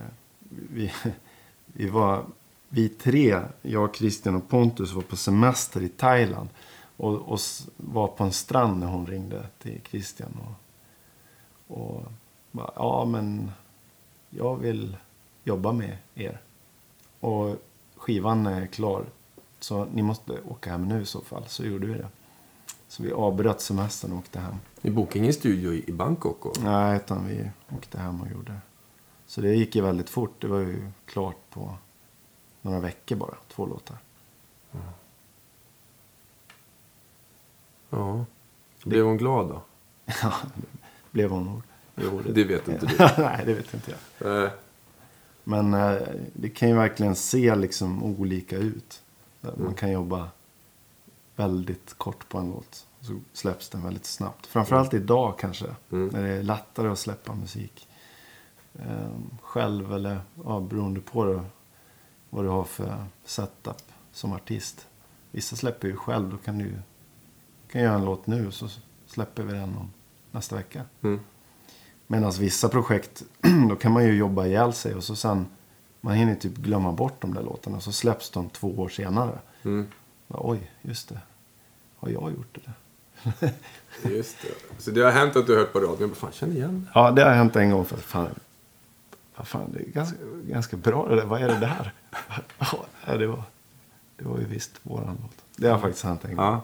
vi, 0.48 0.92
vi 1.66 1.88
var... 1.88 2.24
Vi 2.68 2.88
tre, 2.88 3.40
jag, 3.62 3.96
Christian 3.96 4.34
och 4.34 4.48
Pontus, 4.48 4.92
var 4.92 5.02
på 5.02 5.16
semester 5.16 5.82
i 5.82 5.88
Thailand. 5.88 6.48
Och, 6.96 7.14
och 7.14 7.40
var 7.76 8.08
på 8.08 8.24
en 8.24 8.32
strand 8.32 8.80
när 8.80 8.86
hon 8.86 9.06
ringde 9.06 9.46
till 9.58 9.80
Christian. 9.90 10.40
Och, 10.46 11.80
och 11.80 12.02
bara, 12.52 12.70
ja 12.76 13.04
men 13.04 13.50
jag 14.30 14.56
vill 14.56 14.96
jobba 15.44 15.72
med 15.72 15.96
er. 16.14 16.40
Och 17.20 17.56
skivan 17.96 18.46
är 18.46 18.66
klar. 18.66 19.04
Så 19.66 19.84
ni 19.84 20.02
måste 20.02 20.40
åka 20.48 20.70
hem 20.70 20.88
nu 20.88 21.02
i 21.02 21.06
så 21.06 21.20
fall. 21.20 21.44
Så 21.46 21.64
gjorde 21.64 21.86
vi 21.86 21.94
det. 21.94 22.08
Så 22.88 23.02
vi 23.02 23.12
avbröt 23.12 23.60
semestern 23.60 24.12
och 24.12 24.18
åkte 24.18 24.38
hem. 24.38 24.54
Ni 24.80 24.90
bokade 24.90 25.18
ingen 25.18 25.32
studio 25.32 25.72
i, 25.72 25.92
Bangkok? 25.92 26.46
Och... 26.46 26.62
Nej, 26.62 26.96
utan 26.96 27.26
vi 27.26 27.50
åkte 27.76 27.98
hem 27.98 28.20
och 28.20 28.28
gjorde. 28.30 28.58
Så 29.26 29.40
det 29.40 29.54
gick 29.54 29.76
ju 29.76 29.82
väldigt 29.82 30.10
fort. 30.10 30.40
Det 30.40 30.46
var 30.46 30.58
ju 30.58 30.90
klart 31.06 31.36
på 31.50 31.74
några 32.62 32.80
veckor 32.80 33.16
bara. 33.16 33.34
Två 33.48 33.66
låtar. 33.66 33.96
Ja. 37.90 38.24
Blev 38.84 39.04
hon 39.04 39.16
glad 39.16 39.48
då? 39.48 39.62
Ja, 40.22 40.32
det 40.54 40.62
blev 41.10 41.30
hon 41.30 41.44
nog. 41.44 41.62
Jo, 41.96 42.22
Det 42.34 42.44
vet 42.44 42.68
inte 42.68 42.86
du. 42.86 42.96
Nej, 43.22 43.42
det 43.46 43.54
vet 43.54 43.74
inte 43.74 43.90
jag. 43.90 44.32
Nej. 44.32 44.50
Men 45.44 45.74
eh, 45.74 46.02
det 46.32 46.48
kan 46.48 46.68
ju 46.68 46.74
verkligen 46.74 47.16
se 47.16 47.54
liksom 47.54 48.04
olika 48.04 48.56
ut. 48.56 49.02
Man 49.56 49.74
kan 49.74 49.92
jobba 49.92 50.28
väldigt 51.36 51.94
kort 51.98 52.28
på 52.28 52.38
en 52.38 52.50
låt. 52.50 52.86
Så 53.00 53.20
släpps 53.32 53.68
den 53.68 53.82
väldigt 53.82 54.06
snabbt. 54.06 54.46
Framförallt 54.46 54.94
idag 54.94 55.38
kanske. 55.38 55.66
Mm. 55.92 56.08
När 56.08 56.22
det 56.22 56.28
är 56.28 56.42
lättare 56.42 56.88
att 56.88 56.98
släppa 56.98 57.34
musik. 57.34 57.88
Eh, 58.74 59.08
själv 59.42 59.92
eller 59.92 60.20
ja, 60.44 60.60
beroende 60.60 61.00
på 61.00 61.24
det, 61.24 61.44
vad 62.30 62.44
du 62.44 62.48
har 62.48 62.64
för 62.64 63.04
setup 63.24 63.82
som 64.12 64.32
artist. 64.32 64.86
Vissa 65.30 65.56
släpper 65.56 65.88
ju 65.88 65.96
själv. 65.96 66.30
Då 66.30 66.36
kan 66.36 66.58
du 66.58 66.72
kan 67.68 67.82
göra 67.82 67.94
en 67.94 68.04
låt 68.04 68.26
nu 68.26 68.50
så 68.50 68.68
släpper 69.06 69.42
vi 69.42 69.52
den 69.52 69.76
om 69.76 69.92
nästa 70.30 70.56
vecka. 70.56 70.84
Mm. 71.02 71.20
Medan 72.06 72.30
vissa 72.30 72.68
projekt, 72.68 73.22
då 73.68 73.76
kan 73.76 73.92
man 73.92 74.04
ju 74.04 74.14
jobba 74.14 74.46
ihjäl 74.46 74.72
sig 74.72 74.94
och 74.94 75.04
så 75.04 75.16
sen, 75.16 75.46
man 76.00 76.14
hinner 76.14 76.34
typ 76.34 76.56
glömma 76.56 76.92
bort 76.92 77.20
de 77.20 77.34
där 77.34 77.42
låtarna. 77.42 77.80
Så 77.80 77.92
släpps 77.92 78.30
de 78.30 78.48
två 78.48 78.68
år 78.78 78.88
senare. 78.88 79.38
Mm. 79.62 79.86
Bara, 80.26 80.40
Oj, 80.42 80.70
just 80.82 81.08
det. 81.08 81.20
Har 81.96 82.08
jag 82.08 82.30
gjort 82.30 82.58
det? 82.64 82.72
Just 84.10 84.36
det. 84.42 84.82
Så 84.82 84.90
det 84.90 85.00
har 85.00 85.10
hänt 85.10 85.36
att 85.36 85.46
du 85.46 85.52
har 85.52 85.60
hört 85.60 85.72
på 85.72 85.80
radion. 85.80 86.14
Fan, 86.14 86.32
känner 86.32 86.54
igen. 86.54 86.88
Ja, 86.94 87.10
det 87.10 87.24
har 87.24 87.32
hänt 87.32 87.56
en 87.56 87.70
gång. 87.70 87.84
För 87.84 87.96
fan, 87.96 88.34
vad 89.36 89.48
fan, 89.48 89.72
det 89.72 89.78
är 89.80 89.90
ganska, 89.90 90.16
ganska 90.48 90.76
bra 90.76 91.08
det 91.08 91.16
där. 91.16 91.24
Vad 91.24 91.42
är 91.42 91.48
det 91.48 91.58
där? 91.58 91.92
ja, 93.06 93.16
det 93.16 93.26
var, 93.26 93.42
det 94.16 94.24
var 94.24 94.38
ju 94.38 94.44
visst 94.44 94.80
våran 94.82 95.18
låt. 95.22 95.44
Det 95.56 95.68
har 95.68 95.78
faktiskt 95.78 96.04
hänt 96.04 96.24
en 96.24 96.36
gång. 96.36 96.44
Ja. 96.44 96.62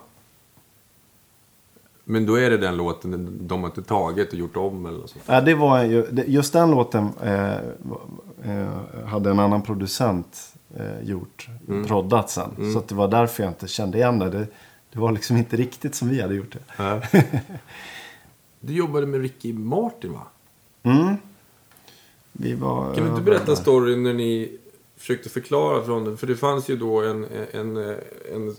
Men 2.03 2.25
då 2.25 2.35
är 2.35 2.49
det 2.49 2.57
den 2.57 2.77
låten 2.77 3.37
de 3.47 3.59
har 3.61 3.69
inte 3.69 3.83
tagit 3.83 4.27
och 4.27 4.39
gjort 4.39 4.57
om 4.57 4.85
eller 4.85 4.99
sånt. 4.99 5.23
Ja, 5.25 5.41
det 5.41 5.55
var 5.55 5.83
ju, 5.83 6.05
just 6.27 6.53
den 6.53 6.71
låten 6.71 7.09
eh, 7.23 7.53
eh, 8.43 9.05
hade 9.05 9.29
en 9.29 9.39
annan 9.39 9.61
producent 9.61 10.53
eh, 10.77 11.01
gjort, 11.09 11.47
Mm. 11.67 11.85
proddat 11.85 12.29
sen. 12.29 12.73
Så 12.73 12.79
att 12.79 12.87
det 12.87 12.95
var 12.95 13.07
därför 13.07 13.43
jag 13.43 13.51
inte 13.51 13.67
kände 13.67 13.97
igen 13.97 14.19
det. 14.19 14.29
det. 14.29 14.47
Det 14.93 14.99
var 14.99 15.11
liksom 15.11 15.37
inte 15.37 15.55
riktigt 15.57 15.95
som 15.95 16.09
vi 16.09 16.21
hade 16.21 16.35
gjort 16.35 16.55
det. 16.77 17.01
Du 18.59 18.73
jobbade 18.73 19.05
med 19.05 19.21
Ricky 19.21 19.53
Martin 19.53 20.13
va? 20.13 20.21
Mm. 20.83 21.15
Vi 22.31 22.53
var 22.53 22.93
Kan 22.93 23.03
du 23.03 23.09
inte 23.09 23.21
berätta 23.21 23.55
storyn 23.55 24.03
när 24.03 24.13
ni 24.13 24.57
försökte 24.97 25.29
förklara 25.29 25.83
från 25.83 26.03
den? 26.05 26.17
För 26.17 26.27
det 26.27 26.35
fanns 26.35 26.69
ju 26.69 26.77
då 26.77 27.01
en, 27.01 27.23
en, 27.51 27.77
en, 27.77 27.95
en 28.33 28.55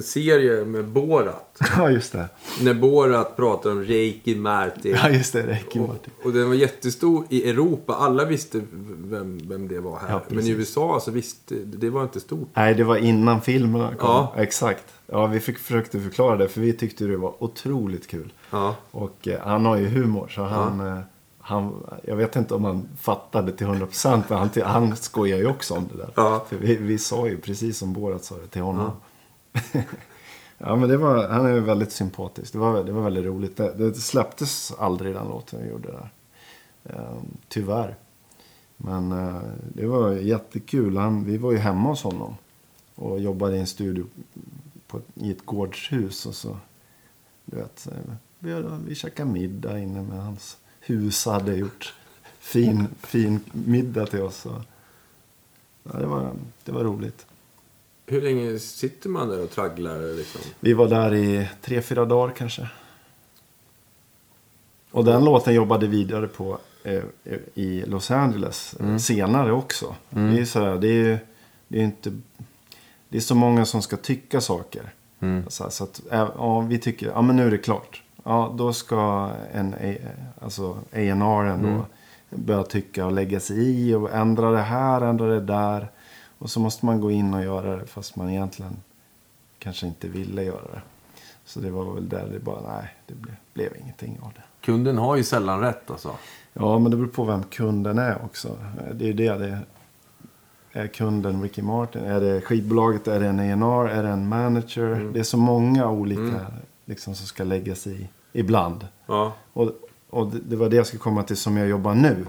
serie 0.00 0.64
med 0.64 0.84
Borat. 0.84 1.48
Ja, 1.76 1.90
just 1.90 2.12
det. 2.12 2.28
När 2.62 2.74
Borat 2.74 3.36
pratar 3.36 3.70
om 3.70 3.82
Ricky 3.82 4.36
Martin. 4.36 4.96
Ja, 5.02 5.08
just 5.10 5.32
det. 5.32 5.58
Och, 5.70 5.76
Martin. 5.76 6.12
och 6.24 6.32
den 6.32 6.48
var 6.48 6.54
jättestor 6.54 7.24
i 7.28 7.50
Europa. 7.50 7.94
Alla 7.94 8.24
visste 8.24 8.60
vem, 9.04 9.40
vem 9.48 9.68
det 9.68 9.80
var 9.80 9.98
här. 9.98 10.10
Ja, 10.10 10.22
Men 10.28 10.44
i 10.46 10.50
USA 10.50 11.00
så 11.00 11.10
visste 11.10 11.54
det 11.54 11.90
var 11.90 12.02
inte 12.02 12.20
stort. 12.20 12.48
Nej, 12.54 12.74
det 12.74 12.84
var 12.84 12.96
innan 12.96 13.40
filmerna 13.40 13.94
kom. 13.94 14.08
Ja. 14.10 14.34
Exakt. 14.36 14.84
Ja, 15.06 15.26
vi 15.26 15.40
fick, 15.40 15.58
försökte 15.58 16.00
förklara 16.00 16.36
det 16.36 16.48
för 16.48 16.60
vi 16.60 16.72
tyckte 16.72 17.04
det 17.04 17.16
var 17.16 17.34
otroligt 17.38 18.06
kul. 18.06 18.32
Ja. 18.50 18.74
Och 18.90 19.28
eh, 19.28 19.40
han 19.40 19.64
har 19.66 19.76
ju 19.76 19.88
humor 19.88 20.28
så 20.28 20.42
han, 20.42 20.80
eh, 20.80 20.98
han... 21.38 21.86
Jag 22.04 22.16
vet 22.16 22.36
inte 22.36 22.54
om 22.54 22.64
han 22.64 22.88
fattade 23.00 23.52
till 23.52 23.66
100% 23.66 24.22
men 24.28 24.38
han, 24.38 24.50
han 24.64 24.96
skojar 24.96 25.38
ju 25.38 25.46
också 25.46 25.74
om 25.74 25.88
det 25.92 25.98
där. 25.98 26.10
Ja. 26.14 26.44
För 26.48 26.56
vi, 26.56 26.76
vi 26.76 26.98
sa 26.98 27.28
ju 27.28 27.36
precis 27.38 27.78
som 27.78 27.92
Borat 27.92 28.24
sa 28.24 28.34
det 28.34 28.46
till 28.46 28.62
honom. 28.62 28.84
Ja. 28.84 28.96
men 30.58 30.88
det 30.88 30.96
var, 30.96 31.28
han 31.28 31.46
är 31.46 31.60
väldigt 31.60 31.92
sympatisk. 31.92 32.52
Det 32.52 32.58
var, 32.58 32.84
det 32.84 32.92
var 32.92 33.02
väldigt 33.02 33.24
roligt. 33.24 33.56
Det, 33.56 33.74
det 33.74 33.94
släpptes 33.94 34.72
aldrig 34.78 35.14
den 35.14 35.28
låten 35.28 35.62
vi 35.62 35.68
gjorde 35.68 35.88
där. 35.88 36.10
Ehm, 36.84 37.26
tyvärr. 37.48 37.96
Men 38.76 39.12
eh, 39.12 39.42
det 39.74 39.86
var 39.86 40.12
jättekul. 40.12 40.96
Han, 40.96 41.24
vi 41.24 41.36
var 41.36 41.52
ju 41.52 41.58
hemma 41.58 41.88
hos 41.88 42.02
honom. 42.02 42.34
Och 42.94 43.20
jobbade 43.20 43.56
i 43.56 43.60
en 43.60 43.66
studio 43.66 44.06
på, 44.86 45.00
i 45.14 45.30
ett 45.30 45.46
gårdshus. 45.46 46.26
Och 46.26 46.34
så, 46.34 46.56
du 47.44 47.56
vet, 47.56 47.88
vi, 48.38 48.64
vi 48.86 48.94
käkade 48.94 49.30
middag 49.30 49.78
inne 49.78 50.02
med 50.02 50.24
hans 50.24 50.56
hus. 50.80 51.26
Hade 51.26 51.54
gjort 51.54 51.94
fin, 52.38 52.86
fin 53.00 53.40
middag 53.52 54.06
till 54.06 54.22
oss. 54.22 54.46
Och, 54.46 54.62
ja, 55.82 55.98
det, 55.98 56.06
var, 56.06 56.32
det 56.64 56.72
var 56.72 56.84
roligt. 56.84 57.26
Hur 58.12 58.22
länge 58.22 58.58
sitter 58.58 59.08
man 59.08 59.28
där 59.28 59.42
och 59.42 59.50
tragglar 59.50 60.16
liksom? 60.16 60.40
Vi 60.60 60.72
var 60.72 60.88
där 60.88 61.14
i 61.14 61.48
tre, 61.60 61.82
fyra 61.82 62.04
dagar 62.04 62.34
kanske. 62.34 62.68
Och 64.90 65.04
den 65.04 65.24
låten 65.24 65.54
jobbade 65.54 65.86
vidare 65.86 66.28
på 66.28 66.58
eh, 66.82 67.02
i 67.54 67.84
Los 67.86 68.10
Angeles 68.10 68.74
eh, 68.80 68.96
senare 68.96 69.52
också. 69.52 69.94
Det 70.10 70.40
är 70.40 70.44
så 70.44 70.60
här, 70.60 70.76
det 70.76 70.88
är 70.88 70.92
ju 70.92 71.18
det 71.68 71.78
är 71.78 71.84
inte... 71.84 72.12
Det 73.08 73.16
är 73.16 73.20
så 73.20 73.34
många 73.34 73.64
som 73.64 73.82
ska 73.82 73.96
tycka 73.96 74.40
saker. 74.40 74.92
Så, 75.48 75.62
här, 75.62 75.70
så 75.70 75.84
att, 75.84 76.02
eh, 76.10 76.30
ja, 76.36 76.60
vi 76.60 76.78
tycker, 76.78 77.06
ja 77.06 77.22
men 77.22 77.36
nu 77.36 77.46
är 77.46 77.50
det 77.50 77.58
klart. 77.58 78.02
Ja, 78.24 78.54
då 78.58 78.72
ska 78.72 79.30
en, 79.52 79.74
eh, 79.74 79.96
alltså 80.40 80.78
A&R 80.92 81.58
då 81.62 81.86
börja 82.36 82.62
tycka 82.62 83.06
och 83.06 83.12
lägga 83.12 83.40
sig 83.40 83.56
i 83.58 83.94
och 83.94 84.12
ändra 84.12 84.50
det 84.50 84.62
här, 84.62 85.00
ändra 85.00 85.26
det 85.26 85.40
där. 85.40 85.88
Och 86.42 86.50
så 86.50 86.60
måste 86.60 86.86
man 86.86 87.00
gå 87.00 87.10
in 87.10 87.34
och 87.34 87.42
göra 87.42 87.76
det 87.76 87.86
fast 87.86 88.16
man 88.16 88.30
egentligen 88.30 88.76
kanske 89.58 89.86
inte 89.86 90.08
ville 90.08 90.42
göra 90.42 90.72
det. 90.72 90.82
Så 91.44 91.60
det 91.60 91.70
var 91.70 91.94
väl 91.94 92.08
där 92.08 92.28
det 92.32 92.38
bara, 92.38 92.60
nej, 92.60 92.96
det 93.06 93.14
blev, 93.14 93.34
blev 93.54 93.76
ingenting 93.82 94.18
av 94.22 94.32
det. 94.34 94.42
Kunden 94.60 94.98
har 94.98 95.16
ju 95.16 95.24
sällan 95.24 95.60
rätt 95.60 95.90
alltså. 95.90 96.10
Ja, 96.52 96.78
men 96.78 96.90
det 96.90 96.96
beror 96.96 97.08
på 97.08 97.24
vem 97.24 97.44
kunden 97.44 97.98
är 97.98 98.24
också. 98.24 98.56
Det 98.94 99.04
är 99.04 99.06
ju 99.06 99.12
det. 99.12 99.38
det 99.38 99.58
är 100.72 100.86
kunden 100.86 101.42
Ricky 101.42 101.62
Martin? 101.62 102.04
Är 102.04 102.20
det 102.20 102.40
skivbolaget? 102.40 103.08
Är 103.08 103.20
det 103.20 103.26
en 103.26 103.62
A&R? 103.62 103.88
Är 103.88 104.02
det 104.02 104.08
en 104.08 104.28
manager? 104.28 105.10
Det 105.12 105.20
är 105.20 105.24
så 105.24 105.36
många 105.36 105.90
olika 105.90 106.46
liksom, 106.84 107.14
som 107.14 107.26
ska 107.26 107.44
läggas 107.44 107.86
i 107.86 108.08
ibland. 108.32 108.86
Ja. 109.06 109.32
Och, 109.52 109.70
och 110.10 110.26
det, 110.26 110.38
det 110.38 110.56
var 110.56 110.68
det 110.68 110.76
jag 110.76 110.86
skulle 110.86 111.00
komma 111.00 111.22
till 111.22 111.36
som 111.36 111.56
jag 111.56 111.68
jobbar 111.68 111.94
nu. 111.94 112.26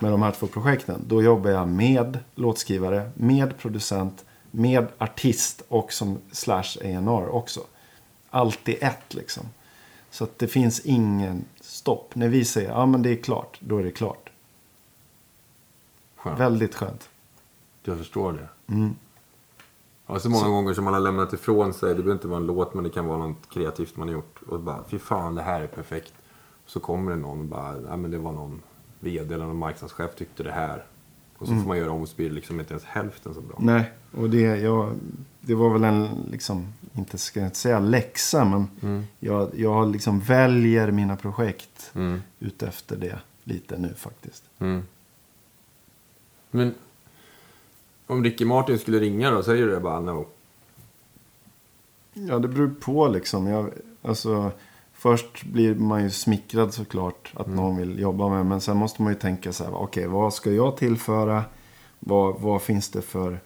Med 0.00 0.10
de 0.12 0.22
här 0.22 0.32
två 0.32 0.46
projekten. 0.46 1.04
Då 1.06 1.22
jobbar 1.22 1.50
jag 1.50 1.68
med 1.68 2.18
låtskrivare, 2.34 3.10
med 3.14 3.58
producent, 3.58 4.24
med 4.50 4.86
artist 4.98 5.62
och 5.68 5.92
som 5.92 6.18
slash 6.32 6.78
A&R 6.80 7.28
också. 7.28 7.60
Allt 8.30 8.68
i 8.68 8.74
ett 8.74 9.14
liksom. 9.14 9.44
Så 10.10 10.24
att 10.24 10.38
det 10.38 10.48
finns 10.48 10.80
ingen 10.80 11.44
stopp. 11.60 12.14
När 12.14 12.28
vi 12.28 12.44
säger 12.44 12.70
ja 12.70 12.86
men 12.86 13.02
det 13.02 13.10
är 13.10 13.16
klart, 13.16 13.58
då 13.60 13.78
är 13.78 13.84
det 13.84 13.90
klart. 13.90 14.30
Skönt. 16.16 16.40
Väldigt 16.40 16.74
skönt. 16.74 17.08
Jag 17.82 17.98
förstår 17.98 18.32
det. 18.32 18.48
Ja, 20.06 20.18
så 20.18 20.30
många 20.30 20.48
gånger 20.48 20.74
som 20.74 20.84
man 20.84 20.94
har 20.94 21.00
lämnat 21.00 21.32
ifrån 21.32 21.74
sig. 21.74 21.88
Det 21.88 21.94
behöver 21.94 22.12
inte 22.12 22.28
vara 22.28 22.40
en 22.40 22.46
låt, 22.46 22.74
men 22.74 22.84
det 22.84 22.90
kan 22.90 23.06
vara 23.06 23.18
något 23.18 23.48
kreativt 23.50 23.96
man 23.96 24.08
har 24.08 24.14
gjort. 24.14 24.42
Och 24.48 24.60
bara, 24.60 24.84
fy 24.88 24.98
fan, 24.98 25.34
det 25.34 25.42
här 25.42 25.60
är 25.60 25.66
perfekt. 25.66 26.12
Så 26.66 26.80
kommer 26.80 27.10
det 27.10 27.16
någon 27.16 27.40
och 27.40 27.46
bara, 27.46 27.80
ja 27.88 27.96
men 27.96 28.10
det 28.10 28.18
var 28.18 28.32
någon 28.32 28.62
vd 29.06 29.34
eller 29.34 29.44
någon 29.46 29.56
marknadschef 29.56 30.14
tyckte 30.16 30.42
det 30.42 30.52
här. 30.52 30.84
Och 31.38 31.46
så 31.48 31.54
får 31.54 31.68
man 31.68 31.78
göra 31.78 31.90
om 31.90 32.02
och 32.02 32.08
så 32.08 32.16
blir 32.16 32.28
det 32.28 32.34
liksom 32.34 32.60
inte 32.60 32.72
ens 32.74 32.84
hälften 32.84 33.34
så 33.34 33.40
bra. 33.40 33.56
Nej, 33.60 33.92
och 34.12 34.30
det, 34.30 34.40
jag, 34.40 34.92
det 35.40 35.54
var 35.54 35.70
väl 35.72 35.84
en, 35.84 36.08
liksom, 36.30 36.72
inte 36.92 37.18
ska 37.18 37.40
jag 37.40 37.46
inte 37.46 37.58
säga 37.58 37.78
läxa, 37.80 38.44
men 38.44 39.06
jag, 39.20 39.50
jag 39.54 39.92
liksom 39.92 40.20
väljer 40.20 40.90
mina 40.90 41.16
projekt 41.16 41.90
Mm. 41.94 42.22
utefter 42.40 42.96
det 42.96 43.18
lite 43.44 43.78
nu 43.78 43.94
faktiskt. 43.96 44.44
Mm. 44.58 44.82
Men 46.50 46.74
om 48.06 48.24
Ricky 48.24 48.44
Martin 48.44 48.78
skulle 48.78 48.98
ringa 49.00 49.30
då, 49.30 49.42
säger 49.42 49.66
du 49.66 49.70
det 49.70 49.80
bara 49.80 50.00
no? 50.00 50.26
Ja, 52.12 52.38
det 52.38 52.48
beror 52.48 52.74
på 52.80 53.08
liksom. 53.08 53.46
Jag, 53.46 53.70
alltså, 54.02 54.52
först 54.98 55.44
blir 55.44 55.74
man 55.74 56.02
ju 56.02 56.10
smickrad 56.10 56.74
såklart 56.74 57.32
att 57.34 57.46
någon 57.46 57.76
vill 57.76 57.98
jobba 57.98 58.28
med. 58.28 58.46
Men 58.46 58.60
sen 58.60 58.76
måste 58.76 59.02
man 59.02 59.12
ju 59.12 59.18
tänka 59.18 59.52
så 59.52 59.64
här, 59.64 59.74
okej, 59.74 60.06
vad 60.06 60.34
ska 60.34 60.50
jag 60.50 60.76
tillföra? 60.76 61.44
Vad, 61.98 62.40
vad 62.40 62.62
finns 62.62 62.88
det 62.90 63.02
för, 63.02 63.40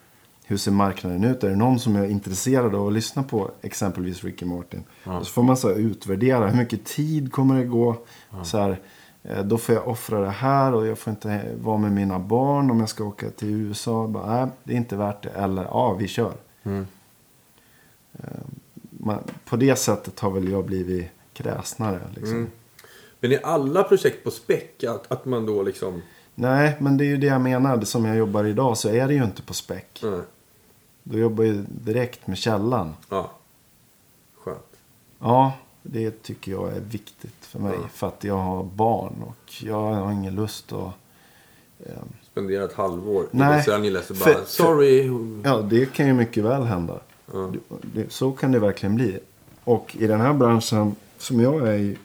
hur 0.44 0.56
ser 0.56 0.72
marknaden 0.72 1.24
ut? 1.24 1.44
Är 1.44 1.50
det 1.50 1.56
någon 1.56 1.78
som 1.78 1.96
är 1.96 2.06
intresserad 2.06 2.74
av 2.74 2.86
att 2.86 2.92
lyssna 2.92 3.22
på 3.22 3.50
exempelvis 3.62 4.24
Ricky 4.24 4.44
Martin? 4.44 4.84
Och 5.20 5.26
så 5.26 5.32
får 5.32 5.42
man 5.42 5.56
så 5.56 5.70
utvärdera, 5.70 6.48
hur 6.48 6.58
mycket 6.58 6.84
tid 6.84 7.32
kommer 7.32 7.58
det 7.58 7.64
gå? 7.64 7.96
Så 8.44 8.58
här, 8.58 8.80
eh, 9.22 9.44
då 9.44 9.58
får 9.58 9.74
jag 9.74 9.88
offra 9.88 10.20
det 10.20 10.30
här 10.30 10.74
och 10.74 10.86
jag 10.86 10.98
får 10.98 11.10
inte 11.10 11.54
vara 11.60 11.78
med 11.78 11.92
mina 11.92 12.18
barn 12.18 12.70
om 12.70 12.80
jag 12.80 12.88
ska 12.88 13.04
åka 13.04 13.30
till 13.30 13.48
USA. 13.48 14.06
Bara, 14.06 14.36
nej, 14.36 14.52
det 14.64 14.72
är 14.72 14.76
inte 14.76 14.96
värt 14.96 15.22
det. 15.22 15.30
Eller, 15.30 15.64
ja, 15.64 15.92
vi 15.92 16.08
kör. 16.08 16.32
man, 18.90 19.18
på 19.44 19.56
det 19.56 19.76
sättet 19.76 20.20
har 20.20 20.30
väl 20.30 20.48
jag 20.48 20.64
blivit 20.64 21.10
kräsnare. 21.42 22.00
Liksom. 22.14 22.46
Men 23.20 23.32
är 23.32 23.46
alla 23.46 23.82
projekt 23.82 24.24
på 24.24 24.30
späck? 24.30 24.84
Att, 24.84 25.12
att 25.12 25.24
man 25.24 25.46
då 25.46 25.62
liksom... 25.62 26.02
Nej, 26.34 26.76
men 26.80 26.96
det 26.96 27.04
är 27.04 27.06
ju 27.06 27.16
det 27.16 27.26
jag 27.26 27.40
menar. 27.40 27.80
Som 27.80 28.04
jag 28.04 28.16
jobbar 28.16 28.44
idag 28.44 28.78
så 28.78 28.88
är 28.88 29.08
det 29.08 29.14
ju 29.14 29.24
inte 29.24 29.42
på 29.42 29.54
späck. 29.54 30.00
Nej. 30.02 30.20
Då 31.02 31.18
jobbar 31.18 31.44
jag 31.44 31.54
ju 31.54 31.64
direkt 31.68 32.26
med 32.26 32.38
källan. 32.38 32.94
Ja. 33.08 33.30
Skönt. 34.44 34.76
Ja, 35.18 35.52
det 35.82 36.22
tycker 36.22 36.52
jag 36.52 36.76
är 36.76 36.80
viktigt 36.80 37.44
för 37.44 37.58
mig. 37.58 37.74
Ja. 37.82 37.88
För 37.92 38.06
att 38.06 38.24
jag 38.24 38.36
har 38.36 38.64
barn 38.64 39.22
och 39.26 39.62
jag 39.62 39.94
har 39.94 40.12
ingen 40.12 40.34
lust 40.34 40.72
att... 40.72 40.92
Spendera 42.32 42.64
ett 42.64 42.72
halvår 42.72 43.24
i 43.24 43.26
Nej, 43.30 43.70
Angeles 43.70 44.10
och 44.10 44.16
för- 44.16 44.34
bara, 44.34 44.44
sorry. 44.44 45.10
Ja, 45.44 45.56
det 45.58 45.92
kan 45.92 46.06
ju 46.06 46.12
mycket 46.12 46.44
väl 46.44 46.62
hända. 46.62 47.00
Ja. 47.32 47.52
Så 48.08 48.32
kan 48.32 48.52
det 48.52 48.58
verkligen 48.58 48.94
bli. 48.94 49.18
Och 49.64 49.96
i 49.98 50.06
den 50.06 50.20
här 50.20 50.32
branschen 50.32 50.96
som 51.20 51.40
jag 51.40 51.68
är 51.68 51.78
i, 51.78 51.98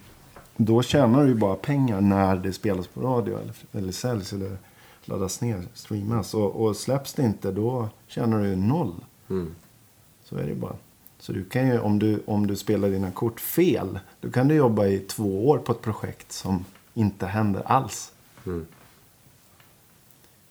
då 0.58 0.82
tjänar 0.82 1.24
du 1.24 1.30
ju 1.30 1.36
bara 1.36 1.56
pengar 1.56 2.02
när 2.02 2.36
det 2.36 2.54
spelas 2.54 2.88
på 2.88 3.02
radio 3.02 3.40
eller, 3.40 3.54
eller 3.72 3.92
säljs 3.92 4.34
eller 4.34 4.58
laddas 5.06 5.42
ner, 5.42 5.64
streamas. 5.74 6.34
Och, 6.34 6.66
och 6.66 6.76
släpps 6.76 7.14
det 7.14 7.24
inte, 7.24 7.52
då 7.52 7.90
tjänar 8.08 8.40
du 8.40 8.48
ju 8.48 8.56
noll. 8.56 8.96
Mm. 9.30 9.56
Så 10.24 10.36
är 10.36 10.44
det 10.44 10.50
ju 10.50 10.56
bara. 10.56 10.76
Så 11.20 11.34
du 11.34 11.46
kan 11.46 11.68
ju, 11.68 11.80
om 11.80 12.00
du, 12.00 12.24
om 12.26 12.48
du 12.48 12.56
spelar 12.56 12.90
dina 12.90 13.12
kort 13.12 13.40
fel, 13.40 14.00
då 14.22 14.32
kan 14.32 14.48
du 14.48 14.56
jobba 14.56 14.86
i 14.86 15.00
två 15.00 15.50
år 15.50 15.58
på 15.58 15.72
ett 15.72 15.82
projekt 15.82 16.32
som 16.32 16.66
inte 16.94 17.26
händer 17.26 17.62
alls. 17.66 18.12
Mm. 18.46 18.66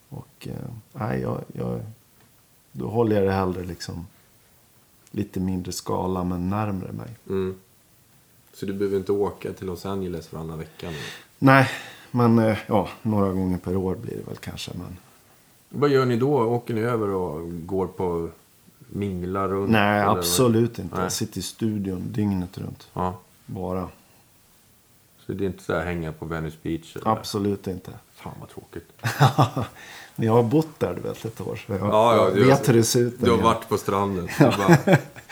Och 0.08 0.48
eh, 0.48 0.70
nej, 0.92 1.20
jag, 1.20 1.40
jag, 1.52 1.80
då 2.72 2.88
håller 2.88 3.16
jag 3.16 3.24
det 3.24 3.32
hellre 3.32 3.64
liksom 3.64 4.06
lite 5.10 5.40
mindre 5.40 5.72
skala 5.72 6.24
men 6.24 6.50
närmre 6.50 6.92
mig. 6.92 7.16
Mm. 7.28 7.58
Så 8.54 8.66
du 8.66 8.72
behöver 8.72 8.96
inte 8.96 9.12
åka 9.12 9.52
till 9.52 9.66
Los 9.66 9.86
Angeles 9.86 10.32
varannan 10.32 10.58
vecka 10.58 10.90
nu? 10.90 10.96
Nej, 11.38 11.70
men 12.10 12.38
eh, 12.38 12.58
ja, 12.66 12.88
några 13.02 13.32
gånger 13.32 13.58
per 13.58 13.76
år 13.76 13.94
blir 13.94 14.16
det 14.16 14.22
väl 14.28 14.36
kanske. 14.36 14.70
Men... 14.74 14.96
Vad 15.68 15.90
gör 15.90 16.04
ni 16.04 16.16
då? 16.16 16.42
Åker 16.42 16.74
ni 16.74 16.80
över 16.80 17.08
och 17.08 17.66
går 17.66 17.86
på 17.86 18.28
minglar 18.78 19.48
runt? 19.48 19.70
Nej, 19.70 20.00
eller 20.00 20.10
absolut 20.18 20.78
inte. 20.78 20.94
Nej. 20.94 21.04
Jag 21.04 21.12
sitter 21.12 21.38
i 21.38 21.42
studion 21.42 22.02
dygnet 22.12 22.58
runt. 22.58 22.88
Ja. 22.92 23.18
Bara. 23.46 23.88
Så 25.26 25.32
det 25.32 25.44
är 25.44 25.46
inte 25.46 25.62
så 25.64 25.72
här 25.72 25.84
hänga 25.84 26.12
på 26.12 26.24
Venice 26.26 26.56
Beach? 26.62 26.96
Eller? 26.96 27.08
Absolut 27.08 27.66
inte. 27.66 27.90
Fan 28.14 28.32
vad 28.40 28.48
tråkigt. 28.48 28.88
Men 30.16 30.26
jag 30.26 30.32
har 30.32 30.42
bott 30.42 30.78
där 30.80 30.94
du 30.94 31.00
vet 31.00 31.24
ett 31.24 31.40
år. 31.40 31.56
Så 31.66 31.72
jag 31.72 31.80
Ja, 31.80 32.16
ja, 32.16 32.24
jag 32.24 32.34
du- 32.34 32.44
vet 32.44 32.68
hur 32.68 32.74
det 32.74 32.84
ser 32.84 33.00
ut. 33.00 33.14
Du 33.20 33.30
har 33.30 33.36
nere. 33.36 33.44
varit 33.44 33.68
på 33.68 33.78
stranden. 33.78 34.28
Bara, 34.40 34.78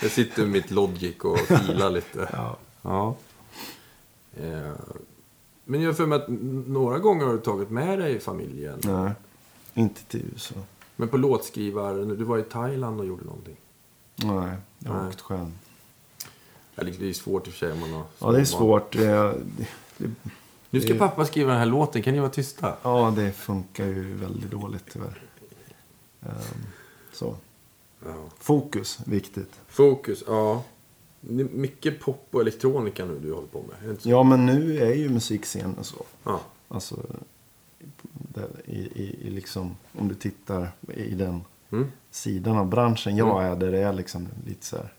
jag 0.01 0.11
sitter 0.11 0.41
med 0.41 0.51
mitt 0.51 0.71
Logic 0.71 1.17
och 1.19 1.39
filar 1.39 1.89
lite. 1.89 2.29
Ja. 2.33 2.57
Ja. 2.83 3.15
Eh, 4.37 4.71
Men 5.65 5.81
jag 5.81 5.89
har 5.89 5.93
för 5.93 6.05
mig 6.05 6.15
att 6.15 6.27
några 6.67 6.99
gånger 6.99 7.25
har 7.25 7.33
du 7.33 7.39
tagit 7.39 7.69
med 7.69 7.99
dig 7.99 8.19
familjen. 8.19 8.79
Nej, 8.83 9.11
inte 9.73 10.03
till 10.03 10.25
USA. 10.33 10.55
Men 10.95 11.07
på 11.07 11.17
låtskrivar, 11.17 11.93
du 11.93 12.23
var 12.23 12.37
i 12.37 12.43
Thailand 12.43 12.99
och 12.99 13.05
gjorde 13.05 13.23
någonting. 13.25 13.55
Nej, 14.15 14.55
jag 14.79 14.91
har 14.91 14.99
Nej. 14.99 15.07
åkt 15.09 15.21
själv. 15.21 15.51
Ja, 16.75 16.83
det 16.83 17.09
är 17.09 17.13
svårt 17.13 17.47
i 17.47 17.49
och 17.49 17.53
för 17.53 17.59
sig 17.59 17.71
om 17.71 17.79
man 17.79 17.91
har 17.93 18.03
Ja, 18.19 18.31
det 18.31 18.39
är 18.39 18.45
svårt. 18.45 18.91
Det, 18.97 19.35
det, 19.97 20.11
Nu 20.69 20.81
ska 20.81 20.93
Det- 20.93 20.99
pappa 20.99 21.25
skriva 21.25 21.49
den 21.49 21.59
här 21.59 21.65
låten, 21.65 22.01
kan 22.03 22.13
ni 22.13 22.19
vara 22.19 22.29
tysta? 22.29 22.75
ja, 22.83 23.13
det 23.15 23.31
funkar 23.31 23.85
ju 23.85 24.13
väldigt 24.13 24.51
dåligt 24.51 24.83
tyvärr. 24.93 25.21
Ehm, 26.21 26.31
så. 27.13 27.35
Ja. 28.05 28.15
Fokus, 28.39 28.99
viktigt. 29.05 29.59
Fokus, 29.67 30.23
ja. 30.27 30.63
Det 31.29 31.43
är 31.43 31.47
mycket 31.47 31.99
pop 31.99 32.27
och 32.31 32.41
elektronika 32.41 33.05
nu 33.05 33.19
du 33.19 33.33
håller 33.33 33.47
på 33.47 33.63
med. 33.83 33.97
Ja, 34.03 34.23
men 34.23 34.45
nu 34.45 34.77
är 34.79 34.93
ju 34.93 35.09
musikscenen 35.09 35.83
så. 35.83 36.05
Ja. 36.23 36.41
Alltså, 36.67 36.95
där, 38.13 38.47
i, 38.65 38.77
i, 38.79 39.17
i 39.27 39.29
liksom, 39.29 39.75
om 39.99 40.07
du 40.07 40.15
tittar 40.15 40.71
i 40.95 41.13
den 41.13 41.41
Mm. 41.71 41.91
sidan 42.11 42.57
av 42.57 42.65
branschen 42.67 43.17
jag 43.17 43.43
är, 43.43 43.55
där 43.55 43.71
det 43.71 43.79
är 43.79 43.93
liksom 43.93 44.27
lite 44.47 44.65
så 44.65 44.75
här 44.77 44.93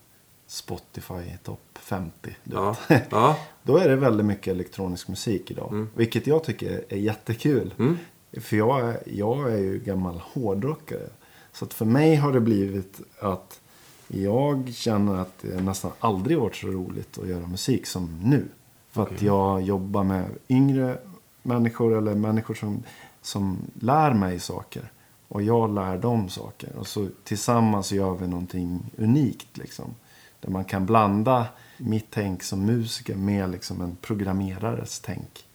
Spotify 0.47 1.37
topp 1.43 1.59
50. 1.73 2.11
Du 2.43 2.55
Ja. 2.55 2.75
vet. 2.89 3.03
ja. 3.11 3.37
Då 3.63 3.77
är 3.77 3.89
det 3.89 3.95
väldigt 3.95 4.25
mycket 4.25 4.47
elektronisk 4.51 5.07
musik 5.07 5.51
idag. 5.51 5.69
Mm. 5.71 5.89
Vilket 5.95 6.27
jag 6.27 6.43
tycker 6.43 6.83
är 6.89 6.97
jättekul. 6.97 7.73
Mm. 7.79 7.97
För 8.41 8.57
jag 8.57 8.79
är, 8.89 8.97
jag 9.05 9.53
är 9.53 9.57
ju 9.57 9.79
gammal 9.79 10.21
hårdrockare. 10.23 11.09
Så 11.51 11.65
att 11.65 11.73
för 11.73 11.85
mig 11.85 12.15
har 12.15 12.33
det 12.33 12.39
blivit 12.39 13.01
att 13.19 13.61
jag 14.07 14.73
känner 14.73 15.15
att 15.15 15.39
det 15.41 15.61
nästan 15.61 15.91
aldrig 15.99 16.37
varit 16.37 16.55
så 16.55 16.67
roligt 16.67 17.17
att 17.17 17.27
göra 17.27 17.47
musik 17.47 17.85
som 17.85 18.19
nu. 18.23 18.47
För 18.91 19.01
att 19.01 19.11
Okej. 19.11 19.25
jag 19.27 19.61
jobbar 19.61 20.03
med 20.03 20.25
yngre 20.49 20.97
människor 21.43 21.97
eller 21.97 22.15
människor 22.15 22.53
som, 22.53 22.83
som 23.21 23.57
lär 23.73 24.13
mig 24.13 24.39
saker. 24.39 24.91
Och 25.27 25.41
jag 25.41 25.73
lär 25.73 25.97
dem 25.97 26.29
saker. 26.29 26.75
Och 26.75 26.87
så 26.87 27.07
tillsammans 27.23 27.91
gör 27.91 28.15
vi 28.15 28.27
någonting 28.27 28.91
unikt 28.97 29.57
liksom. 29.57 29.95
Där 30.39 30.49
man 30.49 30.65
kan 30.65 30.85
blanda 30.85 31.47
mitt 31.77 32.07
tänk 32.09 32.43
som 32.43 32.65
musiker 32.65 33.15
med 33.15 33.49
liksom 33.49 33.81
en 33.81 33.95
programmerares 34.01 34.99
tänk. 34.99 35.45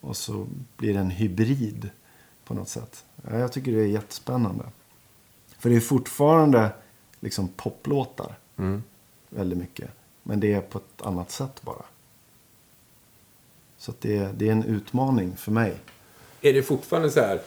Och 0.00 0.16
så 0.16 0.46
blir 0.76 0.94
det 0.94 1.00
en 1.00 1.10
hybrid 1.10 1.90
på 2.44 2.54
något 2.54 2.68
sätt. 2.68 3.04
Ja, 3.30 3.38
Jag 3.38 3.52
tycker 3.52 3.72
det 3.72 3.80
är 3.82 3.86
jättespännande. 3.86 4.64
För 5.58 5.70
det 5.70 5.76
är 5.76 5.80
fortfarande 5.80 6.70
liksom 7.26 7.48
poplåtar 7.48 8.38
Mm. 8.58 8.82
väldigt 9.30 9.58
mycket. 9.58 9.90
Men 10.22 10.40
det 10.40 10.52
är 10.52 10.60
på 10.60 10.78
ett 10.78 11.02
annat 11.02 11.30
sätt 11.30 11.62
bara. 11.62 11.82
Så 13.78 13.92
det, 14.00 14.16
är, 14.16 14.32
det 14.32 14.48
är 14.48 14.52
en 14.52 14.64
utmaning 14.64 15.36
för 15.36 15.52
mig. 15.52 15.74
Är 16.40 16.52
det 16.52 16.62
fortfarande 16.62 17.10
så 17.10 17.20
här 17.20 17.40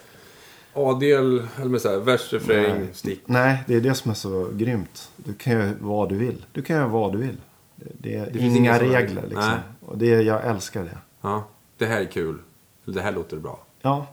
A-del, 0.74 1.48
eller 1.62 1.80
så 1.80 1.90
här 1.90 1.98
vers, 1.98 2.34
refräng, 2.34 2.88
stick? 2.94 3.22
Nej, 3.26 3.64
det 3.68 3.76
är 3.76 3.82
det 3.82 3.94
som 3.94 4.12
är 4.12 4.16
så 4.16 4.50
grymt. 4.54 5.12
Du 5.16 5.34
kan 5.34 5.54
göra 5.54 5.74
vad 5.80 6.10
du 6.10 6.16
vill. 6.16 6.46
Du 6.52 6.62
kan 6.62 6.76
göra 6.76 6.88
vad 6.88 7.12
du 7.12 7.18
vill. 7.18 7.38
Det, 7.76 7.92
det 7.98 8.16
är 8.16 8.32
finns 8.32 8.58
inga 8.58 8.80
regler 8.80 9.22
liksom. 9.22 9.48
Nej. 9.48 9.60
Och 9.86 9.98
det, 9.98 10.06
jag 10.08 10.46
älskar 10.46 10.84
det. 10.84 10.98
Ja, 11.22 11.48
det 11.78 11.86
här 11.86 12.02
är 12.02 12.06
kul. 12.06 12.38
Det 12.86 13.02
här 13.02 13.12
låter 13.12 13.38
bra. 13.38 13.60
Ja, 13.82 14.08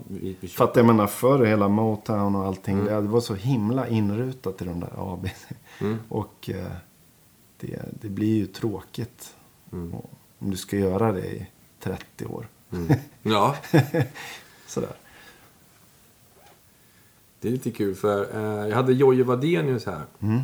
för 0.49 0.65
att 0.65 0.77
jag 0.77 0.87
menar 0.87 1.07
förr 1.07 1.45
hela 1.45 1.69
Motown 1.69 2.35
och 2.35 2.45
allting. 2.47 2.79
Mm. 2.79 3.05
Det 3.05 3.11
var 3.11 3.21
så 3.21 3.35
himla 3.35 3.89
inrutat 3.89 4.63
i 4.63 4.65
de 4.65 4.81
där 4.81 4.93
A, 4.97 5.19
B, 5.23 5.31
C. 5.49 5.55
Mm. 5.79 5.99
Och 6.09 6.51
eh, 6.51 6.73
det, 7.61 7.83
det 8.01 8.09
blir 8.09 8.37
ju 8.37 8.47
tråkigt. 8.47 9.35
Mm. 9.73 9.95
Om 10.39 10.51
du 10.51 10.57
ska 10.57 10.77
göra 10.77 11.13
det 11.13 11.27
i 11.27 11.47
30 11.81 12.27
år. 12.27 12.49
Mm. 12.73 12.93
Ja, 13.23 13.57
Sådär. 14.67 14.97
det 17.41 17.49
är 17.49 17.53
lite 17.53 17.71
kul 17.71 17.95
för 17.95 18.37
eh, 18.37 18.69
jag 18.69 18.77
hade 18.77 18.93
Jojje 18.93 19.25
Wadenius 19.25 19.87
här. 19.87 20.03
Mm. 20.21 20.41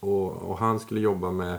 Och, 0.00 0.32
och 0.32 0.58
han 0.58 0.80
skulle 0.80 1.00
jobba 1.00 1.30
med 1.30 1.58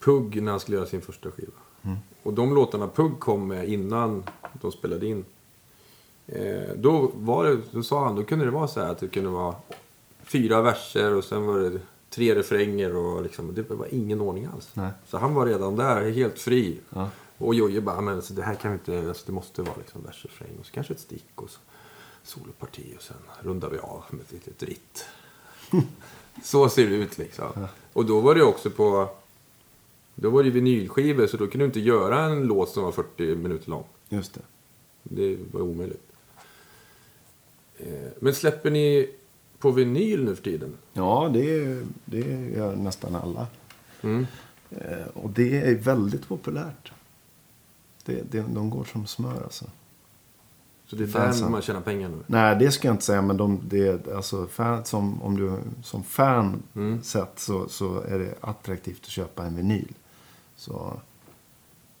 Pugg 0.00 0.42
när 0.42 0.50
han 0.50 0.60
skulle 0.60 0.76
göra 0.76 0.86
sin 0.86 1.02
första 1.02 1.30
skiva. 1.30 1.52
Mm. 1.82 1.96
Och 2.22 2.34
de 2.34 2.54
låtarna 2.54 2.88
Pugg 2.88 3.20
kom 3.20 3.48
med 3.48 3.68
innan 3.68 4.24
de 4.52 4.72
spelade 4.72 5.06
in. 5.06 5.24
Eh, 6.26 6.74
då, 6.76 7.10
var 7.14 7.44
det, 7.44 7.60
då 7.70 7.82
sa 7.82 8.04
han, 8.04 8.16
då 8.16 8.24
kunde 8.24 8.44
det 8.44 8.50
vara 8.50 8.68
så 8.68 8.80
här 8.80 8.92
att 8.92 8.98
det 8.98 9.08
kunde 9.08 9.30
vara 9.30 9.54
fyra 10.22 10.62
verser 10.62 11.14
och 11.14 11.24
sen 11.24 11.46
var 11.46 11.58
det 11.58 11.80
tre 12.10 12.34
refränger 12.34 12.96
och 12.96 13.22
liksom, 13.22 13.54
det 13.54 13.70
var 13.70 13.94
ingen 13.94 14.20
ordning 14.20 14.48
alls. 14.54 14.70
Nej. 14.74 14.90
Så 15.06 15.18
han 15.18 15.34
var 15.34 15.46
redan 15.46 15.76
där, 15.76 16.10
helt 16.10 16.38
fri. 16.38 16.78
Ja. 16.90 17.10
Och 17.38 17.54
Jojje 17.54 17.80
bara, 17.80 18.00
men 18.00 18.22
så 18.22 18.34
det 18.34 18.42
här 18.42 18.54
kan 18.54 18.70
vi 18.70 18.74
inte, 18.74 19.08
alltså, 19.08 19.26
det 19.26 19.32
måste 19.32 19.62
vara 19.62 19.76
liksom 19.78 20.02
vers, 20.02 20.24
refräng 20.24 20.58
och 20.60 20.66
så 20.66 20.72
kanske 20.72 20.92
ett 20.92 21.00
stick 21.00 21.30
och 21.34 21.50
så 21.50 21.58
soloparti 22.22 22.94
och 22.96 23.02
sen 23.02 23.16
rundar 23.42 23.70
vi 23.70 23.78
av 23.78 24.04
med 24.10 24.20
ett 24.20 24.32
litet 24.32 24.62
ritt. 24.62 25.04
så 26.42 26.68
ser 26.68 26.90
det 26.90 26.96
ut 26.96 27.18
liksom. 27.18 27.68
Och 27.92 28.06
då 28.06 28.20
var 28.20 28.34
det 28.34 28.42
också 28.42 28.70
på, 28.70 29.08
då 30.14 30.30
var 30.30 30.42
det 30.42 30.50
vinylskivor 30.50 31.26
så 31.26 31.36
då 31.36 31.46
kunde 31.46 31.64
du 31.64 31.66
inte 31.66 31.80
göra 31.80 32.20
en 32.20 32.46
låt 32.46 32.68
som 32.68 32.84
var 32.84 32.92
40 32.92 33.34
minuter 33.34 33.70
lång. 33.70 33.84
Just 34.08 34.34
det. 34.34 34.40
Det 35.02 35.38
var 35.52 35.60
omöjligt. 35.60 36.13
Eh, 37.84 38.10
Men 38.20 38.34
släpper 38.34 38.70
ni 38.70 39.10
på 39.58 39.70
vinyl 39.70 40.24
nu 40.24 40.34
för 40.36 40.42
tiden? 40.42 40.74
Ja, 40.92 41.30
det, 41.34 41.78
det 42.04 42.50
gör 42.56 42.76
nästan 42.76 43.14
alla. 43.14 43.46
Mm. 44.02 44.26
Eh, 44.70 45.06
och 45.14 45.30
det 45.30 45.60
är 45.60 45.74
väldigt 45.74 46.28
populärt. 46.28 46.92
Det, 48.04 48.22
det, 48.32 48.40
de 48.54 48.70
går 48.70 48.84
som 48.84 49.06
smör 49.06 49.42
alltså. 49.42 49.64
Så 50.86 50.96
det 50.96 51.02
är 51.02 51.06
där 51.06 51.12
Fansen. 51.12 51.50
man 51.50 51.62
tjänar 51.62 51.80
pengar 51.80 52.08
nu? 52.08 52.18
Nej, 52.26 52.56
det 52.56 52.70
ska 52.70 52.88
jag 52.88 52.94
inte 52.94 53.04
säga. 53.04 53.22
Men 53.22 53.36
de, 53.36 53.60
det, 53.68 54.08
alltså, 54.08 54.46
fan, 54.46 54.84
som, 54.84 55.22
om 55.22 55.36
du 55.36 55.58
som 55.82 56.02
fan 56.04 56.62
Mm. 56.74 57.02
sett 57.02 57.38
så, 57.38 57.68
så 57.68 58.00
är 58.00 58.18
det 58.18 58.34
attraktivt 58.40 59.00
att 59.02 59.08
köpa 59.08 59.44
en 59.46 59.56
vinyl. 59.56 59.92
Så 60.56 61.00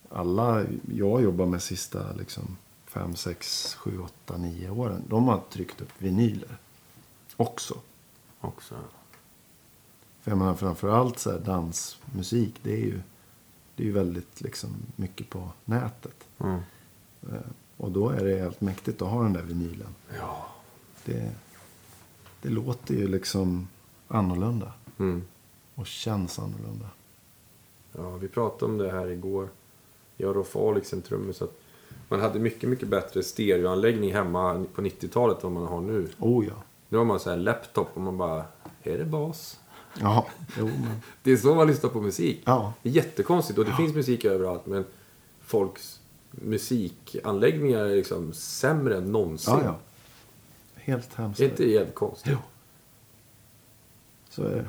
alla 0.08 0.64
jag 0.94 1.22
jobbar 1.22 1.46
med 1.46 1.62
sista 1.62 2.12
liksom, 2.18 2.56
fem, 2.94 3.16
sex, 3.16 3.74
sju, 3.74 3.98
åtta, 3.98 4.36
nio 4.36 4.70
åren. 4.70 5.02
De 5.08 5.28
har 5.28 5.40
tryckt 5.50 5.80
upp 5.80 5.92
vinyler 5.98 6.56
också. 7.36 7.74
Också. 8.40 8.74
För 10.22 10.30
jag 10.30 10.38
menar 10.38 10.54
framförallt 10.54 11.18
så 11.18 11.30
här 11.30 11.38
dansmusik. 11.38 12.54
Det 12.62 12.72
är 12.72 12.84
ju, 12.84 13.00
det 13.76 13.82
är 13.82 13.86
ju 13.86 13.92
väldigt 13.92 14.40
liksom, 14.40 14.70
mycket 14.96 15.30
på 15.30 15.48
nätet. 15.64 16.24
Mm. 16.38 16.60
Eh, 17.22 17.38
Och 17.76 17.90
då 17.90 18.08
är 18.10 18.24
det 18.24 18.38
helt 18.40 18.60
mäktigt 18.60 19.02
att 19.02 19.08
ha 19.10 19.22
den 19.22 19.32
där 19.32 19.42
vinylen. 19.42 19.94
Ja. 20.18 20.46
Det, 21.04 21.32
det 22.42 22.48
låter 22.48 22.94
ju 22.94 23.08
liksom 23.08 23.68
annorlunda. 24.08 24.72
Mm. 24.98 25.22
Och 25.74 25.86
känns 25.86 26.38
annorlunda. 26.38 26.88
Ja, 27.92 28.10
vi 28.16 28.28
pratade 28.28 28.72
om 28.72 28.78
det 28.78 28.90
här 28.92 29.06
igår. 29.10 29.48
Jag 30.16 30.28
och 30.28 30.36
Rolf 30.36 30.56
Alex, 30.56 30.92
en 30.92 31.02
trummis, 31.02 31.42
att 31.42 31.60
man 32.08 32.20
hade 32.20 32.38
mycket, 32.38 32.68
mycket 32.68 32.88
bättre 32.88 33.22
stereoanläggning 33.22 34.12
hemma 34.12 34.64
på 34.74 34.82
90-talet 34.82 35.44
än 35.44 35.54
vad 35.54 35.62
man 35.62 35.72
har 35.72 35.80
nu. 35.80 36.08
Oh 36.18 36.46
ja. 36.46 36.54
Nu 36.88 36.98
har 36.98 37.04
man 37.04 37.20
så 37.20 37.30
här 37.30 37.36
laptop 37.36 37.88
och 37.94 38.00
man 38.00 38.18
bara, 38.18 38.44
är 38.82 38.98
det 38.98 39.04
bas? 39.04 39.60
Ja, 40.00 40.26
jo 40.58 40.66
men. 40.66 41.00
Det 41.22 41.32
är 41.32 41.36
så 41.36 41.54
man 41.54 41.66
lyssnar 41.66 41.90
på 41.90 42.00
musik. 42.00 42.42
Ja. 42.44 42.72
Det 42.82 42.88
är 42.88 42.92
jättekonstigt 42.92 43.58
och 43.58 43.64
det 43.64 43.72
finns 43.72 43.94
musik 43.94 44.24
överallt 44.24 44.66
men 44.66 44.84
folks 45.40 46.00
musikanläggningar 46.30 47.84
är 47.84 47.96
liksom 47.96 48.32
sämre 48.32 48.96
än 48.96 49.12
någonsin. 49.12 49.54
Ja, 49.54 49.64
ja. 49.64 49.78
Helt 50.74 51.14
hemskt. 51.14 51.38
Det 51.38 51.44
är 51.44 51.48
inte 51.48 51.70
jävligt 51.70 51.94
konstigt. 51.94 52.32
Jo. 52.32 52.38
Så 54.28 54.42
är 54.42 54.56
det. 54.56 54.68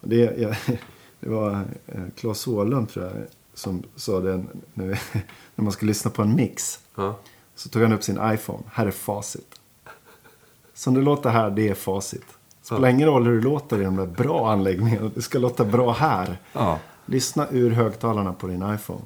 Det, 0.00 0.40
ja, 0.40 0.54
det 1.20 1.28
var 1.28 1.64
eh, 1.86 2.02
Claes 2.16 2.46
Åhlund 2.46 2.88
tror 2.88 3.04
jag 3.04 3.26
som 3.54 3.82
sa 3.96 4.20
det 4.20 4.44
när, 4.74 4.98
man 5.54 5.72
ska 5.72 5.86
lyssna 5.86 6.10
på 6.10 6.22
en 6.22 6.34
mix. 6.34 6.80
Ja. 6.94 7.18
Så 7.54 7.68
tog 7.68 7.82
han 7.82 7.92
upp 7.92 8.02
sin 8.02 8.18
iPhone. 8.22 8.62
Här 8.72 8.86
är 8.86 8.90
facit. 8.90 9.60
Som 10.74 10.94
det 10.94 11.00
låter 11.00 11.30
här, 11.30 11.50
det 11.50 11.68
är 11.68 11.74
facit. 11.74 12.24
Spelar 12.62 12.88
ingen 12.88 13.08
roll 13.08 13.26
hur 13.26 13.36
det 13.36 13.44
låter 13.44 13.80
i 13.80 13.84
de 13.84 13.96
där 13.96 14.06
bra 14.06 14.52
anläggningarna. 14.52 15.10
Det 15.14 15.22
ska 15.22 15.38
låta 15.38 15.64
bra 15.64 15.92
här. 15.92 16.38
ja. 16.52 16.78
Lyssna 17.06 17.48
ur 17.50 17.70
högtalarna 17.70 18.32
på 18.32 18.46
din 18.46 18.74
iPhone. 18.74 19.02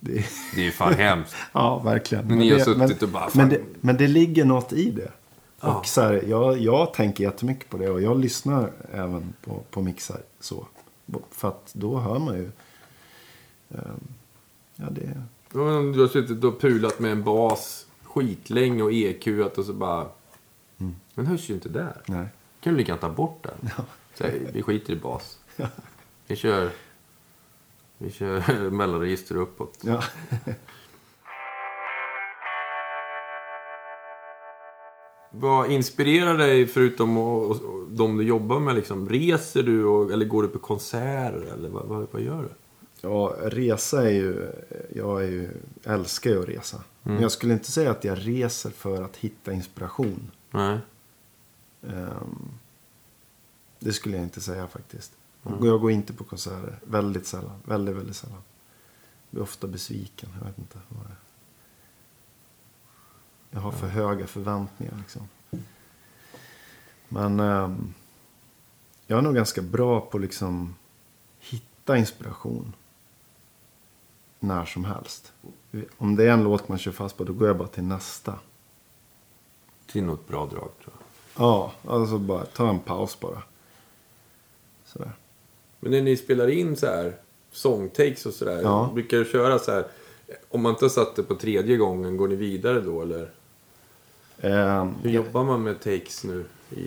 Det, 0.00 0.26
Det 0.54 0.66
är 0.66 0.70
fan 0.70 0.94
hemskt. 0.94 1.36
ja, 1.52 1.78
verkligen. 1.78 2.26
Men 2.26 2.38
ni 2.38 2.50
har 2.50 2.58
det, 2.58 2.64
suttit 2.64 3.02
och 3.02 3.08
bara, 3.08 3.28
Men 3.32 3.48
det, 3.48 3.60
men 3.80 3.96
det 3.96 4.06
ligger 4.06 4.44
något 4.44 4.72
i 4.72 4.90
det. 4.90 5.12
Ja. 5.60 5.74
Och 5.74 5.86
så 5.86 6.00
här, 6.00 6.24
jag, 6.28 6.58
jag 6.58 6.94
tänker 6.94 7.24
jättemycket 7.24 7.70
på 7.70 7.76
det. 7.76 7.90
Och 7.90 8.02
jag 8.02 8.18
lyssnar 8.18 8.70
även 8.92 9.34
på, 9.44 9.62
på 9.70 9.82
mixar 9.82 10.20
så. 10.40 10.66
För 11.30 11.48
att 11.48 11.70
då 11.74 11.98
hör 11.98 12.18
man 12.18 12.34
ju. 12.34 12.50
ehm, 13.70 14.00
ja, 14.76 14.86
det... 14.90 15.22
Ja, 15.52 15.58
men 15.58 15.92
Du 15.92 16.00
har 16.00 16.08
suttit 16.08 16.44
och 16.44 16.60
pulat 16.60 16.98
med 17.00 17.12
en 17.12 17.24
bas 17.24 17.86
skitlänge 18.02 18.82
och 18.82 18.92
EQat 18.92 19.58
och 19.58 19.64
så 19.64 19.72
bara... 19.72 20.08
Den 21.14 21.26
hörs 21.26 21.50
ju 21.50 21.54
inte 21.54 21.68
där. 21.68 22.02
Nej. 22.06 22.26
kan 22.60 22.72
du 22.72 22.78
lika 22.78 22.92
gärna 22.92 23.00
ta 23.00 23.08
bort 23.10 23.42
den. 23.42 23.70
Så 24.14 24.24
här, 24.24 24.50
vi 24.52 24.62
skiter 24.62 24.92
i 24.92 24.96
bas. 24.96 25.38
Vi 26.26 26.36
kör... 26.36 26.70
Vi 27.98 28.10
kör 28.10 28.70
mellanregister 28.70 29.36
uppåt. 29.36 29.78
Ja. 29.84 30.02
Vad 35.30 35.70
inspirerar 35.70 36.38
dig 36.38 36.66
förutom 36.66 37.18
och, 37.18 37.50
och, 37.50 37.56
och 37.56 37.88
de 37.90 38.16
du 38.16 38.24
jobbar 38.24 38.60
med? 38.60 38.74
Liksom, 38.74 39.08
reser 39.08 39.62
du 39.62 39.84
och, 39.84 40.12
eller 40.12 40.24
går 40.26 40.42
du 40.42 40.48
på 40.48 40.58
konserter? 40.58 41.52
Eller 41.52 41.68
vad, 41.68 41.86
vad, 41.86 42.06
vad 42.10 42.22
gör 42.22 42.42
du? 42.42 42.48
Ja, 43.00 43.36
resa 43.42 44.04
är 44.04 44.10
ju... 44.10 44.52
Jag 44.94 45.24
är 45.24 45.28
ju, 45.28 45.50
älskar 45.84 46.30
ju 46.30 46.42
att 46.42 46.48
resa. 46.48 46.82
Men 47.02 47.22
jag 47.22 47.32
skulle 47.32 47.52
inte 47.52 47.72
säga 47.72 47.90
att 47.90 48.04
jag 48.04 48.18
reser 48.26 48.70
för 48.70 49.02
att 49.02 49.16
hitta 49.16 49.52
inspiration. 49.52 50.30
Nej. 50.50 50.78
Ehm, 51.82 52.48
det 53.78 53.92
skulle 53.92 54.16
jag 54.16 54.24
inte 54.24 54.40
säga 54.40 54.66
faktiskt. 54.66 55.12
Jag 55.42 55.80
går 55.80 55.90
inte 55.90 56.12
på 56.12 56.24
konserter. 56.24 56.78
Väldigt 56.84 57.26
sällan. 57.26 57.62
Väldigt, 57.64 57.96
väldigt 57.96 58.16
sällan. 58.16 58.36
Jag 58.36 59.30
blir 59.30 59.42
ofta 59.42 59.66
besviken. 59.66 60.28
Jag 60.38 60.46
vet 60.46 60.58
inte 60.58 60.78
vad 60.88 61.04
det 61.04 61.10
är. 61.10 61.27
Jag 63.50 63.60
har 63.60 63.72
för 63.72 63.86
höga 63.86 64.26
förväntningar 64.26 64.94
liksom. 64.98 65.28
Men 67.08 67.40
ehm, 67.40 67.94
jag 69.06 69.18
är 69.18 69.22
nog 69.22 69.34
ganska 69.34 69.62
bra 69.62 70.00
på 70.00 70.18
liksom 70.18 70.74
hitta 71.40 71.96
inspiration. 71.96 72.72
När 74.40 74.64
som 74.64 74.84
helst. 74.84 75.32
Om 75.98 76.16
det 76.16 76.24
är 76.24 76.30
en 76.30 76.44
låt 76.44 76.68
man 76.68 76.78
kör 76.78 76.92
fast 76.92 77.16
på, 77.16 77.24
då 77.24 77.32
går 77.32 77.48
jag 77.48 77.58
bara 77.58 77.68
till 77.68 77.82
nästa. 77.82 78.38
Det 79.92 79.98
är 79.98 80.02
nog 80.02 80.14
ett 80.14 80.28
bra 80.28 80.46
drag 80.46 80.70
tror 80.82 80.94
jag. 80.94 81.02
Ja, 81.44 81.72
alltså 81.86 82.18
bara 82.18 82.44
ta 82.44 82.68
en 82.68 82.78
paus 82.78 83.20
bara. 83.20 83.42
Sådär. 84.84 85.12
Men 85.80 85.90
när 85.90 86.02
ni 86.02 86.16
spelar 86.16 86.48
in 86.48 86.76
så 86.76 86.86
här 86.86 87.16
sångtakes 87.52 88.26
och 88.26 88.34
sådär. 88.34 88.62
Ja. 88.62 88.90
Brukar 88.94 89.16
du 89.16 89.24
köra 89.24 89.58
så 89.58 89.72
här. 89.72 89.86
Om 90.48 90.62
man 90.62 90.72
inte 90.72 90.84
har 90.84 90.90
satt 90.90 91.16
det 91.16 91.22
på 91.22 91.34
tredje 91.34 91.76
gången, 91.76 92.16
går 92.16 92.28
ni 92.28 92.36
vidare 92.36 92.80
då 92.80 93.02
eller? 93.02 93.30
Ehm, 94.40 94.94
Hur 95.02 95.10
jobbar 95.10 95.44
man 95.44 95.62
med 95.62 95.80
takes 95.80 96.24
nu 96.24 96.46
i, 96.70 96.80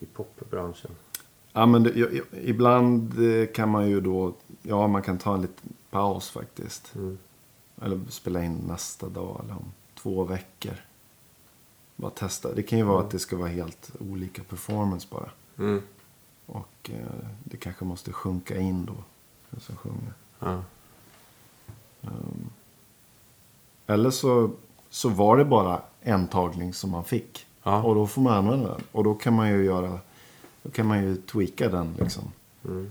i, 0.00 0.06
popbranschen? 0.12 0.90
Ja, 1.52 1.66
men 1.66 1.82
det, 1.82 1.90
jag- 1.96 2.20
ibland 2.32 3.18
eh, 3.32 3.46
kan 3.46 3.68
man 3.68 3.88
ju 3.90 4.00
då... 4.00 4.32
Ja, 4.62 4.86
man 4.86 5.02
kan 5.02 5.18
ta 5.18 5.34
en 5.34 5.42
liten 5.42 5.72
paus 5.90 6.30
faktiskt. 6.30 6.94
Mm. 6.94 7.18
Eller 7.82 8.00
spela 8.08 8.44
in 8.44 8.54
nästa 8.68 9.08
dag 9.08 9.40
eller 9.44 9.54
om 9.54 9.72
två 9.94 10.24
veckor. 10.24 10.74
Bara 11.96 12.10
testa. 12.10 12.54
Det 12.54 12.62
kan 12.62 12.78
ju 12.78 12.84
vara 12.84 13.00
att 13.00 13.10
det 13.10 13.18
ska 13.18 13.36
vara 13.36 13.48
helt 13.48 13.90
olika 14.10 14.42
performance 14.42 15.06
bara. 15.10 15.30
Mm. 15.58 15.82
Och 16.46 16.90
eh, 16.92 17.26
det 17.44 17.56
kanske 17.56 17.84
måste 17.84 18.12
sjunka 18.12 18.58
in 18.58 18.84
då. 18.86 18.94
Den 19.50 19.60
som 19.60 19.76
sjunger. 19.76 20.12
Ja. 20.38 20.62
Eller 23.86 24.10
så, 24.10 24.50
så 24.90 25.08
var 25.08 25.36
det 25.36 25.44
bara 25.44 25.82
en 26.08 26.28
tagning 26.28 26.72
som 26.72 26.90
man 26.90 27.04
fick. 27.04 27.46
Ja. 27.62 27.82
Och 27.82 27.94
då 27.94 28.06
får 28.06 28.22
man 28.22 28.32
använda 28.32 28.68
den. 28.68 28.80
Och 28.92 29.04
då 29.04 29.14
kan 29.14 29.34
man 29.34 29.48
ju 29.50 29.64
göra... 29.64 29.98
Då 30.62 30.70
kan 30.70 30.86
man 30.86 31.02
ju 31.02 31.16
tweaka 31.16 31.68
den 31.68 31.94
liksom. 31.98 32.32
Mm. 32.64 32.90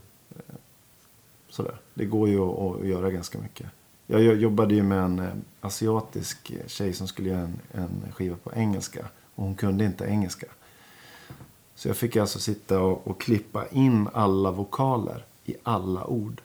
Sådär. 1.49 1.79
Det 1.93 2.05
går 2.05 2.29
ju 2.29 2.39
att, 2.39 2.59
att 2.59 2.87
göra 2.87 3.11
ganska 3.11 3.37
mycket. 3.37 3.67
Jag 4.07 4.21
jo- 4.21 4.33
jobbade 4.33 4.75
ju 4.75 4.83
med 4.83 4.99
en 4.99 5.19
eh, 5.19 5.29
asiatisk 5.61 6.51
tjej 6.67 6.93
som 6.93 7.07
skulle 7.07 7.29
göra 7.29 7.41
en, 7.41 7.59
en 7.71 8.11
skiva 8.11 8.35
på 8.43 8.53
engelska. 8.53 9.05
Och 9.35 9.43
hon 9.43 9.55
kunde 9.55 9.85
inte 9.85 10.05
engelska. 10.05 10.47
Så 11.75 11.87
jag 11.87 11.97
fick 11.97 12.15
alltså 12.15 12.39
sitta 12.39 12.79
och, 12.79 13.07
och 13.07 13.21
klippa 13.21 13.67
in 13.67 14.09
alla 14.13 14.51
vokaler 14.51 15.25
i 15.45 15.55
alla 15.63 16.05
ord. 16.05 16.41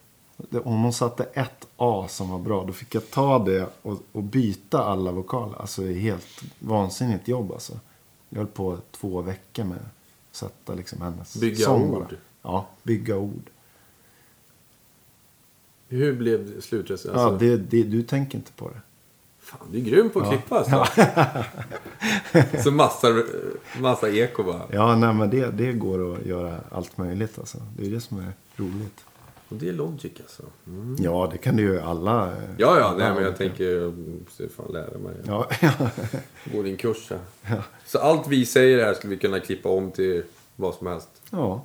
Om 0.64 0.82
hon 0.82 0.92
satte 0.92 1.24
ett 1.24 1.66
A 1.76 2.06
som 2.08 2.30
var 2.30 2.38
bra, 2.38 2.64
då 2.64 2.72
fick 2.72 2.94
jag 2.94 3.10
ta 3.10 3.38
det 3.38 3.66
och, 3.82 3.98
och 4.12 4.22
byta 4.22 4.84
alla 4.84 5.12
vokaler. 5.12 5.60
Alltså 5.60 5.82
det 5.82 5.88
är 5.88 5.94
helt 5.98 6.42
vansinnigt 6.58 7.28
jobb 7.28 7.52
alltså. 7.52 7.72
Jag 8.28 8.38
höll 8.38 8.46
på 8.46 8.78
två 8.90 9.20
veckor 9.22 9.64
med 9.64 9.76
att 9.78 10.36
sätta 10.36 10.74
liksom 10.74 11.00
hennes 11.02 11.36
Bygga 11.36 11.64
sång 11.64 11.82
ord. 11.82 11.98
bara. 11.98 12.08
Ja, 12.42 12.66
bygga 12.82 13.16
ord. 13.16 13.50
Hur 15.88 16.12
blev 16.16 16.60
slutresultatet? 16.60 17.20
Ja, 17.20 17.26
Alltså, 17.26 17.46
det, 17.46 17.56
det, 17.56 17.82
du 17.82 18.02
tänker 18.02 18.38
inte 18.38 18.52
på 18.52 18.68
det. 18.68 18.80
Fan, 19.40 19.68
du 19.72 19.78
är 19.78 19.82
grym 19.82 20.10
på 20.10 20.20
att 20.20 20.28
klippa 20.28 20.58
alltså. 20.58 20.86
Så 22.62 22.70
massa, 22.70 23.08
massa 23.80 24.10
eko 24.10 24.42
bara. 24.42 24.62
Ja, 24.72 24.96
nej 24.96 25.14
men 25.14 25.30
det, 25.30 25.50
det 25.50 25.72
går 25.72 26.14
att 26.16 26.26
göra 26.26 26.60
allt 26.70 26.98
möjligt 26.98 27.38
alltså. 27.38 27.58
Det 27.76 27.86
är 27.86 27.90
det 27.90 28.00
som 28.00 28.18
är 28.18 28.32
roligt. 28.56 29.04
Och 29.52 29.58
det 29.58 29.68
är 29.68 29.72
Logic 29.72 30.12
alltså. 30.20 30.42
Mm. 30.66 30.96
Ja, 30.98 31.28
det 31.32 31.38
kan 31.38 31.56
du 31.56 31.62
ju 31.62 31.80
alla. 31.80 32.26
eh, 32.32 32.38
Ja, 32.58 32.78
ja, 32.78 32.94
nej, 32.98 33.14
men 33.14 33.22
jag 33.22 33.36
tänker, 33.36 33.64
jag 33.64 33.98
måste 34.24 34.48
fan 34.48 34.72
lära 34.72 34.98
mig. 34.98 35.14
Ja, 35.26 35.46
ja. 35.60 35.72
Gå 36.52 36.62
din 36.62 36.76
kurs 36.76 37.10
här. 37.42 37.62
Så 37.86 37.98
allt 37.98 38.28
vi 38.28 38.46
säger 38.46 38.84
här 38.84 38.94
skulle 38.94 39.14
vi 39.14 39.20
kunna 39.20 39.40
klippa 39.40 39.68
om 39.68 39.90
till 39.90 40.22
vad 40.56 40.74
som 40.74 40.86
helst. 40.86 41.08
ja. 41.30 41.64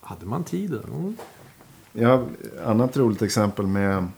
Hade 0.00 0.26
man 0.26 0.44
tid? 0.44 0.72
Mm. 0.74 1.16
Ja, 1.92 2.26
annat 2.64 2.96
roligt 2.96 3.22
exempel 3.22 3.66
med... 3.66 4.08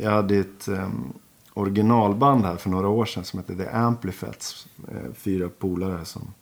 Jag 0.00 0.10
hade 0.10 0.36
ett 0.36 0.68
um, 0.68 1.12
originalband 1.54 2.44
här 2.44 2.56
för 2.56 2.70
några 2.70 2.88
år 2.88 3.04
sedan 3.04 3.24
som 3.24 3.38
hette 3.38 3.56
The 3.56 3.66
Amplifets. 3.66 4.66
Eh, 4.88 5.12
fyra 5.14 5.48
polare 5.58 6.04
som 6.04 6.34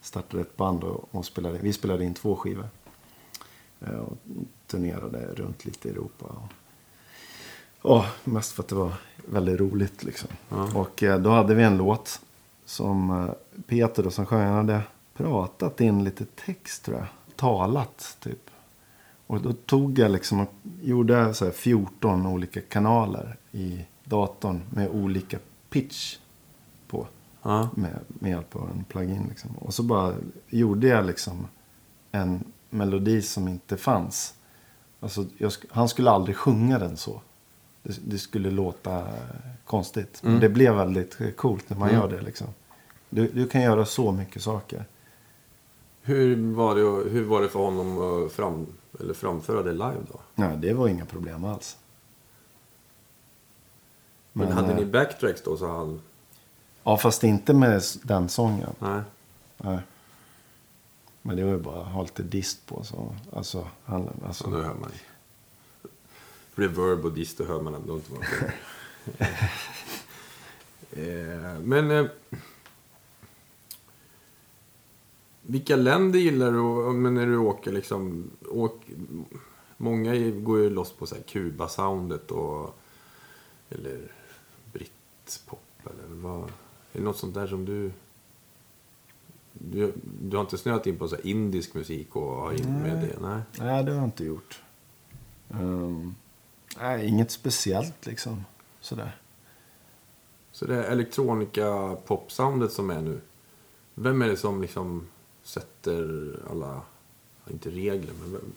startade 0.00 0.40
ett 0.40 0.56
band 0.56 0.84
och, 0.84 1.08
och 1.10 1.24
spelade. 1.24 1.58
Vi 1.62 1.72
spelade 1.72 2.04
in 2.04 2.14
två 2.14 2.36
skivor. 2.36 2.68
Eh, 3.80 3.98
och 3.98 4.18
turnerade 4.66 5.18
runt 5.18 5.64
lite 5.64 5.88
i 5.88 5.90
Europa. 5.90 6.26
Och, 6.26 6.52
ja, 7.82 8.06
mest 8.24 8.52
för 8.52 8.62
att 8.62 8.68
det 8.68 8.74
var 8.74 8.92
väldigt 9.26 9.60
roligt 9.60 10.04
liksom. 10.04 10.28
Ja. 10.48 10.68
Och 10.74 11.02
eh, 11.02 11.20
då 11.20 11.30
hade 11.30 11.54
vi 11.54 11.62
en 11.62 11.76
låt 11.76 12.20
som 12.64 13.10
eh, 13.10 13.62
Peter 13.66 14.02
då 14.02 14.10
som 14.10 14.26
sjöng, 14.26 14.46
hade 14.46 14.82
pratat 15.14 15.80
in 15.80 16.04
lite 16.04 16.24
text 16.24 16.84
tror 16.84 16.96
jag. 16.96 17.06
Talat 17.36 18.16
typ. 18.20 18.50
Och 19.26 19.40
då 19.40 19.52
tog 19.52 19.98
jag 19.98 20.10
liksom 20.10 20.40
och 20.40 20.52
gjorde 20.82 21.34
så 21.34 21.44
här 21.44 21.52
14 21.52 22.26
olika 22.26 22.60
kanaler 22.60 23.36
i 23.52 23.84
datorn 24.04 24.62
med 24.70 24.88
olika 24.88 25.38
pitch 25.70 26.16
på. 26.88 27.06
Ja. 27.42 27.68
Med, 27.74 27.98
med 28.08 28.30
hjälp 28.30 28.56
av 28.56 28.70
en 28.70 28.84
plugin 28.84 29.26
liksom. 29.28 29.50
Och 29.56 29.74
så 29.74 29.82
bara 29.82 30.14
gjorde 30.48 30.86
jag 30.86 31.06
liksom 31.06 31.46
en 32.12 32.44
melodi 32.70 33.22
som 33.22 33.48
inte 33.48 33.76
fanns. 33.76 34.34
Alltså, 35.00 35.26
jag, 35.38 35.52
han 35.70 35.88
skulle 35.88 36.10
aldrig 36.10 36.36
sjunga 36.36 36.78
den 36.78 36.96
så. 36.96 37.20
Det, 37.82 37.98
det 38.06 38.18
skulle 38.18 38.50
låta 38.50 39.06
konstigt. 39.64 40.18
Men 40.22 40.30
Mm. 40.30 40.40
det 40.40 40.48
blev 40.48 40.74
väldigt 40.74 41.36
coolt 41.36 41.70
när 41.70 41.76
man 41.78 41.88
Mm. 41.88 42.00
gör 42.00 42.08
det 42.10 42.20
liksom. 42.20 42.46
Du, 43.10 43.28
du 43.28 43.48
kan 43.48 43.62
göra 43.62 43.84
så 43.84 44.12
mycket 44.12 44.42
saker. 44.42 44.84
Hur, 46.02 46.54
var 46.54 46.74
det, 46.74 47.10
hur 47.10 47.24
var 47.24 47.42
det 47.42 47.48
för 47.48 47.58
honom 47.58 47.98
att 48.26 48.32
fram, 48.32 48.66
eller 49.00 49.14
framföra 49.14 49.62
det 49.62 49.72
live 49.72 49.96
då? 50.12 50.20
Nej, 50.34 50.56
det 50.56 50.72
var 50.72 50.88
inga 50.88 51.04
problem 51.04 51.44
alls. 51.44 51.76
Men, 54.32 54.52
hade 54.52 54.70
eh, 54.70 54.76
ni 54.76 54.84
backtracks 54.84 55.42
då 55.42 55.56
så 55.56 55.66
han... 55.66 56.00
Ja, 56.84 56.96
fast 56.96 57.24
inte 57.24 57.54
med 57.54 57.82
den 58.02 58.28
sången. 58.28 58.70
Nej. 58.78 59.00
Nej. 59.56 59.78
Men 61.28 61.36
det 61.36 61.44
var 61.44 61.52
ju 61.52 61.58
bara 61.58 61.80
att 61.80 61.92
ha 61.92 62.02
lite 62.02 62.22
dist 62.22 62.66
på. 62.66 62.84
Så. 62.84 63.14
Alltså, 63.32 63.68
han, 63.84 64.04
Så 64.20 64.26
alltså, 64.26 64.50
nu 64.50 64.56
hör 64.56 64.74
man. 64.74 64.90
Reverb 66.54 67.04
och 67.04 67.12
dist, 67.12 67.38
då 67.38 67.44
hör 67.44 67.62
man 67.62 67.74
ändå 67.74 67.94
inte 67.94 68.12
vad. 68.12 68.24
Eh, 70.92 71.60
Men... 71.60 71.90
Eh, 71.90 72.06
vilka 75.42 75.76
länder 75.76 76.18
gillar 76.18 76.52
du 76.52 76.92
men 76.92 77.14
när 77.14 77.26
du 77.26 77.36
åker 77.36 77.72
liksom? 77.72 78.30
Åk, 78.48 78.82
många 79.76 80.30
går 80.30 80.58
ju 80.58 80.70
loss 80.70 80.92
på 80.92 81.06
så 81.06 81.14
här 81.14 81.22
Kuba-soundet 81.22 82.30
och... 82.30 82.78
Eller 83.70 84.12
britpop 84.72 85.60
eller 85.84 86.14
vad? 86.14 86.42
Är 86.42 86.48
det 86.92 87.02
något 87.02 87.18
sånt 87.18 87.34
där 87.34 87.46
som 87.46 87.64
du... 87.64 87.92
Du, 89.58 89.92
du 90.22 90.36
har 90.36 90.44
inte 90.44 90.58
snöat 90.58 90.86
in 90.86 90.98
på 90.98 91.08
så 91.08 91.16
indisk 91.16 91.74
musik 91.74 92.16
och 92.16 92.36
har 92.36 92.52
in 92.52 92.72
med 92.82 92.96
Nej. 92.98 93.08
det? 93.14 93.26
Nej. 93.28 93.40
nej, 93.58 93.84
det 93.84 93.90
har 93.90 93.98
jag 93.98 94.04
inte 94.08 94.24
gjort. 94.24 94.62
Ehm, 95.50 96.14
nej, 96.80 97.06
inget 97.08 97.30
speciellt 97.30 98.06
liksom. 98.06 98.44
Sådär. 98.80 99.16
Så 100.52 100.64
det 100.66 100.74
är 100.86 100.90
elektronika 100.92 101.96
popsoundet 102.06 102.72
som 102.72 102.90
är 102.90 103.00
nu. 103.00 103.20
Vem 103.94 104.22
är 104.22 104.28
det 104.28 104.36
som 104.36 104.62
liksom 104.62 105.06
sätter 105.42 106.30
alla, 106.50 106.80
inte 107.50 107.70
regler, 107.70 108.12
men 108.20 108.32
vem- 108.32 108.52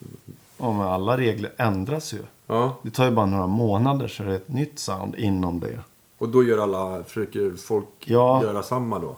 Ja, 0.58 0.72
men 0.74 0.82
alla 0.82 1.18
regler 1.18 1.54
ändras 1.58 2.14
ju. 2.14 2.20
ja. 2.47 2.78
Det 2.84 2.91
tar 2.91 3.06
ju 3.06 3.12
bara 3.12 3.26
några 3.26 3.47
månader 3.47 4.08
så 4.08 4.24
är 4.24 4.28
det 4.28 4.36
ett 4.36 4.47
nytt 4.47 4.80
sound 4.80 5.16
inom 5.16 5.60
det. 5.60 5.80
Och 6.18 6.30
då 6.30 6.43
gör 6.43 6.58
alla, 6.58 7.04
försöker 7.04 7.56
folk 7.56 7.88
Ja. 7.99 8.43
göra 8.43 8.64
samma 8.64 8.99
då? 8.99 9.18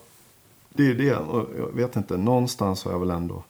Det 0.74 0.90
är 0.90 0.94
det. 0.94 1.16
Och 1.16 1.50
jag 1.58 1.76
vet 1.76 1.96
inte, 1.96 2.18
någonstans 2.18 2.84
har 2.86 2.92
jag 2.92 3.00
väl 3.00 3.12
ändå 3.12 3.44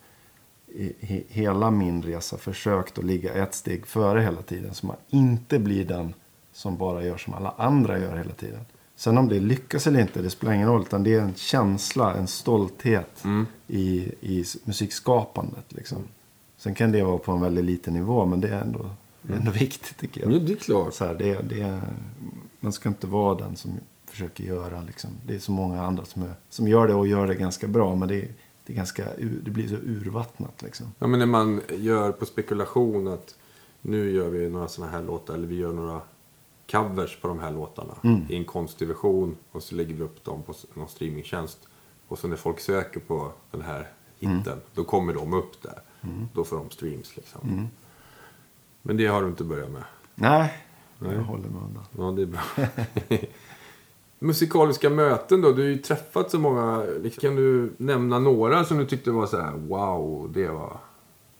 i 0.67 0.93
he, 0.99 1.24
hela 1.28 1.71
min 1.71 2.03
resa 2.03 2.38
försökt 2.38 2.97
att 2.97 3.05
ligga 3.05 3.34
ett 3.34 3.53
steg 3.55 3.86
före 3.88 4.21
hela 4.21 4.41
tiden. 4.41 4.74
Så 4.74 4.86
man 4.88 4.95
inte 5.09 5.59
blir 5.59 5.86
den 5.86 6.13
som 6.53 6.78
bara 6.78 7.03
gör 7.03 7.17
som 7.17 7.34
alla 7.34 7.53
andra 7.57 7.99
gör 7.99 8.17
hela 8.17 8.34
tiden. 8.34 8.59
Sen 8.95 9.17
om 9.17 9.30
det 9.30 9.39
lyckas 9.39 9.88
eller 9.88 9.99
inte, 10.01 10.21
det 10.21 10.30
spelar 10.30 10.53
ingen 10.53 10.67
roll. 10.67 10.82
Utan 10.82 11.03
det 11.03 11.13
är 11.13 11.21
en 11.21 11.34
känsla, 11.36 12.15
en 12.15 12.28
stolthet 12.28 13.24
Mm. 13.24 13.45
i, 13.67 14.11
i 14.21 14.45
musikskapandet. 14.63 15.65
Liksom. 15.74 15.97
Sen 16.57 16.76
kan 16.76 16.91
det 16.91 17.03
vara 17.03 17.17
på 17.17 17.32
en 17.32 17.41
väldigt 17.41 17.65
liten 17.65 17.93
nivå, 17.93 18.26
men 18.26 18.41
det 18.41 18.47
är 18.49 18.61
ändå, 18.61 18.89
är 19.30 19.34
ändå 19.34 19.51
viktigt 19.51 19.97
tycker 19.97 20.21
jag. 20.21 20.32
Ja, 20.32 20.39
det 20.39 20.51
är 20.53 20.55
klart. 20.57 20.93
Så 20.93 21.05
här, 21.05 21.13
det, 21.13 21.41
det, 21.41 21.82
man 22.59 22.74
ska 22.74 22.89
inte 22.89 23.07
vara 23.07 23.36
den 23.36 23.55
som 23.55 23.71
försöker 24.14 24.43
göra. 24.43 24.82
Liksom. 24.82 25.09
Det 25.26 25.36
är 25.36 25.39
så 25.39 25.51
många 25.51 25.84
andra 25.84 26.05
som, 26.05 26.24
är, 26.24 26.34
som 26.49 26.68
gör 26.68 26.88
det 26.88 26.93
och 26.93 27.07
gör 27.07 27.28
det 27.28 27.36
ganska 27.36 27.68
bra. 27.68 27.95
Men 27.95 28.07
det, 28.07 28.16
är- 28.22 28.32
det, 28.66 28.74
är 28.74 28.78
ganska, 28.78 29.05
det 29.43 29.51
blir 29.51 29.68
så 29.68 29.76
urvattnat. 29.76 30.61
Liksom. 30.61 30.86
Ja, 30.99 31.07
men 31.07 31.20
när 31.20 31.26
man 31.26 31.61
gör 31.70 32.11
på 32.11 32.26
spekulation 32.26 33.07
att 33.07 33.36
nu 33.82 34.11
gör 34.11 34.30
vi 34.30 34.49
några 34.49 34.68
sådana 34.68 34.91
här 34.91 35.03
låtar, 35.03 35.34
eller 35.34 35.47
vi 35.47 35.55
gör 35.55 35.74
några 35.74 36.01
covers 36.72 37.18
på 37.22 37.28
de 37.28 37.39
här 37.39 37.51
låtarna 37.51 37.93
Mm. 38.03 38.22
i 38.30 38.36
en 38.36 38.45
konstig 38.45 38.88
version 38.88 39.36
och 39.51 39.64
så 39.64 39.76
lägger 39.76 39.95
vi 39.95 40.03
upp 40.03 40.24
dem 40.24 40.43
på 40.43 40.53
någon 40.74 40.88
streamingtjänst. 40.89 41.68
Och 42.07 42.20
så 42.20 42.28
när 42.28 42.36
folk 42.36 42.59
söker 42.59 42.99
på 42.99 43.32
den 43.51 43.61
här 43.61 43.88
hitten, 44.20 44.61
då 44.74 44.84
kommer 44.84 45.14
de 45.14 45.34
upp 45.34 45.61
där. 45.61 45.82
Då 46.34 46.43
får 46.43 46.57
de 46.57 46.70
streams 46.70 47.16
liksom. 47.16 47.68
Men 48.82 48.97
det 48.97 49.05
har 49.07 49.22
du 49.22 49.28
inte 49.28 49.43
börjat 49.43 49.72
med. 49.72 49.84
Nej, 50.16 50.53
Nej. 50.99 51.16
jag 51.16 51.24
håller 51.24 51.49
mig 51.49 51.61
undan. 51.68 51.84
Ja, 51.97 52.11
det 52.11 52.22
är 52.22 52.26
bra. 52.26 52.41
Musikaliska 54.24 54.89
möten 54.89 55.41
då? 55.41 55.51
Du 55.51 55.61
har 55.61 55.69
ju 55.69 55.78
träffat 55.78 56.32
så 56.32 56.39
många. 56.39 56.84
Liksom, 57.01 57.21
Kan 57.21 57.36
du 57.36 57.74
nämna 57.78 58.19
några 58.19 58.65
som 58.65 58.78
du 58.78 58.86
tyckte 58.86 59.11
var 59.11 59.28
så 59.28 59.41
här, 59.41 59.51
wow, 59.51 60.32
det 60.34 60.47
var 60.47 60.78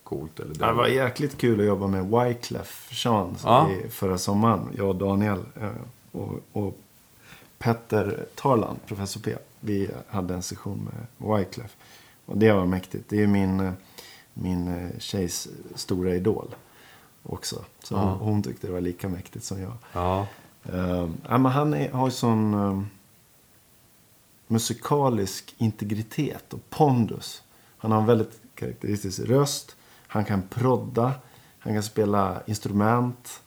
coolt? 0.04 0.40
Eller 0.40 0.54
Det 0.56 0.74
var 0.74 0.88
jäkligt 0.88 1.38
kul 1.38 1.60
att 1.60 1.66
jobba 1.66 1.88
med 1.88 2.06
Wyclef 2.06 2.90
Jean 2.92 3.36
Ja. 3.44 3.70
i 3.72 3.90
förra 3.90 4.18
sommaren. 4.18 4.60
Jag 4.78 4.88
och 4.90 4.96
Daniel 4.96 5.40
eh, 5.62 5.70
och, 6.12 6.40
och 6.52 6.78
Petter 7.58 8.26
Tarland, 8.36 8.80
professor 8.88 9.22
P. 9.22 9.36
Vi 9.60 9.90
hade 10.08 10.34
en 10.34 10.44
session 10.44 10.90
med 11.18 11.38
Wyclef. 11.38 11.76
Och 12.26 12.38
det 12.38 12.52
var 12.54 12.66
mäktigt. 12.66 13.10
Det 13.10 13.24
är 13.24 13.28
min, 13.28 13.60
eh, 13.60 13.72
min 14.34 14.68
eh, 14.68 15.00
tjejs 15.00 15.48
stora 15.76 16.16
idol 16.16 16.56
också. 17.24 17.56
Så 17.84 17.94
Ja. 17.96 18.00
hon, 18.00 18.30
hon 18.30 18.44
tyckte 18.44 18.68
det 18.68 18.74
var 18.74 18.82
lika 18.82 19.10
mäktigt 19.10 19.46
som 19.46 19.62
jag. 19.62 19.74
Ja. 19.94 20.28
Uh, 20.70 21.10
ja, 21.30 21.38
men 21.38 21.46
han 21.46 21.74
är, 21.74 21.92
har 21.92 22.08
ju 22.08 22.12
sån 22.12 22.54
eh, 22.54 22.84
musikalisk 24.48 25.56
integritet 25.58 26.54
och 26.54 26.70
pondus. 26.70 27.44
Han 27.78 27.92
har 27.92 28.00
en 28.00 28.06
väldigt 28.06 28.42
karaktäristisk 28.56 29.20
röst. 29.20 29.76
Han 30.08 30.26
kan 30.26 30.42
prodda. 30.42 31.14
Han 31.60 31.74
kan 31.74 31.84
spela 31.84 32.42
instrument. 32.46 33.42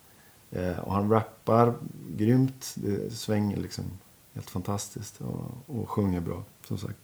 eh, 0.50 0.78
och 0.78 0.94
han 0.94 1.10
rappar 1.10 1.74
grymt. 2.16 2.74
Det 2.74 3.12
svänger 3.12 3.56
liksom 3.56 3.84
helt 4.34 4.50
fantastiskt. 4.50 5.20
Och, 5.20 5.78
och 5.80 5.90
sjunger 5.90 6.20
bra, 6.20 6.44
som 6.66 6.78
sagt. 6.78 6.98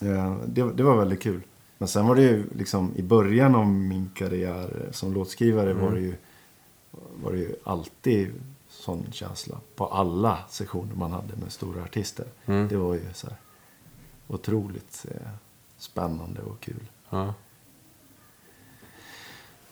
Eh, 0.00 0.36
det, 0.46 0.72
det 0.72 0.82
var 0.82 0.96
väldigt 0.96 1.22
kul. 1.22 1.40
Men 1.78 1.88
sen 1.88 2.06
var 2.06 2.14
det 2.14 2.22
ju 2.22 2.46
liksom 2.56 2.92
i 2.96 3.02
början 3.02 3.54
av 3.54 3.66
min 3.66 4.10
karriär 4.14 4.88
som 4.90 5.12
låtskrivare 5.12 5.74
var 5.74 5.92
det 5.92 6.00
ju 6.00 6.14
var 7.22 7.32
det 7.32 7.38
ju 7.38 7.54
alltid 7.64 8.32
sån 8.82 9.06
känsla 9.12 9.56
på 9.76 9.86
alla 9.86 10.38
sessioner 10.48 10.94
man 10.94 11.12
hade 11.12 11.36
med 11.36 11.52
stora 11.52 11.82
artister. 11.82 12.26
Mm. 12.46 12.68
Det 12.68 12.76
var 12.76 12.94
ju 12.94 13.00
så 13.14 13.26
här 13.26 13.36
otroligt 14.28 15.06
eh, 15.10 15.28
spännande 15.78 16.40
och 16.42 16.60
kul. 16.60 16.82
Ja. 17.10 17.34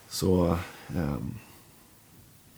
Så 0.09 0.57
ehm, 0.97 1.35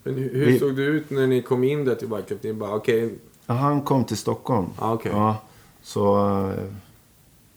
Men 0.03 0.15
hur, 0.15 0.31
hur 0.35 0.47
Vi- 0.47 0.59
såg 0.59 0.77
det 0.77 0.83
ut 0.83 1.11
när 1.11 1.27
ni 1.27 1.43
kom 1.43 1.65
in 1.65 1.85
där 1.85 1.95
till 1.95 2.09
Whitecap? 2.09 2.43
Ni 2.43 2.53
bara, 2.53 2.75
okej, 2.75 3.15
ja, 3.47 3.55
han 3.55 3.83
kom 3.83 4.05
till 4.05 4.17
Stockholm. 4.17 4.67
ah, 4.79 4.93
okej. 4.93 5.13
Ja, 5.13 5.37
så... 5.83 6.17
eh, 6.51 6.65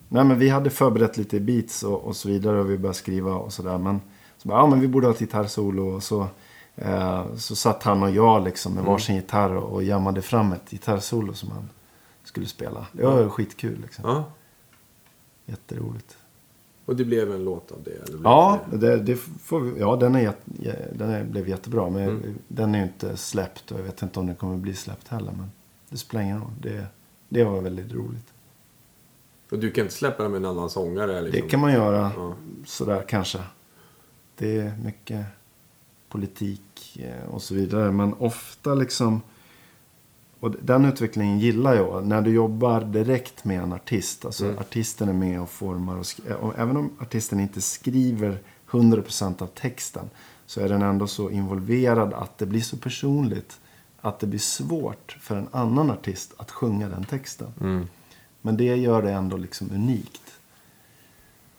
Nej 0.09 0.23
men 0.25 0.39
vi 0.39 0.49
hade 0.49 0.69
förberett 0.69 1.17
lite 1.17 1.39
beats 1.39 1.83
och, 1.83 2.03
och 2.03 2.15
så 2.15 2.27
vidare 2.29 2.59
och 2.59 2.69
vi 2.71 2.77
började 2.77 2.97
skriva 2.97 3.33
och 3.35 3.53
sådär. 3.53 3.77
Men 3.77 4.01
så 4.37 4.47
bara, 4.47 4.59
ja 4.59 4.67
men 4.67 4.79
vi 4.79 4.87
borde 4.87 5.07
ha 5.07 5.13
ett 5.13 5.19
gitarrsolo 5.19 5.87
och 5.95 6.03
så... 6.03 6.27
Eh, 6.75 7.35
så 7.35 7.55
satt 7.55 7.83
han 7.83 8.03
och 8.03 8.09
jag 8.11 8.43
liksom 8.43 8.73
med 8.73 8.83
varsin 8.83 9.15
gitarr 9.15 9.55
och, 9.55 9.83
jammade 9.83 10.21
fram 10.21 10.51
ett 10.53 10.69
gitarrsolo 10.71 11.33
som 11.33 11.51
han 11.51 11.69
skulle 12.23 12.45
spela. 12.45 12.87
Det 12.91 13.03
var 13.05 13.29
skitkul 13.29 13.79
liksom. 13.81 14.03
Ja. 14.07 14.23
Jätteroligt. 15.45 16.17
Och 16.85 16.95
det 16.95 17.05
blev 17.05 17.31
en 17.31 17.43
låt 17.43 17.71
av 17.71 17.83
det? 17.83 17.91
Eller 18.09 18.19
Ja, 18.23 18.59
det- 18.73 18.97
det, 18.97 19.15
får 19.17 19.59
vi, 19.59 19.79
ja 19.79 19.95
den, 19.95 20.15
är, 20.15 20.33
den 20.93 21.09
är, 21.09 21.23
blev 21.23 21.49
jättebra. 21.49 21.89
Men 21.89 22.09
Mm. 22.09 22.35
den 22.47 22.75
är 22.75 22.79
ju 22.79 22.83
inte 22.85 23.17
släppt 23.17 23.71
och 23.71 23.79
jag 23.79 23.83
vet 23.83 24.01
inte 24.01 24.19
om 24.19 24.25
den 24.27 24.35
kommer 24.35 24.57
bli 24.57 24.73
släppt 24.73 25.07
heller. 25.07 25.31
Men 25.31 25.51
det 25.89 25.97
spelar 25.97 26.23
ingen 26.23 26.39
roll. 26.41 26.51
Det, 26.61 26.85
det 27.29 27.43
var 27.43 27.61
väldigt 27.61 27.93
roligt. 27.93 28.33
Och 29.51 29.59
du 29.59 29.71
kan 29.71 29.81
inte 29.83 29.93
släppa 29.95 30.23
den 30.23 30.31
med 30.31 30.37
en 30.37 30.45
annan 30.45 30.69
sångare? 30.69 31.21
Liksom. 31.21 31.41
Det 31.41 31.49
kan 31.49 31.59
man 31.59 31.73
göra 31.73 32.11
Ja. 32.17 32.33
sådär 32.65 33.05
kanske. 33.07 33.39
Det 34.37 34.57
är 34.59 34.77
mycket 34.83 35.25
politik 36.19 36.97
eh, 36.99 37.29
och 37.33 37.41
så 37.41 37.55
vidare. 37.55 37.91
Men 37.91 38.13
ofta 38.13 38.73
liksom... 38.73 39.21
Och 40.39 40.51
den 40.61 40.85
utvecklingen 40.85 41.39
gillar 41.39 41.75
jag. 41.75 42.07
När 42.07 42.21
du 42.21 42.31
jobbar 42.31 42.81
direkt 42.81 43.45
med 43.45 43.59
en 43.61 43.73
artist. 43.73 44.25
Alltså 44.25 44.45
Mm. 44.45 44.57
artisten 44.59 45.09
är 45.09 45.13
med 45.13 45.41
och 45.41 45.49
formar. 45.49 45.95
Och, 45.97 46.05
och 46.41 46.53
även 46.59 46.77
om 46.77 46.89
artisten 46.99 47.39
inte 47.39 47.61
skriver 47.61 48.37
100% 48.69 49.41
av 49.41 49.47
texten. 49.47 50.09
Så 50.45 50.61
är 50.61 50.69
den 50.69 50.81
ändå 50.81 51.07
så 51.07 51.29
involverad 51.29 52.13
att 52.13 52.37
det 52.37 52.45
blir 52.45 52.61
så 52.61 52.77
personligt. 52.77 53.59
Att 54.01 54.19
det 54.19 54.27
blir 54.27 54.39
svårt 54.39 55.17
för 55.21 55.35
en 55.35 55.47
annan 55.51 55.89
artist 55.91 56.33
att 56.37 56.51
sjunga 56.51 56.89
den 56.89 57.03
texten. 57.03 57.47
Mm. 57.61 57.87
Men 58.41 58.57
det 58.57 58.75
gör 58.75 59.01
det 59.01 59.11
ändå 59.11 59.37
liksom 59.37 59.69
unikt. 59.73 60.21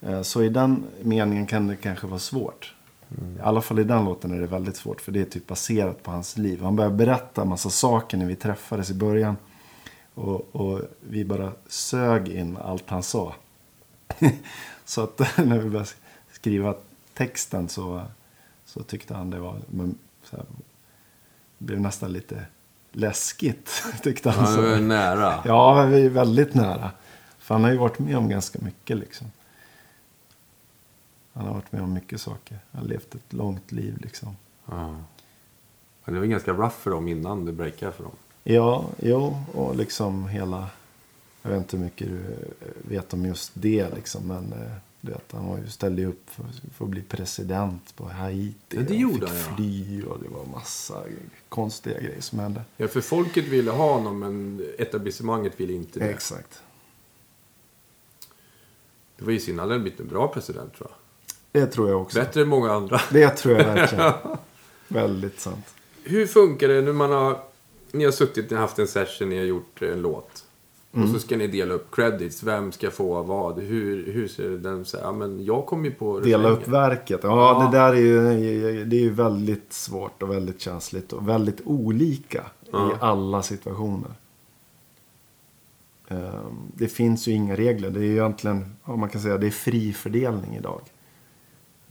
Eh, 0.01 0.23
Så 0.23 0.43
i 0.43 0.49
den 0.49 0.85
meningen 1.03 1.47
kan 1.47 1.67
det 1.67 1.77
kanske 1.77 2.07
vara 2.07 2.19
svårt. 2.21 2.75
I 3.11 3.41
alla 3.43 3.63
fall 3.63 3.79
i 3.79 3.85
den 3.85 4.05
låten 4.05 4.33
är 4.33 4.41
det 4.41 4.47
väldigt 4.47 4.77
svårt. 4.77 5.01
För 5.01 5.13
det 5.13 5.21
är 5.21 5.25
typ 5.25 5.47
baserat 5.47 6.03
på 6.03 6.11
hans 6.11 6.39
liv. 6.39 6.63
Han 6.63 6.77
börjar 6.77 6.91
berätta 6.91 7.43
en 7.43 7.49
massa 7.49 7.71
saker 7.71 8.17
när 8.17 8.27
vi 8.27 8.37
träffades 8.37 8.91
i 8.91 8.95
början. 8.95 9.37
Och, 10.15 10.57
och 10.57 10.81
vi 11.01 11.25
bara 11.25 11.53
sög 11.67 12.29
in 12.29 12.57
allt 12.57 12.91
han 12.91 13.03
sa. 13.03 13.35
så 14.85 15.03
att 15.03 15.19
när 15.37 15.59
vi 15.59 15.71
började 15.71 15.91
skriva 16.33 16.75
texten 17.15 17.69
så, 17.69 18.03
så 18.65 18.83
tyckte 18.83 19.15
han 19.15 19.31
det 19.31 19.39
var... 19.39 19.61
Men, 19.67 19.99
så 20.23 20.37
här, 20.37 20.47
blev 21.59 21.81
nästan 21.81 22.13
lite 22.13 22.47
läskigt. 22.93 23.85
Tyckte 24.03 24.31
han. 24.31 24.45
Ja, 24.45 24.55
så. 24.55 24.61
det 24.61 24.71
var 24.71 24.81
nära. 24.81 25.35
Ja, 25.45 25.85
vi 25.85 26.07
är 26.07 26.11
väldigt 26.11 26.55
nära. 26.55 26.91
För 27.39 27.55
han 27.55 27.65
har 27.65 27.71
ju 27.71 27.77
varit 27.77 27.99
med 27.99 28.17
om 28.17 28.29
ganska 28.29 28.59
mycket 28.63 28.97
liksom. 28.97 29.27
Han 31.37 31.47
har 31.47 31.55
varit 31.55 31.73
med 31.73 31.83
om 31.83 31.93
mycket 31.93 32.21
saker. 32.21 32.59
Han 32.71 32.83
har 32.83 32.89
levt 32.89 33.15
ett 33.15 33.33
långt 33.33 33.73
liv 33.73 33.99
liksom. 34.03 34.37
Ja. 34.67 34.97
Det 36.05 36.19
var 36.19 36.27
ganska 36.27 36.53
rough 36.53 36.77
för 36.77 36.91
dem 36.91 37.09
innan 37.09 37.45
det 37.45 37.53
breakade 37.53 37.93
för 37.93 38.03
dem. 38.03 38.13
Ja, 38.45 38.85
jo, 39.03 39.37
och 39.55 39.77
liksom 39.77 40.29
hela... 40.29 40.69
Jag 41.43 41.51
vet 41.51 41.59
inte 41.59 41.77
hur 41.77 41.85
mycket 41.85 42.09
du 42.09 42.17
eh, 42.17 42.69
vet 42.89 43.13
om 43.13 43.27
just 43.27 43.53
det 43.55 43.95
liksom. 43.95 44.27
Men 44.27 44.53
eh, 44.53 44.73
du 45.01 45.13
vet, 45.13 45.33
han 45.33 45.49
var 45.49 45.59
ju, 45.59 45.69
ställde 45.69 46.03
ju 46.03 46.09
upp 46.09 46.31
för, 46.31 46.45
för 46.75 46.85
att 46.85 46.91
bli 46.91 47.03
president 47.03 47.97
på 47.97 48.09
Haiti. 48.09 48.77
Ja, 48.77 48.83
det 48.83 48.95
gjorde 48.95 49.27
fick 49.27 49.29
han, 49.29 49.37
ja. 49.37 49.57
fly 49.57 50.03
och 50.03 50.19
det 50.23 50.29
var 50.29 50.45
massa 50.45 51.03
konstiga 51.49 52.01
grejer 52.01 52.21
som 52.21 52.39
hände. 52.39 52.63
Ja, 52.77 52.89
för 52.89 53.01
folket 53.01 53.45
ville 53.45 53.71
ha 53.71 53.93
honom, 53.93 54.19
men 54.19 54.65
etablissemanget 54.79 55.61
ville 55.61 55.73
inte 55.73 55.99
det. 55.99 56.11
Exakt. 56.11 56.63
Det 59.17 59.25
var 59.25 59.33
ju 59.33 59.41
synd, 59.41 59.61
han 59.61 59.69
hade 59.69 59.81
blivit 59.81 60.01
en 60.01 60.09
bra 60.09 60.29
president 60.29 60.75
tror 60.75 60.91
jag. 60.91 61.06
Det 61.61 61.67
tror 61.67 61.89
jag 61.91 62.03
också. 62.03 62.19
Bättre 62.19 62.43
än 62.43 62.49
många 62.49 62.73
andra. 62.73 63.01
Det 63.11 63.31
tror 63.31 63.57
jag 63.57 63.65
verkligen. 63.65 64.13
Väldigt 64.89 65.41
sant. 65.41 65.75
Hur 66.05 66.27
funkar 66.27 66.69
det 66.69 66.81
när 66.83 66.93
man 66.93 67.11
har... 67.13 67.39
Ni 67.93 68.05
har 68.05 68.13
suttit 68.13 68.53
och 68.53 68.59
haft 68.59 68.79
en 68.79 68.89
session, 68.89 69.29
ni 69.29 69.39
har 69.39 69.45
gjort 69.45 69.83
en 69.83 70.03
låt. 70.03 70.43
Och 70.93 71.09
så 71.09 71.19
ska 71.19 71.37
ni 71.37 71.47
dela 71.47 71.75
upp 71.75 71.95
credits. 71.95 72.43
Vem 72.43 72.73
ska 72.73 72.91
få 72.91 73.23
vad? 73.23 73.59
Hur, 73.59 74.13
hur 74.13 74.29
ser 74.29 74.49
den 74.51 74.85
så 74.85 74.97
ja, 75.03 75.13
men 75.13 75.45
jag 75.45 75.67
kom 75.67 75.85
ju 75.85 75.91
på 75.91 76.21
Dela 76.21 76.49
upp 76.49 76.59
refrängen. 76.61 76.81
verket. 76.81 77.21
Ja, 77.23 77.29
Ja. 77.63 77.71
det 77.71 77.79
där 77.79 77.93
är 77.93 77.97
ju, 77.97 78.85
det 78.85 78.97
är 78.97 79.01
ju 79.01 79.11
väldigt 79.11 79.73
svårt 79.73 80.23
och 80.23 80.31
väldigt 80.31 80.61
känsligt. 80.61 81.13
Och 81.13 81.29
väldigt 81.29 81.61
olika 81.65 82.39
i 82.63 82.69
Ja. 82.73 82.97
alla 83.01 83.43
situationer. 83.43 84.11
Ehm, 86.09 86.57
Det 86.75 86.89
finns 86.89 87.29
ju 87.29 87.33
inga 87.33 87.57
regler. 87.57 87.91
Det 87.91 88.01
är 88.01 88.05
ju 88.05 88.13
egentligen, 88.13 88.77
ja, 88.85 88.97
man 88.97 89.09
kan 89.09 89.21
säga, 89.21 89.39
det 89.39 89.47
är 89.47 89.51
fri 89.51 89.93
fördelning 89.93 90.57
idag. 90.57 90.81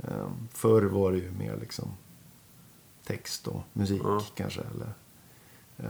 Ehm, 0.03 0.47
Förr 0.51 0.81
var 0.81 1.11
det 1.11 1.17
ju 1.17 1.31
mer 1.31 1.57
liksom 1.61 1.87
text 3.07 3.47
och 3.47 3.61
musik 3.73 4.01
Ja. 4.03 4.21
kanske. 4.35 4.61
Eller, 4.61 4.93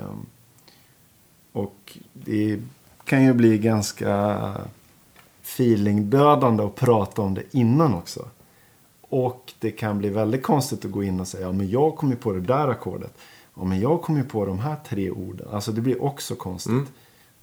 ehm, 0.01 0.25
och 1.51 1.97
det 2.13 2.61
kan 3.03 3.23
ju 3.23 3.33
bli 3.33 3.57
ganska 3.57 4.37
feelingdödande 5.41 6.63
att 6.63 6.75
prata 6.75 7.21
om 7.21 7.33
det 7.33 7.43
innan 7.51 7.93
också. 7.93 8.29
Och 9.01 9.53
det 9.59 9.71
kan 9.71 9.97
bli 9.97 10.09
väldigt 10.09 10.43
konstigt 10.43 10.85
att 10.85 10.91
gå 10.91 11.03
in 11.03 11.19
och 11.19 11.27
säga 11.27 11.45
ja, 11.45 11.51
men 11.51 11.69
jag 11.69 11.95
kom 11.95 12.09
ju 12.09 12.15
på 12.15 12.31
det 12.33 12.41
där 12.41 12.67
ackordet. 12.67 13.13
Ja, 13.55 13.63
men 13.63 13.79
jag 13.79 14.01
kom 14.01 14.17
ju 14.17 14.23
på 14.23 14.45
de 14.45 14.59
här 14.59 14.75
tre 14.87 15.11
orden. 15.11 15.47
Alltså 15.51 15.71
det 15.71 15.81
blir 15.81 16.03
också 16.03 16.35
konstigt. 16.35 16.71
Mm. 16.71 16.87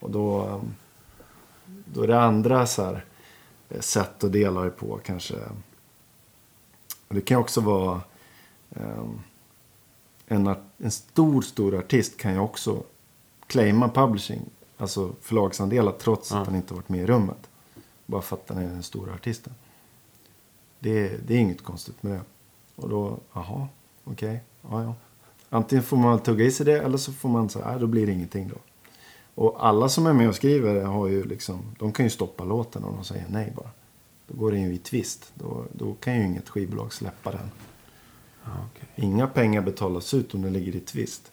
Och 0.00 0.10
då, 0.10 0.44
um, 0.46 0.74
då 1.84 2.02
är 2.02 2.06
det 2.06 2.20
andra 2.20 2.66
så 2.66 2.84
här, 2.84 3.04
eh, 3.68 3.80
sätt 3.80 4.24
att 4.24 4.32
dela 4.32 4.60
det 4.62 4.70
på 4.70 5.00
kanske. 5.04 5.34
Och 7.12 7.16
det 7.16 7.24
kan 7.24 7.40
också 7.40 7.60
vara 7.60 8.00
um, 8.70 9.20
en, 10.26 10.54
en 10.78 10.90
stor, 10.90 11.42
stor 11.42 11.78
artist 11.78 12.16
kan 12.16 12.32
ju 12.32 12.38
också 12.38 12.82
claima 13.46 13.88
publishing. 13.88 14.40
Alltså 14.76 15.12
förlagsandelar 15.20 15.92
trots 15.92 16.30
Ja. 16.30 16.38
att 16.38 16.46
han 16.46 16.56
inte 16.56 16.74
varit 16.74 16.88
med 16.88 17.00
i 17.00 17.06
rummet. 17.06 17.50
Bara 18.06 18.22
för 18.22 18.36
att 18.36 18.48
han 18.48 18.58
är 18.58 18.62
den 18.68 18.82
stora 18.82 19.14
artisten. 19.14 19.52
Det, 20.78 21.26
det 21.26 21.34
är 21.34 21.38
inget 21.38 21.62
konstigt 21.64 22.02
med 22.02 22.12
det. 22.12 22.20
Och 22.76 22.88
då, 22.88 23.18
jaha, 23.32 23.68
okej, 24.04 24.40
ja 24.70 24.82
ja. 24.82 24.94
Antingen 25.48 25.82
får 25.84 25.96
man 25.96 26.18
tugga 26.18 26.44
i 26.44 26.50
sig 26.50 26.66
det 26.66 26.80
eller 26.80 26.98
så 26.98 27.12
får 27.12 27.28
man 27.28 27.48
säga, 27.48 27.66
nej 27.70 27.80
då 27.80 27.86
blir 27.86 28.06
det 28.06 28.12
ingenting 28.12 28.48
då. 28.48 28.56
Och 29.34 29.66
alla 29.66 29.88
som 29.88 30.06
är 30.06 30.12
med 30.12 30.28
och 30.28 30.34
skriver 30.34 30.84
har 30.84 31.06
ju 31.06 31.24
liksom, 31.24 31.60
de 31.78 31.92
kan 31.92 32.06
ju 32.06 32.10
stoppa 32.10 32.44
låten 32.44 32.84
om 32.84 32.94
de 32.94 33.04
säger 33.04 33.26
nej 33.30 33.52
bara. 33.56 33.70
Då 34.26 34.36
går 34.36 34.52
den 34.52 34.62
ju 34.62 34.74
i 34.74 34.78
tvist. 34.78 35.32
Då, 35.34 35.64
då 35.72 35.94
kan 35.94 36.16
ju 36.16 36.26
inget 36.26 36.48
skivbolag 36.48 36.92
släppa 36.92 37.32
den. 37.32 37.50
Ja, 38.44 38.50
okej. 38.70 38.88
Inga 38.96 39.26
pengar 39.26 39.62
betalas 39.62 40.14
ut 40.14 40.34
om 40.34 40.42
den 40.42 40.52
ligger 40.52 40.76
i 40.76 40.80
tvist. 40.80 41.32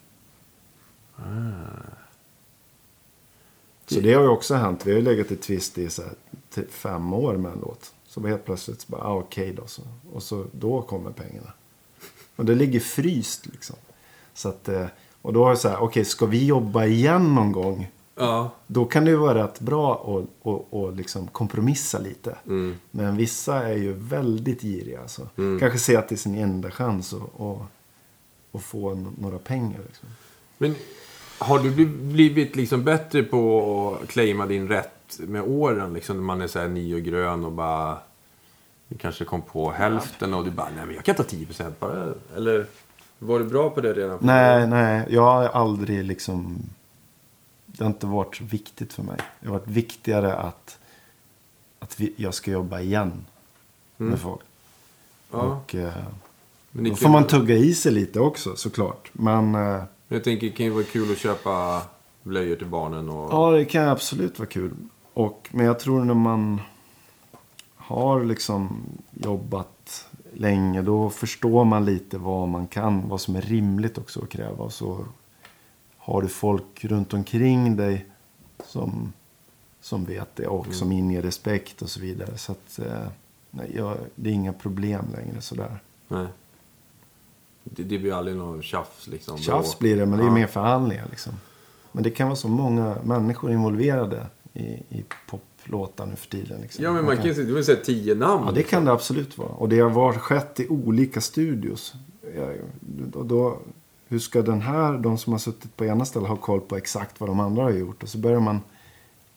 Så 3.86 4.00
det 4.00 4.12
har 4.12 4.22
ju 4.22 4.28
också 4.28 4.54
hänt. 4.54 4.86
Vi 4.86 4.90
har 4.90 4.98
ju 4.98 5.04
legat 5.04 5.30
i 5.30 5.36
tvist 5.36 5.78
i 5.78 5.90
så 5.90 6.02
här, 6.02 6.14
fem 6.68 7.12
år 7.12 7.36
med 7.36 7.52
en 7.52 7.58
låt. 7.60 7.94
Så 8.06 8.26
helt 8.26 8.44
plötsligt 8.44 8.80
så 8.80 8.92
bara, 8.92 9.02
ah, 9.02 9.14
okej 9.14 9.52
då. 9.52 9.66
Så, 9.66 9.82
och 10.12 10.22
så, 10.22 10.46
då 10.52 10.82
kommer 10.82 11.10
pengarna. 11.10 11.52
Och 12.36 12.44
det 12.44 12.54
ligger 12.54 12.80
fryst 12.80 13.46
liksom. 13.46 13.76
Så 14.34 14.48
att, 14.48 14.68
eh, 14.68 14.86
och 15.22 15.32
då 15.32 15.42
har 15.42 15.50
jag 15.50 15.58
så 15.58 15.68
här, 15.68 15.82
okej 15.82 16.04
ska 16.04 16.26
vi 16.26 16.46
jobba 16.46 16.84
igen 16.84 17.34
någon 17.34 17.52
gång? 17.52 17.90
Ja. 18.20 18.50
Då 18.66 18.84
kan 18.84 19.04
det 19.04 19.10
ju 19.10 19.16
vara 19.16 19.44
rätt 19.44 19.60
bra 19.60 19.94
att, 19.94 20.46
att, 20.46 20.74
att 20.74 20.96
liksom 20.96 21.26
kompromissa 21.26 21.98
lite. 21.98 22.36
Mm. 22.46 22.76
Men 22.90 23.16
vissa 23.16 23.62
är 23.68 23.76
ju 23.76 23.92
väldigt 23.92 24.62
giriga. 24.62 25.00
Alltså. 25.00 25.28
Kanske 25.60 25.78
ser 25.78 25.98
att 25.98 26.08
det 26.08 26.14
är 26.14 26.16
sin 26.16 26.34
enda 26.34 26.70
chans 26.70 27.12
att, 27.14 27.40
att, 27.40 27.58
att 28.52 28.62
få 28.62 28.90
n- 28.92 29.14
några 29.18 29.38
pengar. 29.38 29.80
Liksom. 29.86 30.08
Men 30.58 30.74
har 31.38 31.58
du 31.58 31.70
bli- 31.70 31.86
blivit 31.86 32.56
liksom 32.56 32.84
bättre 32.84 33.22
på 33.22 33.98
att 34.02 34.08
claima 34.08 34.46
din 34.46 34.68
rätt 34.68 35.18
med 35.18 35.42
åren? 35.42 35.92
Liksom 35.94 36.16
när 36.16 36.22
man 36.24 36.40
är 36.40 36.46
så 36.46 36.58
här 36.58 36.68
ny 36.68 36.94
och 36.94 37.00
grön 37.02 37.44
och 37.44 37.52
bara... 37.52 37.98
Du 38.88 38.98
kanske 38.98 39.24
kom 39.24 39.42
på 39.42 39.70
hälften 39.70 40.34
och 40.34 40.44
du 40.44 40.50
bara, 40.50 40.68
nej 40.76 40.86
men 40.86 40.94
jag 40.94 41.04
kan 41.04 41.14
ta 41.14 41.22
10% 41.22 41.72
bara. 41.78 42.06
Eller 42.36 42.66
var 43.18 43.38
du 43.38 43.44
bra 43.44 43.70
på 43.70 43.80
det 43.80 43.92
redan? 43.92 44.18
Nej, 44.20 44.66
nej. 44.66 45.06
Jag 45.10 45.22
har 45.22 45.44
aldrig 45.48 46.04
liksom... 46.04 46.58
Det 47.80 47.84
har 47.84 47.90
inte 47.90 48.06
varit 48.06 48.36
så 48.36 48.44
viktigt 48.44 48.92
för 48.92 49.02
mig. 49.02 49.16
Det 49.40 49.46
har 49.46 49.52
varit 49.52 49.68
viktigare 49.68 50.34
att, 50.34 50.78
att 51.78 52.00
vi, 52.00 52.12
jag 52.16 52.34
ska 52.34 52.50
jobba 52.50 52.80
igen 52.80 53.26
med 53.96 54.18
folk. 54.18 54.40
Ja. 55.30 55.38
Och, 55.38 55.74
eh, 55.74 55.92
Men 56.70 56.84
då 56.84 56.96
får 56.96 57.08
man 57.08 57.26
tugga 57.26 57.54
i 57.54 57.74
sig 57.74 57.92
lite 57.92 58.20
också 58.20 58.56
såklart. 58.56 59.10
Men 59.12 59.54
eh, 59.54 59.82
Jag 60.08 60.24
tänker, 60.24 60.46
det 60.46 60.52
kan 60.52 60.66
ju 60.66 60.72
vara 60.72 60.84
kul 60.84 61.12
att 61.12 61.18
köpa 61.18 61.82
blöjor 62.22 62.56
till 62.56 62.66
barnen 62.66 63.08
och... 63.08 63.32
ja, 63.32 63.50
det 63.50 63.64
kan 63.64 63.88
absolut 63.88 64.38
vara 64.38 64.48
kul. 64.48 64.72
Och, 65.14 65.48
men 65.52 65.66
jag 65.66 65.78
tror 65.78 66.04
när 66.04 66.14
man 66.14 66.60
har 67.76 68.24
liksom 68.24 68.82
jobbat 69.12 70.08
länge. 70.32 70.82
Då 70.82 71.10
förstår 71.10 71.64
man 71.64 71.84
lite 71.84 72.18
vad 72.18 72.48
man 72.48 72.66
kan. 72.66 73.08
Vad 73.08 73.20
som 73.20 73.36
är 73.36 73.42
rimligt 73.42 73.98
också 73.98 74.22
att 74.22 74.28
kräva. 74.28 74.64
Och 74.64 74.72
så 74.72 75.06
har 76.02 76.22
du 76.22 76.28
folk 76.28 76.84
runt 76.84 77.14
omkring 77.14 77.76
dig 77.76 78.06
som, 78.66 79.12
som 79.80 80.04
vet 80.04 80.36
det. 80.36 80.46
Och 80.46 80.74
som 80.74 80.92
inger 80.92 81.22
respekt 81.22 81.82
och 81.82 81.90
så 81.90 82.00
vidare. 82.00 82.38
Så 82.38 82.52
att, 82.52 82.78
eh, 82.78 83.06
nej, 83.50 83.70
jag, 83.76 83.96
det 84.14 84.30
är 84.30 84.34
inga 84.34 84.52
problem 84.52 85.04
längre 85.16 85.40
sådär. 85.40 85.78
Nej. 86.08 86.26
Det, 87.64 87.82
det 87.82 87.98
blir 87.98 88.12
aldrig 88.12 88.36
någon 88.36 88.62
tjafs 88.62 89.06
liksom. 89.06 89.38
Tjafs 89.38 89.78
blir 89.78 89.96
det, 89.96 90.06
men 90.06 90.18
det 90.18 90.24
är 90.24 90.28
Ja. 90.28 90.34
mer 90.34 90.46
förhandlingar 90.46 91.06
liksom. 91.10 91.32
Men 91.92 92.02
det 92.02 92.10
kan 92.10 92.28
vara 92.28 92.36
så 92.36 92.48
många 92.48 92.96
människor 93.04 93.52
involverade 93.52 94.26
i, 94.54 94.62
i 94.88 95.04
poplåtar 95.28 96.06
nu 96.06 96.16
för 96.16 96.30
tiden. 96.30 96.60
Liksom. 96.60 96.84
Ja, 96.84 96.92
men 96.92 97.04
man 97.04 97.16
kan 97.16 97.26
ju 97.26 97.62
säga, 97.64 97.76
tio 97.84 98.14
namn. 98.14 98.44
Ja, 98.46 98.52
det 98.52 98.62
kan 98.62 98.84
det 98.84 98.92
absolut 98.92 99.38
vara. 99.38 99.48
Och 99.48 99.68
det 99.68 99.80
har 99.80 99.90
varit 99.90 100.18
skett 100.18 100.60
i 100.60 100.68
olika 100.68 101.20
studios. 101.20 101.94
Och 103.14 103.26
då, 103.26 103.58
hur 104.10 104.18
ska 104.18 104.42
den 104.42 104.60
här, 104.60 104.98
de 104.98 105.18
som 105.18 105.32
har 105.32 105.40
suttit 105.40 105.76
på 105.76 105.84
ena 105.84 106.04
stället, 106.04 106.28
ha 106.28 106.36
koll 106.36 106.60
på 106.60 106.76
exakt 106.76 107.20
vad 107.20 107.28
de 107.28 107.40
andra 107.40 107.62
har 107.62 107.70
gjort? 107.70 108.02
Och 108.02 108.08
så 108.08 108.18
börjar 108.18 108.40
man... 108.40 108.60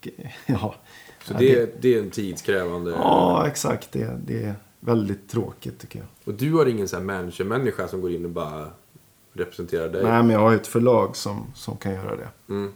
Ja, 0.46 0.76
Så 1.24 1.34
ja, 1.34 1.40
det, 1.40 1.82
det 1.82 1.96
är 1.96 2.00
en 2.00 2.10
tidskrävande... 2.10 2.92
Ja, 2.92 3.48
exakt. 3.48 3.92
Det, 3.92 4.20
det 4.26 4.44
är 4.44 4.56
väldigt 4.80 5.30
tråkigt 5.30 5.80
tycker 5.80 6.00
jag. 6.00 6.08
Och 6.24 6.34
du 6.34 6.54
har 6.54 6.66
ingen 6.66 6.88
sån 6.88 7.00
här 7.00 7.06
manager-människa 7.06 7.88
som 7.88 8.02
går 8.02 8.12
in 8.12 8.26
och 8.26 8.32
bara 8.32 8.68
representerar 9.34 9.90
dig? 9.90 10.04
Nej, 10.04 10.24
men 10.24 10.30
jag 10.30 10.40
har 10.40 10.52
ju 10.52 10.58
ett 10.58 10.68
förlag 10.68 11.16
som, 11.16 11.46
som 11.56 11.78
kan 11.78 11.94
göra 11.94 12.16
det. 12.16 12.30
Mm. 12.50 12.74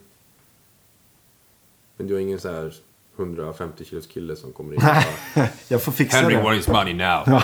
Men 1.98 2.08
du 2.08 2.14
har 2.14 2.22
ingen 2.22 2.40
så 2.40 2.52
här 2.52 2.74
150 3.18 3.86
kilos 3.86 4.08
kille 4.08 4.36
som 4.36 4.54
kommer 4.54 4.74
in 4.74 4.80
och 4.80 4.86
bara... 4.86 5.48
jag 5.68 5.82
får 5.84 5.92
fixa 5.92 6.18
Henry, 6.18 6.36
det. 6.36 6.42
what 6.42 6.56
is 6.58 6.68
money 6.68 6.94
now? 6.94 7.24
Ja, 7.26 7.44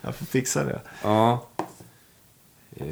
jag 0.00 0.14
får 0.14 0.26
fixa 0.26 0.64
det. 0.64 0.80
Ja. 1.02 1.46
Eh, 2.76 2.86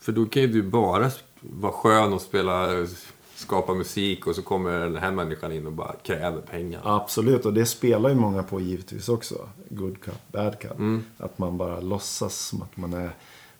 För 0.00 0.12
då 0.12 0.26
kan 0.26 0.42
ju 0.42 0.48
du 0.48 0.62
bara 0.62 1.10
vara 1.40 1.72
skön 1.72 2.12
och 2.12 2.20
spela, 2.20 2.86
skapa 3.34 3.74
musik 3.74 4.26
och 4.26 4.34
så 4.34 4.42
kommer 4.42 4.80
den 4.80 4.96
här 4.96 5.10
människan 5.10 5.52
in 5.52 5.66
och 5.66 5.72
bara 5.72 5.94
kräver 6.02 6.40
pengar. 6.40 6.80
Absolut, 6.84 7.46
och 7.46 7.54
det 7.54 7.66
spelar 7.66 8.08
ju 8.08 8.14
många 8.14 8.42
på 8.42 8.60
givetvis 8.60 9.08
också. 9.08 9.48
Good 9.68 10.00
cup, 10.00 10.32
bad 10.32 10.58
cup. 10.58 10.78
Mm. 10.78 11.04
Att 11.18 11.38
man 11.38 11.56
bara 11.58 11.80
låtsas 11.80 12.36
som 12.36 12.62
att 12.62 12.76
man 12.76 12.92
är... 12.92 13.10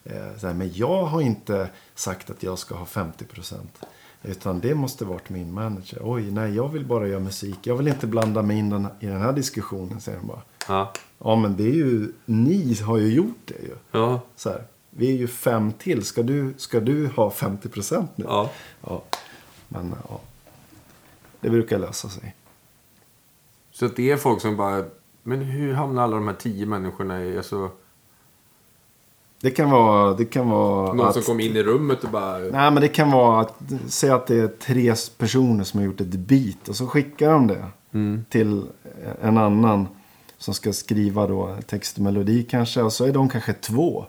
Eh, 0.04 0.38
så 0.38 0.46
här, 0.46 0.54
men 0.54 0.70
jag 0.74 1.04
har 1.04 1.20
inte 1.20 1.68
sagt 1.94 2.30
att 2.30 2.42
jag 2.42 2.58
ska 2.58 2.74
ha 2.74 2.86
50 2.86 3.24
procent. 3.24 3.78
Utan 4.22 4.60
det 4.60 4.74
måste 4.74 5.04
varit 5.04 5.30
min 5.30 5.52
manager. 5.52 5.98
Oj, 6.02 6.30
nej, 6.30 6.54
jag 6.54 6.68
vill 6.68 6.84
bara 6.84 7.08
göra 7.08 7.20
musik. 7.20 7.58
Jag 7.62 7.76
vill 7.76 7.88
inte 7.88 8.06
blanda 8.06 8.42
mig 8.42 8.58
in 8.58 8.70
den, 8.70 8.88
i 9.00 9.06
den 9.06 9.20
här 9.20 9.32
diskussionen, 9.32 10.00
säger 10.00 10.18
de 10.18 10.26
bara. 10.26 10.42
Ja. 10.68 10.92
Ja, 11.18 11.36
men 11.36 11.56
det 11.56 11.64
är 11.64 11.74
ju... 11.74 12.12
Ni 12.24 12.74
har 12.74 12.98
ju 12.98 13.14
gjort 13.14 13.40
det 13.44 13.62
ju. 13.62 13.74
Ja. 13.90 14.20
Så 14.36 14.50
här, 14.50 14.64
vi 14.90 15.10
är 15.10 15.16
ju 15.16 15.28
fem 15.28 15.72
till. 15.72 16.04
Ska 16.04 16.22
du, 16.22 16.54
ska 16.56 16.80
du 16.80 17.06
ha 17.06 17.30
50 17.30 17.68
procent 17.68 18.10
nu? 18.16 18.24
Ja. 18.28 18.50
ja. 18.86 19.02
Men 19.68 19.94
ja, 20.08 20.20
det 21.40 21.50
brukar 21.50 21.78
lösa 21.78 22.08
sig. 22.08 22.34
Så 23.72 23.86
att 23.86 23.96
det 23.96 24.10
är 24.10 24.16
folk 24.16 24.40
som 24.40 24.56
bara... 24.56 24.84
Men 25.22 25.40
hur 25.40 25.74
hamnar 25.74 26.02
alla 26.02 26.16
de 26.16 26.28
här 26.28 26.34
tio 26.34 26.66
människorna 26.66 27.24
i... 27.24 27.36
Alltså, 27.36 27.70
Det 29.40 29.50
kan 29.50 29.70
vara... 29.70 30.14
Det 30.14 30.24
kan 30.24 30.50
vara 30.50 30.92
någon 30.92 31.06
att, 31.06 31.14
som 31.14 31.22
kom 31.22 31.40
in 31.40 31.56
i 31.56 31.62
rummet 31.62 32.04
och 32.04 32.10
bara... 32.10 32.38
Nej, 32.38 32.70
men 32.70 32.74
det 32.74 32.88
kan 32.88 33.10
vara 33.10 33.40
att... 33.40 33.54
Säg 33.86 34.10
att 34.10 34.26
det 34.26 34.36
är 34.36 34.48
tre 34.48 34.94
personer 35.18 35.64
som 35.64 35.80
har 35.80 35.84
gjort 35.86 36.00
ett 36.00 36.06
beat. 36.06 36.68
Och 36.68 36.76
så 36.76 36.86
skickar 36.86 37.30
de 37.30 37.46
det 37.46 37.64
till 38.28 38.66
en 39.22 39.38
annan. 39.38 39.88
Som 40.38 40.54
ska 40.54 40.72
skriva 40.72 41.26
då 41.26 41.56
text 41.66 41.96
och 41.96 42.02
melodi 42.02 42.42
kanske. 42.42 42.82
Och 42.82 42.92
så 42.92 43.04
är 43.04 43.12
de 43.12 43.28
kanske 43.28 43.52
två. 43.52 44.06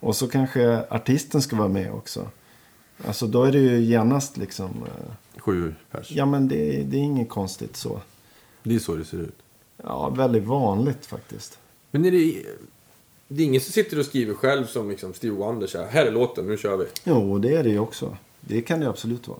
Och 0.00 0.16
så 0.16 0.28
kanske 0.28 0.84
artisten 0.90 1.42
ska 1.42 1.56
vara 1.56 1.68
med 1.68 1.92
också. 1.92 2.28
Alltså 3.06 3.26
då 3.26 3.44
är 3.44 3.52
det 3.52 3.58
ju 3.58 3.80
genast 3.80 4.36
liksom... 4.36 4.70
eh, 4.86 5.12
Sju 5.40 5.74
pers. 5.90 6.10
Ja 6.12 6.26
men 6.26 6.48
det, 6.48 6.82
det 6.82 6.96
är 6.96 7.00
inget 7.00 7.28
konstigt 7.28 7.76
så. 7.76 8.00
Det 8.62 8.74
är 8.74 8.78
så 8.78 8.94
det 8.94 9.04
ser 9.04 9.18
ut. 9.18 9.36
Ja, 9.82 10.08
väldigt 10.08 10.44
vanligt 10.44 11.06
faktiskt. 11.06 11.58
Men 11.90 12.04
är 12.04 12.10
det... 12.10 12.42
Det 13.28 13.42
är 13.42 13.46
ingen 13.46 13.60
som 13.60 13.72
sitter 13.72 13.98
och 13.98 14.06
skriver 14.06 14.34
själv 14.34 14.66
som 14.66 14.90
liksom 14.90 15.14
Steve 15.14 15.34
Wonder 15.36 15.66
så 15.66 15.78
här, 15.78 15.86
här 15.86 16.06
är 16.06 16.10
låten, 16.12 16.46
nu 16.46 16.56
kör 16.56 16.76
vi. 16.76 16.84
Jo, 17.04 17.38
det 17.38 17.56
är 17.56 17.62
det 17.62 17.70
ju 17.70 17.78
också. 17.78 18.16
Det 18.40 18.62
kan 18.62 18.80
det 18.80 18.88
absolut 18.88 19.28
vara. 19.28 19.38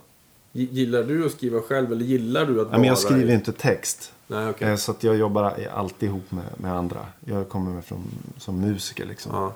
Gillar 0.53 1.03
du 1.03 1.27
att 1.27 1.33
skriva 1.33 1.61
själv 1.61 1.93
eller 1.93 2.05
gillar 2.05 2.47
du 2.47 2.61
att 2.61 2.69
Ja, 2.71 2.79
men 2.79 2.89
jag 2.89 2.99
skriver 2.99 3.35
inte 3.35 3.53
text. 3.53 4.13
Nej, 4.27 4.49
okej. 4.49 4.69
Eh, 4.69 4.77
Så 4.77 4.91
att 4.91 5.05
jag 5.05 5.17
jobbar 5.17 5.69
alltid 5.73 6.09
ihop 6.09 6.31
med, 6.33 6.45
med 6.57 6.73
andra. 6.73 7.07
Jag 7.25 7.49
kommer 7.49 7.71
med 7.71 7.85
från, 7.85 8.05
som 8.39 8.61
musiker 8.61 9.07
liksom. 9.07 9.33
Ja. 9.35 9.55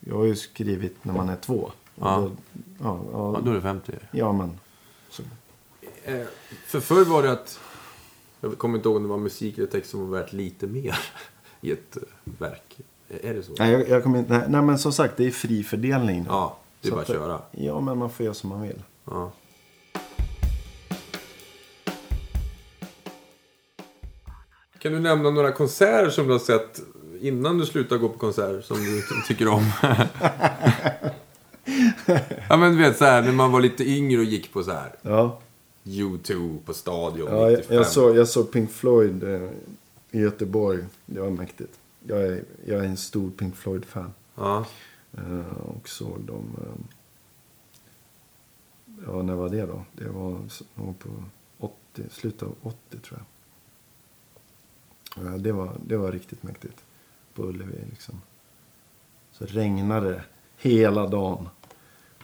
Jag 0.00 0.14
har 0.16 0.24
ju 0.24 0.36
skrivit 0.36 1.04
när 1.04 1.12
man 1.14 1.28
är 1.28 1.36
två. 1.36 1.70
Ja. 1.94 2.16
Då, 2.20 2.30
ja, 2.82 3.00
ja, 3.12 3.32
ja, 3.34 3.40
då 3.44 3.50
är 3.50 3.54
det 3.54 3.60
50. 3.60 3.92
ja, 4.10 4.32
men. 4.32 4.60
Så. 5.10 5.22
Eh, 6.04 6.26
för 6.66 6.80
förr 6.80 7.04
var 7.04 7.22
det 7.22 7.32
att... 7.32 7.60
Jag 8.40 8.58
kommer 8.58 8.76
inte 8.78 8.88
ihåg 8.88 8.96
om 8.96 9.02
det 9.02 9.08
var 9.08 9.18
musik 9.18 9.58
eller 9.58 9.66
text 9.68 9.90
som 9.90 10.10
var 10.10 10.18
värt 10.20 10.32
lite 10.32 10.66
mer 10.66 10.98
i 11.60 11.72
ett 11.72 11.96
eh, 11.96 12.02
verk. 12.38 12.78
Är 13.08 13.34
det 13.34 13.42
så? 13.42 13.52
Nej, 13.58 13.72
jag, 13.72 13.88
jag 13.88 14.02
kommer 14.02 14.18
inte, 14.18 14.32
nej, 14.38 14.46
nej, 14.48 14.62
men 14.62 14.78
som 14.78 14.92
sagt, 14.92 15.16
det 15.16 15.26
är 15.26 15.30
fri 15.30 15.64
fördelning. 15.64 16.24
Ja, 16.28 16.58
det 16.80 16.88
är 16.88 16.90
Så 16.90 16.94
bara 16.96 17.02
att 17.02 17.10
att- 17.10 17.16
köra. 17.16 17.40
Ja, 17.50 17.80
men 17.80 17.98
man 17.98 18.10
får 18.10 18.24
göra 18.24 18.34
som 18.34 18.50
man 18.50 18.62
vill. 18.62 18.82
Ja. 19.04 19.32
Kan 24.78 24.92
du 24.92 25.00
nämna 25.00 25.30
några 25.30 25.52
konserter 25.52 26.10
som 26.10 26.26
du 26.26 26.32
har 26.32 26.38
sett 26.38 26.80
innan 27.20 27.58
du 27.58 27.66
slutade 27.66 28.00
gå 28.00 28.08
på 28.08 28.18
konserter 28.18 28.60
som 28.60 28.76
du 28.76 29.02
tycker 29.26 29.48
om? 29.48 29.64
ja 32.48 32.56
men 32.56 32.72
du 32.72 32.78
vet 32.78 32.98
så 32.98 33.04
här 33.04 33.22
när 33.22 33.32
man 33.32 33.52
var 33.52 33.60
lite 33.60 33.84
yngre 33.84 34.18
och 34.18 34.24
gick 34.24 34.52
på 34.52 34.62
så 34.62 34.70
här 34.70 34.92
Ja, 35.02 35.40
YouTube 35.84 36.58
på 36.64 36.74
Stadion 36.74 37.28
ja 37.30 37.50
jag, 37.50 37.58
95. 37.58 37.76
jag, 37.76 37.86
såg, 37.86 38.16
jag 38.16 38.28
såg 38.28 38.52
Pink 38.52 38.70
Floyd 38.70 39.24
eh, 39.24 39.50
i 40.10 40.20
Göteborg. 40.20 40.84
Det 41.06 41.20
var 41.20 41.30
mäktigt. 41.30 41.78
Jag 42.06 42.22
är, 42.22 42.44
jag 42.66 42.84
är 42.84 42.88
en 42.88 42.96
stor 42.96 43.30
Pink 43.30 43.56
Floyd-fan. 43.56 44.12
Ja. 44.34 44.64
Eh, 45.12 45.58
och 45.76 45.88
såg 45.88 46.20
dem... 46.20 46.56
Eh, 46.60 46.96
ja, 49.06 49.22
när 49.22 49.34
var 49.34 49.48
det 49.48 49.66
då? 49.66 49.84
Det 49.92 50.08
var 50.08 50.38
nog 50.74 50.98
på 50.98 51.08
80, 51.58 52.02
slutet 52.10 52.42
av 52.42 52.54
80 52.62 52.76
tror 52.90 53.18
jag. 53.18 53.26
Ja, 55.16 55.38
det, 55.38 55.52
var, 55.52 55.76
det 55.86 55.96
var 55.96 56.12
riktigt 56.12 56.42
mäktigt. 56.42 56.84
På 57.38 57.44
Ullevi 57.44 57.84
liksom. 57.90 58.20
Så 59.32 59.44
regnade 59.44 60.10
det 60.10 60.22
hela 60.56 61.06
dagen. 61.06 61.48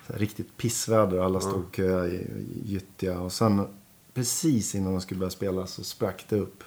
Riktigt 0.07 0.57
pissväder. 0.57 1.19
Alla 1.19 1.41
stod 1.41 1.65
och 1.65 1.77
köade 1.77 2.09
i, 2.09 2.27
gyttja. 2.65 3.21
Och 3.21 3.33
sen 3.33 3.67
precis 4.15 4.75
innan 4.75 4.93
de 4.93 5.01
skulle 5.01 5.19
börja 5.21 5.31
spela 5.31 5.67
så 5.67 5.85
sprack 5.85 6.25
det 6.29 6.37
upp. 6.37 6.65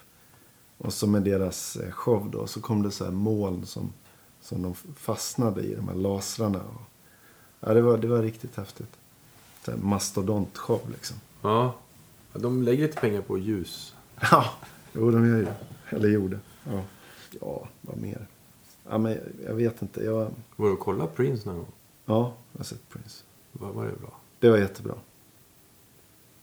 Och 0.78 0.94
så 0.94 1.08
med 1.08 1.24
deras 1.24 1.76
eh, 1.76 1.92
show 1.92 2.32
då 2.32 2.48
så 2.48 2.62
kom 2.62 2.84
det 2.84 2.92
så 2.92 3.04
här 3.04 3.12
moln 3.12 3.66
som, 3.66 3.94
som 4.42 4.62
de 4.62 4.74
fastnade 4.96 5.62
i, 5.62 5.76
de 5.76 5.88
här 5.88 5.96
lasrarna. 5.96 6.60
Och, 6.60 6.82
ja, 7.60 7.74
det 7.74 7.82
var, 7.82 7.98
det 7.98 8.08
var 8.08 8.22
riktigt 8.22 8.56
häftigt. 8.56 8.98
Så 9.66 9.72
här 9.72 9.78
mastodontshow 9.78 10.82
liksom. 10.92 11.18
ja. 11.42 11.76
Ja, 12.34 12.40
De 12.40 12.64
lägger 12.64 12.88
lite 12.88 13.02
pengar 13.02 13.22
på 13.22 13.38
ljus. 13.38 13.96
Ja, 14.32 14.46
jo 14.94 15.12
de 15.12 15.28
gör 15.28 15.38
ju. 15.38 15.48
Eller 15.90 16.10
gjorde. 16.10 16.40
Ja, 16.64 16.84
ja 17.40 17.68
vad 17.82 17.98
mer? 17.98 18.28
Ja, 18.90 18.98
men 18.98 19.18
jag, 19.46 19.54
vet 19.54 19.82
inte. 19.82 20.04
Jag, 20.04 20.32
Var 20.56 20.68
du 20.68 20.74
och 20.74 20.80
kolla 20.80 21.08
Prince 21.08 21.50
någon 21.50 21.58
gång? 21.58 21.72
ja, 22.06 22.34
jag 22.52 22.60
har 22.60 22.66
sett 22.66 22.90
Prince. 22.90 23.24
Var, 23.52 23.72
var 23.72 23.86
det 23.86 24.00
bra? 24.02 24.14
Det 24.40 24.50
var 24.50 24.58
jättebra. 24.58 24.94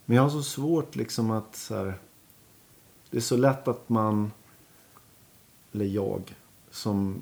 Men 0.05 0.17
jag 0.17 0.23
har 0.23 0.31
så 0.31 0.43
svårt 0.43 0.97
liksom 0.97 1.31
att 1.31 1.57
så 1.57 1.75
här, 1.75 1.95
Det 3.11 3.17
är 3.17 3.21
så 3.21 3.37
lätt 3.37 3.69
att 3.69 3.89
man, 3.89 4.33
eller 5.73 5.85
jag, 5.85 6.35
som 6.71 7.17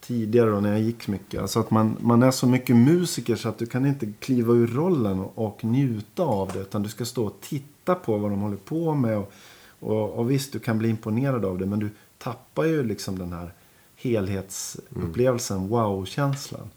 tidigare 0.00 0.50
då 0.50 0.60
när 0.60 0.70
jag 0.70 0.80
gick 0.80 1.08
mycket. 1.08 1.40
Alltså 1.40 1.60
att 1.60 1.70
man, 1.70 1.96
man 2.00 2.22
är 2.22 2.30
så 2.30 2.46
mycket 2.46 2.76
musiker 2.76 3.36
så 3.36 3.48
att 3.48 3.58
du 3.58 3.66
kan 3.66 3.86
inte 3.86 4.12
kliva 4.20 4.52
ur 4.52 4.66
rollen 4.66 5.20
och, 5.20 5.46
och 5.46 5.64
njuta 5.64 6.22
av 6.22 6.52
det. 6.52 6.60
Utan 6.60 6.82
du 6.82 6.88
ska 6.88 7.04
stå 7.04 7.26
och 7.26 7.40
titta 7.40 7.94
på 7.94 8.18
vad 8.18 8.30
de 8.30 8.40
håller 8.40 8.56
på 8.56 8.94
med. 8.94 9.18
Och, 9.18 9.32
och, 9.80 10.10
och 10.10 10.30
visst, 10.30 10.52
du 10.52 10.58
kan 10.58 10.78
bli 10.78 10.88
imponerad 10.88 11.44
av 11.44 11.58
det. 11.58 11.66
Men 11.66 11.78
du 11.78 11.90
tappar 12.24 12.64
ju 12.64 12.84
liksom 12.84 13.18
den 13.18 13.32
här 13.32 13.52
helhetsupplevelsen, 13.96 15.68
wow-känslan. 15.68 16.70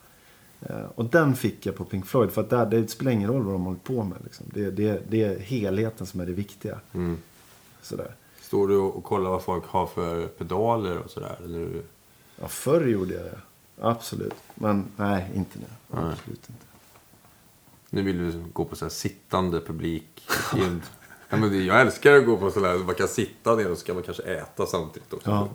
Eh, 0.61 0.85
och 0.95 1.05
den 1.05 1.35
fick 1.35 1.65
jag 1.65 1.75
på 1.75 1.85
Pink 1.85 2.05
Floyd. 2.05 2.31
För 2.31 2.41
att 2.41 2.49
där, 2.49 2.65
det 2.65 2.87
spelar 2.87 3.11
ingen 3.11 3.29
roll 3.29 3.43
vad 3.43 3.53
de 3.53 3.63
håller 3.63 3.79
på 3.79 4.03
med. 4.03 4.17
Liksom. 4.23 4.45
Det, 4.53 4.71
det, 4.71 5.01
det 5.09 5.23
är 5.23 5.39
helheten 5.39 6.07
som 6.07 6.19
är 6.19 6.25
det 6.25 6.33
viktiga. 6.33 6.79
Mm. 6.93 7.17
Sådär. 7.81 8.15
Står 8.41 8.67
du 8.67 8.77
och 8.77 9.03
kollar 9.03 9.29
vad 9.29 9.43
folk 9.43 9.65
har 9.65 9.87
för 9.87 10.27
pedaler 10.27 10.97
och 10.97 11.11
sådär? 11.11 11.39
Eller? 11.43 11.81
Ja, 12.39 12.47
förr 12.47 12.87
gjorde 12.87 13.13
jag 13.13 13.23
det. 13.23 13.39
Absolut. 13.81 14.35
Men 14.55 14.85
nej, 14.95 15.31
inte 15.35 15.59
nu. 15.59 15.65
Nej. 15.87 16.03
Absolut 16.11 16.49
inte. 16.49 16.65
Nu 17.89 18.01
vill 18.01 18.17
du 18.17 18.43
gå 18.53 18.65
på 18.65 18.75
så 18.75 18.89
sittande 18.89 19.61
publik. 19.61 20.21
Ja, 21.29 21.37
men 21.37 21.65
jag 21.65 21.81
älskar 21.81 22.13
att 22.17 22.25
gå 22.25 22.37
på 22.37 22.51
sådär, 22.51 22.77
man 22.77 22.95
kan 22.95 23.07
sitta 23.07 23.55
ner 23.55 23.71
och 23.71 23.77
så 23.77 23.85
kan 23.85 23.95
man 23.95 24.03
kanske 24.03 24.23
äta 24.23 24.65
samtidigt 24.65 25.13
också. 25.13 25.29
Ja. 25.29 25.47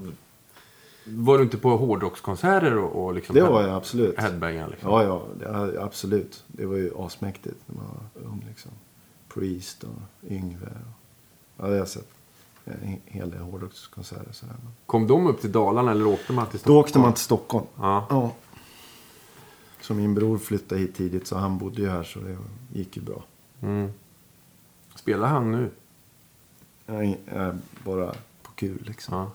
Var 1.05 1.39
du 1.39 1.45
inte 1.45 1.59
på 1.59 1.77
hårdrockskonserter 1.77 2.79
och, 2.79 3.05
och 3.05 3.15
liksom 3.15 3.35
Det 3.35 3.43
var 3.43 3.63
jag 3.63 3.71
absolut. 3.77 4.19
headbangar? 4.19 4.69
Liksom? 4.69 4.91
Ja, 4.91 5.03
ja, 5.05 5.23
det, 5.67 5.83
absolut. 5.83 6.45
Det 6.47 6.67
var 6.67 6.77
ju 6.77 6.91
asmäktigt 6.99 7.57
när 7.67 7.77
man 7.77 7.87
var 8.15 8.23
ung. 8.31 8.45
Liksom. 8.49 8.71
Priest 9.29 9.85
och 9.85 10.31
Yngve. 10.31 10.67
Och, 10.67 10.73
ja, 11.57 11.65
det 11.65 11.71
har 11.71 11.77
jag 11.79 11.89
sett. 11.89 12.09
En 12.65 13.01
hel 13.05 13.31
del 13.31 13.41
hårdrockskonserter. 13.41 14.33
sådär. 14.33 14.55
Kom 14.87 15.07
de 15.07 15.27
upp 15.27 15.41
till 15.41 15.53
Dalarna 15.53 15.91
eller 15.91 16.07
åkte 16.07 16.33
man 16.33 16.47
till 16.47 16.53
Då 16.53 16.59
Stockholm? 16.59 16.79
åkte 16.79 16.99
man 16.99 17.13
till 17.13 17.23
Stockholm. 17.25 17.67
Ja. 17.79 18.07
Ja. 18.11 18.33
Så 19.81 19.95
min 19.95 20.15
bror 20.15 20.39
flyttade 20.39 20.81
hit 20.81 20.95
tidigt 20.97 21.27
så 21.27 21.37
han 21.37 21.59
bodde 21.59 21.83
ju 21.83 21.89
här 21.89 22.03
så 22.03 22.19
det 22.19 22.37
gick 22.73 22.97
ju 22.97 23.03
bra. 23.03 23.23
Mm. 23.63 23.93
Spelar 25.03 25.29
han 25.29 25.53
nu? 25.53 25.71
Jag 26.87 27.17
är 27.27 27.59
bara 27.85 28.15
på 28.43 28.53
kul 28.55 28.83
liksom. 28.87 29.15
Ja. 29.15 29.31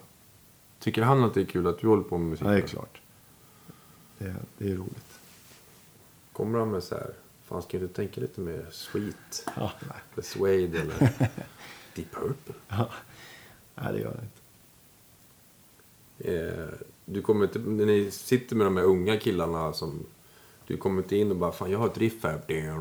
Tycker 0.80 1.02
han 1.02 1.24
att 1.24 1.34
det 1.34 1.42
är 1.42 1.46
kul 1.46 1.68
att 1.68 1.80
du 1.80 1.88
håller 1.88 2.04
på 2.04 2.18
med 2.18 2.30
musik? 2.30 2.48
Ja, 2.48 2.52
det 2.52 2.58
är 2.58 2.68
klart. 2.68 3.02
Det, 4.18 4.26
är- 4.26 4.36
det 4.58 4.72
är 4.72 4.76
roligt. 4.76 5.20
Kommer 6.34 6.60
han 6.60 6.72
med 6.72 6.84
så 6.84 6.96
här, 6.96 7.14
fan 7.46 7.62
ska 7.62 7.80
du 7.80 7.88
tänka 7.88 8.22
lite 8.22 8.42
mer 8.42 8.66
sweet? 8.72 9.46
Ja. 9.56 9.72
Eller 10.14 10.24
Suede 10.24 10.80
eller 10.82 11.00
Deep 11.96 12.12
Purple? 12.12 12.54
Ja. 12.68 12.90
Nej, 13.76 13.94
det 13.94 14.00
gör 14.00 14.16
jag 14.16 14.24
inte. 14.24 14.38
Eh, 16.48 16.80
du 17.06 17.22
kommer 17.22 17.46
inte, 17.46 17.60
när 17.60 17.86
ni 17.86 18.12
sitter 18.12 18.56
med 18.56 18.68
de 18.68 18.78
här 18.78 18.84
unga 18.84 19.18
killarna 19.20 19.74
som... 19.74 20.06
Du 20.68 20.78
kommer 20.78 21.02
inte 21.02 21.18
in 21.18 21.32
och 21.32 21.38
bara, 21.38 21.52
fan 21.52 21.72
jag 21.72 21.80
har 21.80 21.88
ett 21.88 21.98
riff 21.98 22.24
här. 22.24 22.42
Det 22.48 22.62
har 22.62 22.78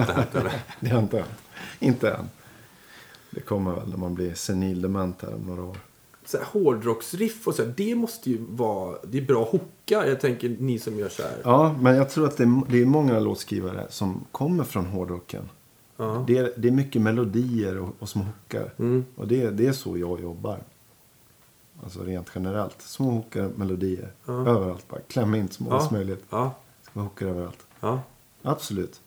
inte 0.00 0.12
hänt 0.12 0.34
eller? 0.34 0.62
Det 0.80 0.88
har 0.88 1.02
inte 1.02 1.16
hänt. 1.16 1.30
Inte 1.78 2.10
än. 2.10 2.28
Det 3.30 3.40
kommer 3.40 3.74
väl 3.74 3.88
när 3.88 3.96
man 3.96 4.14
blir 4.14 4.34
senildement 4.34 5.22
här 5.22 5.34
om 5.34 5.40
några 5.40 5.62
år. 5.62 5.76
Så 6.24 6.38
här, 6.38 6.44
hårdrocksriff 6.44 7.48
och 7.48 7.54
så 7.54 7.64
här, 7.64 7.74
det 7.76 7.94
måste 7.94 8.30
ju 8.30 8.38
vara... 8.50 8.98
Det 9.04 9.18
är 9.18 9.22
bra 9.22 9.44
hooka. 9.44 10.08
Jag 10.08 10.20
tänker 10.20 10.56
ni 10.60 10.78
som 10.78 10.98
gör 10.98 11.08
så 11.08 11.22
här. 11.22 11.40
Ja, 11.44 11.76
men 11.80 11.96
jag 11.96 12.10
tror 12.10 12.26
att 12.26 12.36
det 12.36 12.44
är, 12.44 12.62
det 12.70 12.82
är 12.82 12.86
många 12.86 13.20
låtskrivare 13.20 13.86
som 13.90 14.24
kommer 14.32 14.64
från 14.64 14.86
hårdrocken. 14.86 15.48
Ja. 15.96 16.24
Det, 16.26 16.38
är, 16.38 16.52
det 16.56 16.68
är 16.68 16.72
mycket 16.72 17.02
melodier 17.02 17.78
och, 17.78 17.96
och 17.98 18.08
små 18.08 18.24
hookar. 18.24 18.72
Mm. 18.78 19.04
Och 19.16 19.28
det, 19.28 19.50
det 19.50 19.66
är 19.66 19.72
så 19.72 19.98
jag 19.98 20.20
jobbar. 20.20 20.58
Alltså 21.82 22.02
rent 22.04 22.30
generellt. 22.34 22.82
Små 22.82 23.10
hookar, 23.10 23.48
melodier. 23.56 24.12
Ja. 24.26 24.32
Överallt 24.32 24.88
bara. 24.88 25.00
Kläm 25.00 25.34
in 25.34 25.48
så 25.48 25.62
många 25.62 25.76
Ja. 25.76 25.80
som 25.88 25.96
möjligt. 25.96 26.24
Ja. 26.30 26.54
Små 26.92 27.02
hookar 27.02 27.26
överallt. 27.26 27.66
ja. 27.80 28.00
Absolut. 28.42 29.00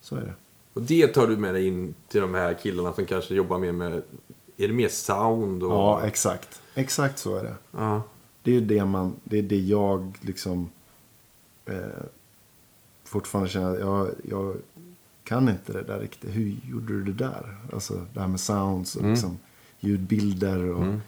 Så 0.00 0.16
är 0.16 0.20
det. 0.20 0.34
Och 0.72 0.82
det 0.82 1.06
tar 1.06 1.26
du 1.26 1.36
med 1.36 1.54
dig 1.54 1.66
in 1.66 1.94
till 2.08 2.20
de 2.20 2.34
här 2.34 2.54
killarna 2.54 2.92
som 2.92 3.04
kanske 3.06 3.34
jobbar 3.34 3.58
mer 3.58 3.72
med... 3.72 3.92
Är 4.56 4.68
det 4.68 4.74
mer 4.74 4.88
sound? 4.88 5.62
Och... 5.62 5.70
Ja, 5.72 6.02
exakt. 6.06 6.62
Exakt 6.74 7.18
så 7.18 7.36
är 7.36 7.44
det. 7.44 7.54
ja. 7.70 8.02
Det 8.42 8.56
är 8.56 8.60
det 8.60 8.84
man, 8.84 9.16
det 9.24 9.38
är 9.38 9.42
det 9.42 9.58
jag 9.60 10.18
liksom 10.20 10.70
eh, 11.66 11.74
fortfarande 13.04 13.50
känner. 13.50 13.78
Jag, 13.78 14.08
jag 14.28 14.56
kan 15.24 15.48
inte 15.48 15.72
det 15.72 15.82
där 15.82 16.00
riktigt. 16.00 16.30
Hur 16.36 16.56
gjorde 16.70 16.92
du 16.92 17.04
det 17.04 17.24
där? 17.24 17.56
Alltså 17.72 18.06
det 18.14 18.20
här 18.20 18.28
med 18.28 18.40
sounds 18.40 18.94
och 18.96 19.00
Mm. 19.02 19.12
liksom 19.12 19.38
ljudbilder 19.80 20.64
och 20.70 20.82
Mm. 20.82 21.00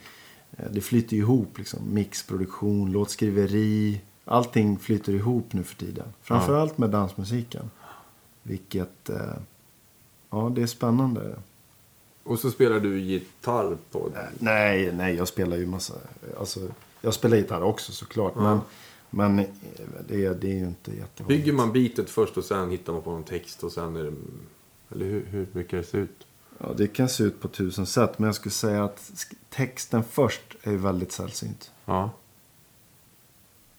Eh, 0.57 0.65
det 0.71 0.81
flyter 0.81 1.17
ihop 1.17 1.59
liksom. 1.59 1.81
Mixproduktion, 1.95 2.93
låtskriveri. 2.93 4.01
Allting 4.25 4.79
flyter 4.79 5.13
ihop 5.13 5.53
nu 5.53 5.63
för 5.63 5.77
tiden. 5.77 6.07
Framförallt 6.23 6.79
med 6.79 6.91
dansmusiken. 6.91 7.71
Vilket, 8.43 9.09
eh, 9.11 9.17
ja 10.31 10.53
det 10.55 10.63
är 10.63 10.67
spännande. 10.67 11.37
Och 12.25 12.39
så 12.39 12.51
spelar 12.51 12.81
du 12.81 13.01
gitarr 13.01 13.77
på... 13.91 14.11
Nej, 14.39 14.93
nej, 14.93 15.15
jag 15.15 15.29
spelar 15.29 15.57
ju 15.57 15.67
massa. 15.67 15.95
Alltså, 16.39 16.61
jag 17.01 17.15
spelar 17.15 17.37
gitarr 17.37 17.63
också 17.63 17.93
såklart. 17.93 18.33
Ja. 18.37 18.43
Men, 18.43 18.61
men 19.11 19.39
eh, 19.39 19.47
det, 20.09 20.25
är- 20.25 20.35
det 20.35 20.47
är 20.49 20.55
ju 20.59 20.65
inte 20.67 20.91
jättevanligt. 20.91 21.29
Bygger 21.29 21.53
man 21.53 21.73
beatet 21.73 22.11
först 22.11 22.37
och 22.37 22.45
sen 22.45 22.71
hittar 22.71 22.93
man 22.93 23.03
på 23.03 23.11
någon 23.11 23.25
text 23.25 23.65
och 23.65 23.73
sen 23.73 23.97
är 23.97 24.03
det... 24.05 24.13
Eller 24.91 25.07
hur, 25.07 25.27
hur 25.31 25.47
brukar 25.53 25.77
det 25.77 25.85
se 25.85 25.99
ut? 25.99 26.27
Ja, 26.63 26.73
det 26.77 26.87
kan 26.89 27.09
se 27.09 27.25
ut 27.25 27.41
på 27.41 27.49
tusen 27.49 27.87
sätt. 27.87 28.19
Men 28.19 28.27
jag 28.27 28.35
skulle 28.35 28.53
säga 28.53 28.85
att 28.85 29.27
texten 29.51 30.05
först 30.05 30.43
är 30.63 30.77
väldigt 30.77 31.13
sällsynt. 31.13 31.71
Ja. 31.85 32.11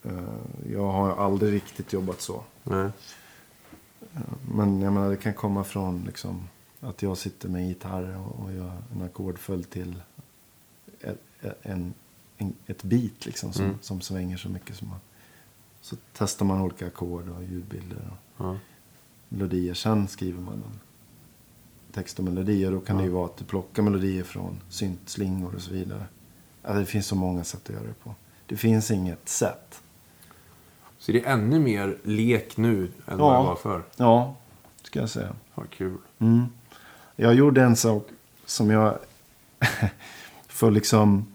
Eh, 0.04 0.24
Jag 0.72 0.92
har 0.92 1.16
aldrig 1.26 1.54
riktigt 1.54 1.94
jobbat 1.94 2.22
så. 2.22 2.44
Nej. 2.64 2.90
Men 4.52 4.82
jag 4.82 4.94
menar, 4.94 5.10
det 5.10 5.18
kan 5.18 5.34
komma 5.34 5.64
från 5.64 6.04
liksom, 6.06 6.48
att 6.80 7.02
jag 7.02 7.18
sitter 7.18 7.50
med 7.50 7.62
en 7.62 7.68
gitarr 7.68 8.18
och, 8.18 8.40
och 8.46 8.54
gör 8.54 8.78
en 8.96 9.02
ackordföljd 9.02 9.70
till 9.70 10.04
ett, 11.02 11.20
en, 11.62 11.94
en, 12.38 12.54
ett 12.68 12.84
beat 12.84 13.26
liksom, 13.26 13.54
som, 13.54 13.66
Mm. 13.66 13.78
som 13.82 14.02
svänger 14.02 14.38
så 14.38 14.50
mycket. 14.50 14.76
Som 14.76 14.88
man, 14.88 15.00
så 15.82 15.96
testar 16.14 16.46
man 16.46 16.62
olika 16.62 16.88
ackord 16.88 17.30
och 17.30 17.44
ljudbilder. 17.44 17.98
Och, 18.12 18.46
Ja. 18.46 18.58
melodier. 19.30 19.74
Sen 19.74 20.08
skriver 20.08 20.42
man 20.42 20.54
en 20.54 20.80
text 21.94 22.20
och 22.20 22.26
melodier. 22.26 22.72
Då 22.72 22.80
kan 22.80 22.98
det 22.98 23.04
ju 23.04 23.10
vara 23.10 23.26
att 23.26 23.38
du 23.38 23.46
plockar 23.46 23.84
melodier 23.84 24.24
från 24.24 24.60
syntslingor 24.70 25.56
och 25.56 25.62
så 25.62 25.72
vidare. 25.74 26.06
Alltså, 26.64 26.80
det 26.80 26.86
finns 26.86 27.08
så 27.08 27.16
många 27.16 27.44
sätt 27.44 27.62
att 27.64 27.70
göra 27.76 27.84
det 27.84 28.04
på. 28.04 28.16
Det 28.46 28.58
finns 28.58 28.92
inget 28.92 29.30
sätt. 29.30 29.82
Så 30.98 31.12
det 31.12 31.26
är 31.26 31.34
ännu 31.34 31.60
mer 31.60 31.98
lek 32.04 32.58
nu 32.58 32.84
än 32.84 32.92
Ja. 33.06 33.16
vad 33.18 33.40
det 33.42 33.48
var 33.48 33.56
förr. 33.56 33.84
Ja, 33.98 34.36
ska 34.84 35.00
jag 35.00 35.10
säga. 35.10 35.34
Vad 35.56 35.70
kul. 35.70 35.98
Mm. 36.20 36.46
Jag 37.16 37.34
gjorde 37.34 37.64
en 37.64 37.76
sak 37.76 38.08
som 38.46 38.70
jag 38.70 38.98
för 40.48 40.72
liksom 40.72 41.26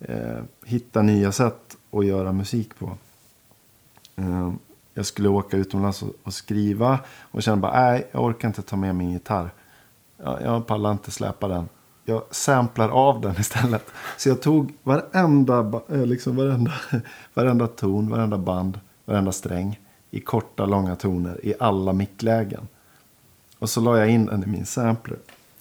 eh, 0.00 0.42
hitta 0.64 1.02
nya 1.02 1.32
sätt 1.32 1.76
att 1.90 2.06
göra 2.06 2.32
musik 2.32 2.78
på. 2.78 2.96
Eh, 4.16 4.52
jag 4.94 5.06
skulle 5.06 5.28
åka 5.28 5.56
utomlands 5.56 6.02
och, 6.02 6.12
och 6.22 6.34
skriva 6.34 6.98
och 7.20 7.42
kände 7.42 7.62
bara 7.62 7.80
nej, 7.90 8.08
jag 8.12 8.24
orkar 8.24 8.48
inte 8.48 8.62
ta 8.62 8.76
med 8.76 8.94
min 8.94 9.12
gitarr. 9.12 9.50
Jag, 10.22 10.42
jag 10.42 10.66
pallar 10.66 10.92
inte 10.92 11.10
släpa 11.10 11.48
den. 11.48 11.68
Jag 12.04 12.22
samplar 12.30 12.88
av 12.88 13.20
den 13.20 13.34
istället. 13.40 13.86
Så 14.16 14.28
jag 14.28 14.42
tog 14.42 14.72
varenda, 14.82 15.80
eh, 15.88 16.06
liksom 16.06 16.36
varenda, 16.36 16.72
varenda 17.34 17.66
ton, 17.66 18.10
varenda 18.10 18.38
band, 18.38 18.80
varenda 19.04 19.32
sträng 19.32 19.80
i 20.10 20.20
korta, 20.20 20.66
långa 20.66 20.96
toner 20.96 21.46
i 21.46 21.54
alla 21.60 21.92
micklägen. 21.92 22.68
Och 23.58 23.70
så 23.70 23.80
la 23.80 23.98
jag 23.98 24.10
in 24.10 24.26
den 24.26 24.42
i 24.42 24.46
min 24.46 24.66
sampler. 24.66 25.18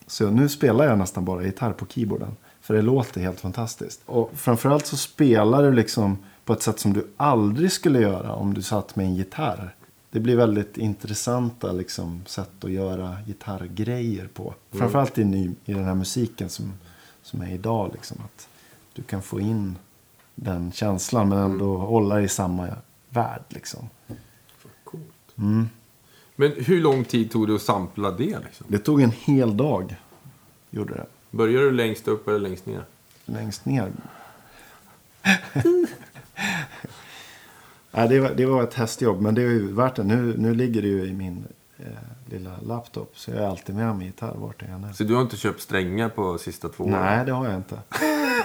Så 0.07 0.29
nu 0.29 0.49
spelar 0.49 0.85
jag 0.85 0.97
nästan 0.97 1.25
bara 1.25 1.43
gitarr 1.43 1.71
på 1.71 1.85
keyboarden. 1.85 2.35
För 2.61 2.73
det 2.73 2.81
låter 2.81 3.21
helt 3.21 3.39
fantastiskt. 3.39 4.01
Och 4.05 4.31
framförallt 4.33 4.85
så 4.85 4.97
spelar 4.97 5.63
du 5.63 5.71
liksom 5.71 6.17
på 6.45 6.53
ett 6.53 6.61
sätt 6.61 6.79
som 6.79 6.93
du 6.93 7.07
aldrig 7.17 7.71
skulle 7.71 7.99
göra 7.99 8.33
om 8.33 8.53
du 8.53 8.61
satt 8.61 8.95
med 8.95 9.05
en 9.05 9.15
gitarr. 9.15 9.75
Det 10.11 10.19
blir 10.19 10.35
väldigt 10.35 10.77
intressanta 10.77 11.71
liksom, 11.71 12.23
sätt 12.25 12.63
att 12.63 12.71
göra 12.71 13.17
gitarrgrejer 13.27 14.27
på. 14.27 14.53
Framförallt 14.71 15.17
i, 15.17 15.23
ny, 15.23 15.51
i 15.65 15.73
den 15.73 15.83
här 15.83 15.95
musiken 15.95 16.49
som, 16.49 16.73
som 17.23 17.41
är 17.41 17.53
idag. 17.53 17.89
Liksom, 17.93 18.17
att 18.25 18.47
du 18.93 19.03
kan 19.03 19.21
få 19.21 19.39
in 19.39 19.77
den 20.35 20.71
känslan 20.71 21.29
men 21.29 21.37
ändå 21.37 21.77
hålla 21.77 22.21
i 22.21 22.27
samma 22.27 22.67
värld. 23.09 23.43
Liksom. 23.49 23.89
Coolt. 24.83 25.37
Mm. 25.37 25.69
Men 26.35 26.51
hur 26.57 26.81
lång 26.81 27.03
tid 27.03 27.31
tog 27.31 27.47
det 27.47 27.55
att 27.55 27.61
sampla 27.61 28.11
det? 28.11 28.39
Liksom? 28.45 28.65
Det 28.69 28.79
tog 28.79 29.01
en 29.01 29.11
hel 29.11 29.57
dag. 29.57 29.95
Gjorde 30.69 30.93
det. 30.93 31.05
Började 31.31 31.65
du 31.65 31.71
längst 31.71 32.07
upp 32.07 32.27
eller 32.27 32.39
längst 32.39 32.65
ner? 32.65 32.85
längst 33.25 33.65
ner. 33.65 33.91
Nej, 37.91 38.07
det, 38.09 38.19
var, 38.19 38.29
det 38.29 38.45
var 38.45 38.63
ett 38.63 38.73
hästjobb, 38.73 39.21
men 39.21 39.35
det 39.35 39.41
är 39.41 39.45
ju 39.49 39.73
värt 39.73 39.95
det. 39.95 40.03
Nu, 40.03 40.33
nu 40.37 40.53
ligger 40.53 40.81
det 40.81 40.87
ju 40.87 41.05
i 41.05 41.13
min 41.13 41.45
eh, 41.77 41.85
lilla 42.25 42.51
laptop. 42.65 43.11
Så 43.15 43.31
jag 43.31 43.39
är 43.39 43.47
alltid 43.47 43.75
med 43.75 43.95
mig 43.95 44.05
gitarr 44.05 44.33
vart 44.35 44.61
jag 44.61 44.69
än 44.71 44.83
är. 44.83 44.93
Så 44.93 45.03
du 45.03 45.13
har 45.15 45.21
inte 45.21 45.37
köpt 45.37 45.61
strängar 45.61 46.09
på 46.09 46.37
sista 46.37 46.69
två 46.69 46.83
åren? 46.83 46.93
Nej, 46.93 47.25
det 47.25 47.31
har 47.31 47.45
jag 47.45 47.55
inte. 47.55 47.79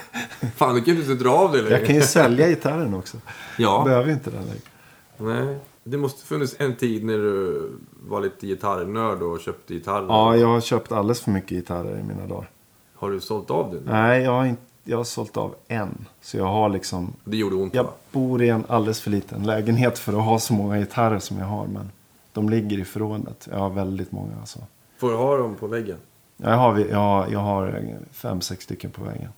Fan, 0.56 0.74
du 0.74 0.82
kan 0.82 0.94
ju 0.94 1.00
inte 1.00 1.14
dra 1.24 1.30
av 1.30 1.52
det 1.52 1.58
längre. 1.62 1.78
Jag 1.78 1.86
kan 1.86 1.94
ju 1.94 2.02
sälja 2.02 2.48
gitarren 2.48 2.94
också. 2.94 3.16
Jag 3.58 3.80
Ja. 3.80 3.84
behöver 3.84 4.06
ju 4.06 4.12
inte 4.12 4.30
den 4.30 4.42
längre. 4.44 5.44
Nej. 5.44 5.58
Det 5.84 5.96
måste 5.96 6.26
funnits 6.26 6.56
en 6.58 6.76
tid 6.76 7.04
när 7.04 7.18
du 7.18 7.62
var 8.08 8.20
lite 8.20 8.46
gitarrnörd 8.46 9.22
och 9.22 9.40
köpte 9.40 9.74
gitarrer. 9.74 10.06
Ja, 10.08 10.36
jag 10.36 10.48
har 10.48 10.60
köpt 10.60 10.92
alldeles 10.92 11.20
för 11.20 11.30
mycket 11.30 11.50
gitarrer 11.50 11.98
i 11.98 12.02
mina 12.02 12.26
dagar. 12.26 12.50
Har 12.94 13.10
du 13.10 13.20
sålt 13.20 13.50
av 13.50 13.70
det 13.70 13.76
nu? 13.80 13.92
Nej, 13.92 14.22
jag 14.22 14.30
har, 14.30 14.44
inte, 14.46 14.62
jag 14.88 14.96
har 14.96 15.04
sålt 15.04 15.36
av 15.36 15.54
en. 15.68 16.06
Så 16.20 16.36
jag 16.36 16.44
har 16.44 16.68
liksom... 16.68 17.12
Det 17.24 17.36
gjorde 17.36 17.56
ont 17.56 17.74
Jag 17.74 17.84
va? 17.84 17.90
bor 18.12 18.42
i 18.42 18.48
en 18.48 18.64
alldeles 18.68 19.00
för 19.00 19.10
liten 19.10 19.42
lägenhet 19.42 19.98
för 19.98 20.12
att 20.12 20.24
ha 20.24 20.38
så 20.38 20.54
många 20.54 20.78
gitarrer 20.78 21.18
som 21.18 21.38
jag 21.38 21.46
har. 21.46 21.66
Men 21.66 21.90
de 22.32 22.48
ligger 22.48 22.78
i 22.78 22.84
förrådet. 22.84 23.48
Jag 23.50 23.58
har 23.58 23.70
väldigt 23.70 24.12
många 24.12 24.32
alltså. 24.40 24.58
Får 24.96 25.10
du 25.10 25.16
ha 25.16 25.36
dem 25.36 25.54
på 25.54 25.66
väggen? 25.66 25.98
Jag 26.36 26.56
har, 26.56 26.78
jag 26.78 26.98
har, 26.98 27.28
jag 27.28 27.38
har 27.38 27.84
fem, 28.12 28.40
sex 28.40 28.64
stycken 28.64 28.90
på 28.90 29.04
väggen. 29.04 29.30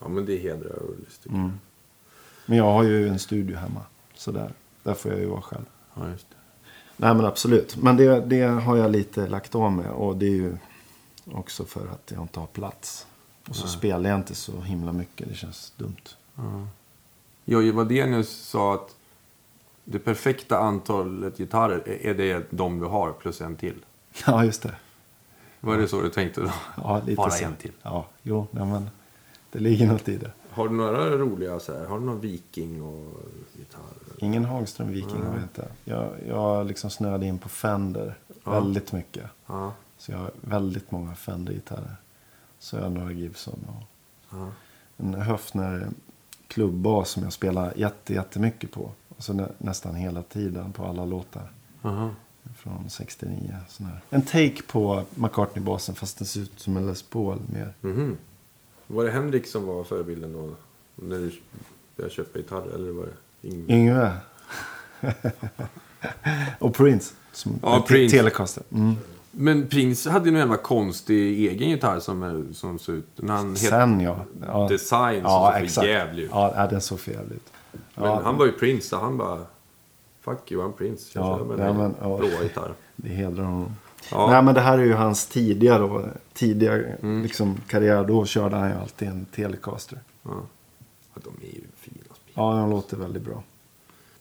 Ja, 0.00 0.08
men 0.08 0.26
det 0.26 0.36
hedrar 0.36 0.82
Ullis 0.82 1.18
tycker 1.18 1.36
Mm. 1.36 1.52
Men 2.46 2.58
jag 2.58 2.72
har 2.72 2.82
ju 2.82 3.08
en 3.08 3.18
studio 3.18 3.56
hemma. 3.56 3.80
Så 4.14 4.32
där, 4.32 4.52
där 4.82 4.94
får 4.94 5.10
jag 5.10 5.20
ju 5.20 5.26
vara 5.26 5.42
själv. 5.42 5.64
Ja, 5.94 6.08
just 6.10 6.30
det. 6.30 6.36
Nej 6.96 7.14
men 7.14 7.24
absolut. 7.24 7.76
Men 7.76 7.96
det, 7.96 8.20
det 8.20 8.42
har 8.42 8.76
jag 8.76 8.90
lite 8.90 9.26
lagt 9.26 9.54
av 9.54 9.72
med. 9.72 9.90
Och 9.90 10.16
det 10.16 10.26
är 10.26 10.30
ju 10.30 10.56
också 11.32 11.64
för 11.64 11.86
att 11.86 12.12
jag 12.14 12.22
inte 12.22 12.40
har 12.40 12.46
plats. 12.46 13.06
Och 13.48 13.56
så 13.56 13.68
spelar 13.68 14.10
jag 14.10 14.18
inte 14.18 14.34
så 14.34 14.60
himla 14.60 14.92
mycket. 14.92 15.28
Det 15.28 15.34
känns 15.34 15.72
dumt. 15.76 15.96
Jojje 17.44 17.72
Wadenius 17.72 18.28
sa 18.30 18.74
att 18.74 18.96
det 19.84 19.98
perfekta 19.98 20.58
antalet 20.58 21.38
gitarrer 21.38 21.88
är- 21.88 22.14
det 22.14 22.46
de 22.50 22.80
vi 22.80 22.86
har 22.86 23.12
plus 23.12 23.40
en 23.40 23.56
till. 23.56 23.84
Ja, 24.26 24.44
just 24.44 24.62
det. 24.62 24.74
Var 25.60 25.76
det 25.76 25.88
så 25.88 26.02
du 26.02 26.10
tänkte 26.10 26.40
då? 26.40 26.50
Ja, 26.76 27.00
lite 27.06 27.16
Bara 27.16 27.30
så. 27.30 27.44
en 27.44 27.56
till. 27.56 27.72
Ja, 27.82 28.06
jo, 28.22 28.46
nej, 28.50 28.66
men 28.66 28.90
det 29.52 29.58
ligger 29.58 29.86
något 29.86 30.08
i 30.08 30.16
det. 30.16 30.30
Har 30.50 30.68
du 30.68 30.74
några 30.74 31.10
roliga 31.16 31.60
så 31.60 31.78
här? 31.78 31.86
Har 31.86 31.98
du 31.98 32.04
någon 32.04 32.20
Viking 32.20 32.82
och 32.82 33.20
gitarr? 33.58 33.82
Ingen 34.18 34.44
Hagström 34.44 34.88
Viking 34.88 35.22
har 35.22 35.34
jag 35.34 35.42
inte. 35.42 35.68
Jag, 35.84 36.10
jag 36.28 36.66
liksom 36.66 36.90
snöade 36.90 37.26
in 37.26 37.38
på 37.38 37.48
Fender 37.48 38.14
väldigt 38.44 38.92
mycket. 38.92 39.24
Ja. 39.46 39.72
Så 39.98 40.12
jag 40.12 40.18
har 40.18 40.30
väldigt 40.40 40.90
många 40.90 41.14
Fender-gitarrer. 41.14 41.96
Så 42.58 42.76
jag 42.76 42.82
har 42.82 42.90
några 42.90 43.12
Gibson 43.12 43.66
och 43.68 43.82
ja. 44.30 44.50
en 44.96 45.14
Höfner 45.14 45.88
klubbas 46.48 47.10
som 47.10 47.22
jag 47.22 47.32
spelar 47.32 47.72
jätte, 47.76 48.14
jättemycket 48.14 48.70
på. 48.70 48.90
Alltså 49.16 49.32
nä, 49.32 49.48
nästan 49.58 49.94
hela 49.94 50.22
tiden 50.22 50.72
på 50.72 50.84
alla 50.84 51.04
låtar. 51.04 51.52
Aha. 51.82 52.10
Från 52.56 52.90
69. 52.90 53.56
Sån 53.68 53.86
här. 53.86 54.00
En 54.10 54.22
take 54.22 54.62
på 54.62 55.02
McCartney-basen 55.14 55.94
fast 55.94 56.18
den 56.18 56.26
ser 56.26 56.40
ut 56.40 56.60
som 56.60 56.76
en 56.76 56.86
Les 56.86 57.02
Paul 57.02 57.38
mer. 57.52 57.74
Mhm. 57.80 58.16
Var 58.86 59.04
det 59.04 59.10
Henrik 59.10 59.46
som 59.46 59.66
var 59.66 59.84
förebilden 59.84 60.32
då? 60.32 60.54
När 60.94 61.18
du 61.18 61.32
började 61.96 62.14
köpa 62.14 62.38
gitarr? 62.38 62.74
Eller 62.74 62.92
var 62.92 63.06
det 63.06 63.48
Ingvar? 63.48 63.74
Yngve. 63.74 64.12
och 66.58 66.74
Prince. 66.74 67.14
Som 67.32 67.58
Ja, 67.62 67.84
Prince. 67.88 68.16
Telecaster. 68.16 68.62
Mm. 68.72 68.96
Men 69.40 69.68
Prince 69.68 70.10
hade 70.10 70.24
ju 70.24 70.30
någon 70.30 70.40
jävla 70.40 70.56
konstig 70.56 71.46
egen 71.48 71.68
gitarr 71.70 72.00
som, 72.00 72.48
som 72.54 72.78
såg 72.78 72.94
ut... 72.94 73.06
När 73.16 73.34
han 73.34 73.56
Sen 73.56 74.00
ja. 74.00 74.16
ja. 74.46 74.68
Design 74.68 75.20
som 75.22 75.30
Ja, 75.30 75.54
såg 75.60 75.70
för 75.70 75.88
jävlig 75.88 76.22
ut. 76.22 76.30
Ja, 76.32 76.66
den 76.70 76.80
såg 76.80 77.00
för 77.00 77.12
jävligt 77.12 77.36
ut. 77.36 77.52
Men 77.94 78.04
Ja, 78.04 78.20
han 78.24 78.36
var 78.36 78.46
ju 78.46 78.52
Prince, 78.52 78.88
så 78.88 78.96
han 78.98 79.16
bara... 79.18 79.38
Fuck 80.20 80.52
you, 80.52 80.62
I'm 80.68 80.72
Prince. 80.72 81.10
Jag 81.18 81.24
Ja, 81.40 81.44
med 81.44 81.58
ja, 81.58 81.64
den 81.64 81.76
men, 81.76 81.94
ja. 82.00 82.16
blåa 82.18 82.42
gitarr. 82.42 82.72
Det 82.96 83.08
hedrar 83.08 83.44
honom. 83.44 83.76
Ja. 84.10 84.30
Nej, 84.30 84.42
men 84.42 84.54
det 84.54 84.60
här 84.60 84.78
är 84.78 84.82
ju 84.84 84.92
hans 84.94 85.26
tidiga, 85.26 85.78
då, 85.78 86.04
tidiga 86.34 86.72
Mm. 86.72 87.22
liksom, 87.22 87.56
karriär. 87.68 88.04
Då 88.04 88.26
körde 88.26 88.56
han 88.56 88.68
ju 88.68 88.74
alltid 88.74 89.08
en 89.08 89.24
Telecaster. 89.24 89.98
Ja. 90.22 90.30
Ja, 91.14 91.20
de 91.24 91.46
är 91.46 91.50
ju 91.54 91.60
fina 91.76 92.14
spel. 92.14 92.32
Ja, 92.34 92.52
den 92.54 92.70
låter 92.70 92.96
väldigt 92.96 93.22
bra. 93.22 93.42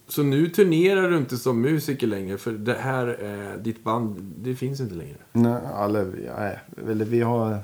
Så 0.07 0.23
nu 0.23 0.49
turnerar 0.49 1.09
du 1.09 1.17
inte 1.17 1.37
som 1.37 1.61
musiker 1.61 2.07
längre, 2.07 2.37
för 2.37 2.51
det 2.51 2.73
här, 2.73 3.17
eh, 3.23 3.61
ditt 3.61 3.83
band, 3.83 4.33
det 4.37 4.55
finns 4.55 4.79
inte 4.79 4.95
längre. 4.95 5.17
Nej, 5.33 5.61
eller, 5.83 6.05
nej, 6.37 6.59
eller 6.91 7.05
vi, 7.05 7.21
har, 7.21 7.59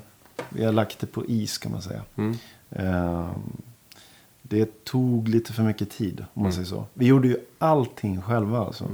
vi 0.49 0.65
har 0.65 0.71
lagt 0.73 0.99
det 0.99 1.07
på 1.07 1.25
is 1.25 1.57
kan 1.57 1.71
man 1.71 1.81
säga. 1.81 2.01
Mm. 2.15 2.35
Ehm, 2.69 3.31
det 4.41 4.83
tog 4.83 5.27
lite 5.27 5.53
för 5.53 5.63
mycket 5.63 5.89
tid, 5.89 6.19
om 6.19 6.25
man 6.43 6.51
Mm. 6.51 6.53
säger 6.53 6.65
så. 6.67 6.85
Vi 6.93 7.05
gjorde 7.05 7.27
ju 7.27 7.37
allting 7.57 8.21
själva. 8.21 8.59
Alltså. 8.59 8.85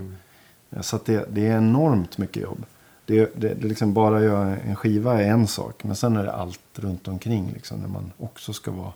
Så 0.81 0.95
att 0.95 1.05
det, 1.05 1.25
det 1.31 1.47
är 1.47 1.57
enormt 1.57 2.17
mycket 2.17 2.43
jobb. 2.43 2.65
Det, 3.05 3.41
det, 3.41 3.53
det 3.53 3.67
liksom 3.67 3.93
bara 3.93 4.23
göra 4.23 4.57
en 4.57 4.75
skiva 4.75 5.21
är 5.21 5.27
en 5.31 5.47
sak. 5.47 5.83
Men 5.83 5.95
sen 5.95 6.17
är 6.17 6.23
det 6.23 6.31
allt 6.33 6.59
runt 6.75 7.07
omkring. 7.07 7.51
Liksom, 7.53 7.79
när 7.79 7.87
man 7.87 8.11
också 8.17 8.53
ska 8.53 8.71
vara 8.71 8.93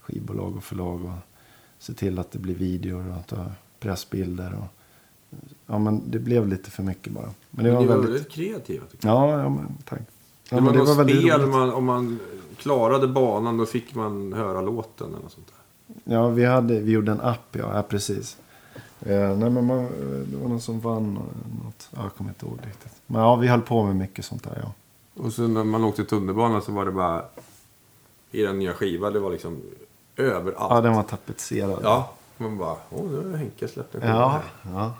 skivbolag 0.00 0.56
och 0.56 0.64
förlag. 0.64 1.04
Och 1.04 1.12
se 1.78 1.92
till 1.94 2.18
att 2.18 2.30
det 2.32 2.38
blir 2.38 2.54
videor 2.54 3.16
och 3.18 3.26
ta 3.26 3.46
pressbilder. 3.82 4.54
Och, 4.58 4.66
ja, 5.66 5.78
men 5.78 6.10
det 6.10 6.18
blev 6.18 6.48
lite 6.48 6.70
för 6.70 6.82
mycket 6.82 7.12
bara. 7.12 7.30
Men 7.50 7.64
det 7.64 7.70
Men 7.70 7.78
var 7.78 7.86
var 7.86 7.94
väldigt... 7.94 8.10
väldigt 8.10 8.32
kreativa. 8.32 8.84
Ja, 9.00 9.40
ja 9.42 9.48
men 9.48 9.78
tack. 9.84 10.00
Ja, 10.50 10.56
det 10.56 10.62
men 10.62 10.78
var 10.78 10.84
något 10.84 11.08
spel, 11.08 11.46
man, 11.46 11.72
om 11.72 11.84
man 11.84 12.18
klarade 12.58 13.08
banan 13.08 13.56
då 13.56 13.66
fick 13.66 13.94
man 13.94 14.32
höra 14.32 14.60
låten 14.60 15.06
eller 15.06 15.22
något 15.22 15.32
sånt 15.32 15.46
där. 15.46 16.14
Ja, 16.14 16.28
vi, 16.28 16.44
hade, 16.44 16.80
vi 16.80 16.92
gjorde 16.92 17.12
en 17.12 17.20
app, 17.20 17.56
ja, 17.56 17.76
ja 17.76 17.82
precis. 17.82 18.36
Eh, 19.00 19.36
nej, 19.36 19.50
men 19.50 19.66
man, 19.66 19.88
det 20.26 20.36
var 20.36 20.48
någon 20.48 20.60
som 20.60 20.80
vann 20.80 21.14
något. 21.64 21.88
Ja, 21.90 22.02
jag 22.02 22.14
kommer 22.14 22.30
inte 22.30 22.46
ihåg 22.46 22.58
riktigt. 22.66 22.92
Men 23.06 23.20
ja, 23.20 23.36
vi 23.36 23.48
höll 23.48 23.60
på 23.60 23.84
med 23.84 23.96
mycket 23.96 24.24
sånt 24.24 24.42
där, 24.42 24.58
ja. 24.62 24.72
Och 25.22 25.32
så 25.32 25.42
när 25.42 25.64
man 25.64 25.84
åkte 25.84 26.04
tunnelbana 26.04 26.60
så 26.60 26.72
var 26.72 26.84
det 26.84 26.92
bara... 26.92 27.24
I 28.30 28.42
den 28.42 28.58
nya 28.58 28.72
skiva, 28.72 29.10
det 29.10 29.20
var 29.20 29.30
liksom 29.30 29.60
överallt. 30.16 30.56
Ja, 30.70 30.80
den 30.80 30.94
var 30.94 31.02
tapetserad. 31.02 31.80
Ja, 31.82 32.12
man 32.38 32.58
bara, 32.58 32.76
åh, 32.90 33.10
nu 33.10 33.30
har 33.30 33.36
Henke 33.38 33.68
släppt 33.68 33.94
en 33.94 34.00
skiva 34.00 34.12
ja, 34.12 34.28
här. 34.28 34.72
ja. 34.72 34.94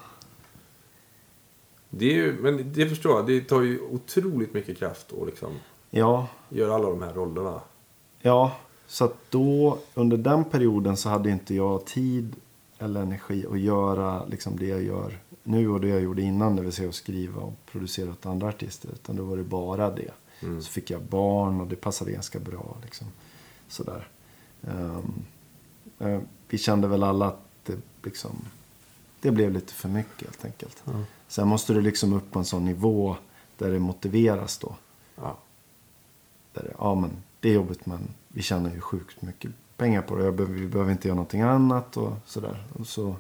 Det 1.91 2.07
är 2.07 2.15
ju, 2.15 2.33
men 2.41 2.73
det 2.73 2.89
förstår 2.89 3.17
jag, 3.17 3.27
det 3.27 3.41
tar 3.41 3.63
ju 3.63 3.81
otroligt 3.81 4.55
mycket 4.55 4.79
kraft 4.79 5.13
att 5.21 5.27
liksom 5.27 5.53
Ja, 5.91 6.29
göra 6.49 6.75
alla 6.75 6.89
de 6.89 7.03
här 7.03 7.13
rollerna. 7.15 7.61
ja. 8.21 8.53
Så 8.87 9.05
att 9.05 9.17
då, 9.31 9.79
under 9.95 10.17
den 10.17 10.45
perioden 10.45 10.97
så 10.97 11.09
hade 11.09 11.31
inte 11.31 11.55
jag 11.55 11.85
tid 11.87 12.37
eller 12.79 13.03
energi 13.03 13.47
att 13.51 13.61
göra 13.61 14.25
liksom 14.27 14.57
det 14.57 14.67
jag 14.67 14.83
gör 14.83 15.19
nu 15.43 15.69
och 15.69 15.81
det 15.81 15.89
jag 15.89 16.01
gjorde 16.01 16.23
innan. 16.23 16.57
Det 16.57 16.63
vill 16.63 16.73
säga 16.73 16.89
att 16.89 16.95
skriva 16.95 17.41
och 17.43 17.55
producera 17.73 18.11
åt 18.11 18.27
andra 18.27 18.49
artister. 18.49 18.89
Utan 18.93 19.17
då 19.17 19.25
var 19.25 19.37
det 19.37 19.43
bara 19.43 19.91
det. 19.91 20.11
Så 20.41 20.71
fick 20.71 20.91
jag 20.91 21.03
barn 21.03 21.61
och 21.61 21.67
det 21.67 21.77
passade 21.77 22.13
ganska 22.13 22.39
bra. 22.41 22.77
Liksom. 22.83 23.07
Sådär. 23.69 24.09
Ehm, 24.63 25.25
eh, 25.99 26.21
vi 26.53 26.59
kände 26.59 26.89
väl 26.89 27.03
alla 27.03 27.27
att 27.27 27.41
det, 27.65 27.79
liksom, 28.03 28.37
det 29.21 29.31
blev 29.31 29.53
lite 29.53 29.73
för 29.73 29.89
mycket 29.89 30.27
helt 30.27 30.45
enkelt. 30.45 30.83
Sen 31.29 31.49
måste 31.49 31.75
du 31.75 31.81
liksom 31.81 32.13
upp 32.13 32.31
på 32.31 32.39
en 32.39 32.45
sån 32.45 32.65
nivå 32.65 33.17
där 33.59 33.71
det 33.71 33.79
motiveras 33.79 34.59
då. 34.59 34.77
Ja. 35.17 35.37
Där 36.53 36.63
det, 36.63 36.73
ja 36.79 36.95
men 36.95 37.11
det 37.41 37.49
är 37.49 37.55
jobbigt 37.55 37.87
men 37.87 38.01
vi 38.29 38.43
tjänar 38.43 38.71
ju 38.71 38.81
sjukt 38.81 39.23
mycket 39.23 39.51
pengar 39.77 40.03
på 40.03 40.17
det. 40.17 40.25
Jag 40.25 40.35
behöver, 40.35 40.55
vi 40.55 40.67
behöver 40.69 40.93
inte 40.93 41.09
göra 41.09 41.15
någonting 41.15 41.41
annat 41.41 41.97
och 41.97 42.13
sådär. 42.27 42.65
Och 42.79 42.87
så, 42.87 43.17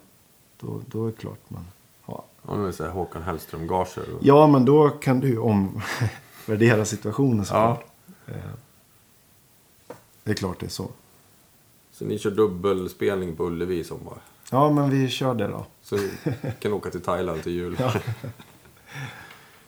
då, 0.60 0.80
då 0.86 1.06
är 1.06 1.10
det 1.10 1.16
klart 1.16 1.50
man 1.50 1.66
ja. 2.06 2.24
Det 2.56 2.72
så 2.72 2.84
här 2.84 2.90
Håkan 2.90 3.22
Hellström-gager. 3.22 4.14
Och... 4.14 4.20
ja 4.22 4.46
men 4.46 4.64
då 4.64 4.88
kan 4.90 5.20
du 5.20 5.28
ju 5.28 5.38
omvärdera 5.38 6.84
situationen 6.94 7.44
såklart. 7.44 7.84
Eh, 8.26 8.34
Det 10.24 10.30
är 10.30 10.34
klart 10.34 10.60
det 10.60 10.66
är 10.66 10.70
så. 10.70 10.88
Så 11.92 12.04
ni 12.04 12.18
kör 12.18 12.30
dubbelspelning 12.30 13.36
på 13.36 13.46
Ullevi 13.46 13.78
i 13.78 13.84
sommar. 13.84 14.18
Ja 14.50 14.70
men 14.70 14.90
vi 14.90 15.08
kör 15.08 15.34
det 15.34 15.46
då. 15.46 15.66
Så 15.82 15.96
ni 15.96 16.10
kan 16.60 16.72
åka 16.72 16.90
till 16.90 17.00
Thailand 17.00 17.42
till 17.42 17.52
jul. 17.52 17.76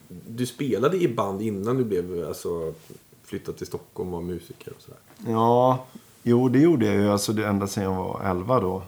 Du 0.09 0.47
spelade 0.47 0.97
i 0.97 1.09
band 1.09 1.43
innan 1.43 1.77
du 1.77 1.85
blev 1.85 2.29
alltså, 2.29 2.75
flyttad 3.23 3.57
till 3.57 3.67
Stockholm 3.67 4.15
och 4.15 4.23
var 4.23 4.29
musiker 4.29 4.73
och 4.77 4.83
sådär. 4.83 5.01
Ja, 5.27 5.87
jo 6.23 6.49
det 6.49 6.59
gjorde 6.59 6.87
jag 6.87 6.95
ju. 6.95 7.11
Alltså 7.11 7.33
det 7.33 7.47
ända 7.47 7.67
sedan 7.67 7.85
jag 7.85 7.95
var 7.95 8.21
11 8.25 8.61
då. 8.61 8.83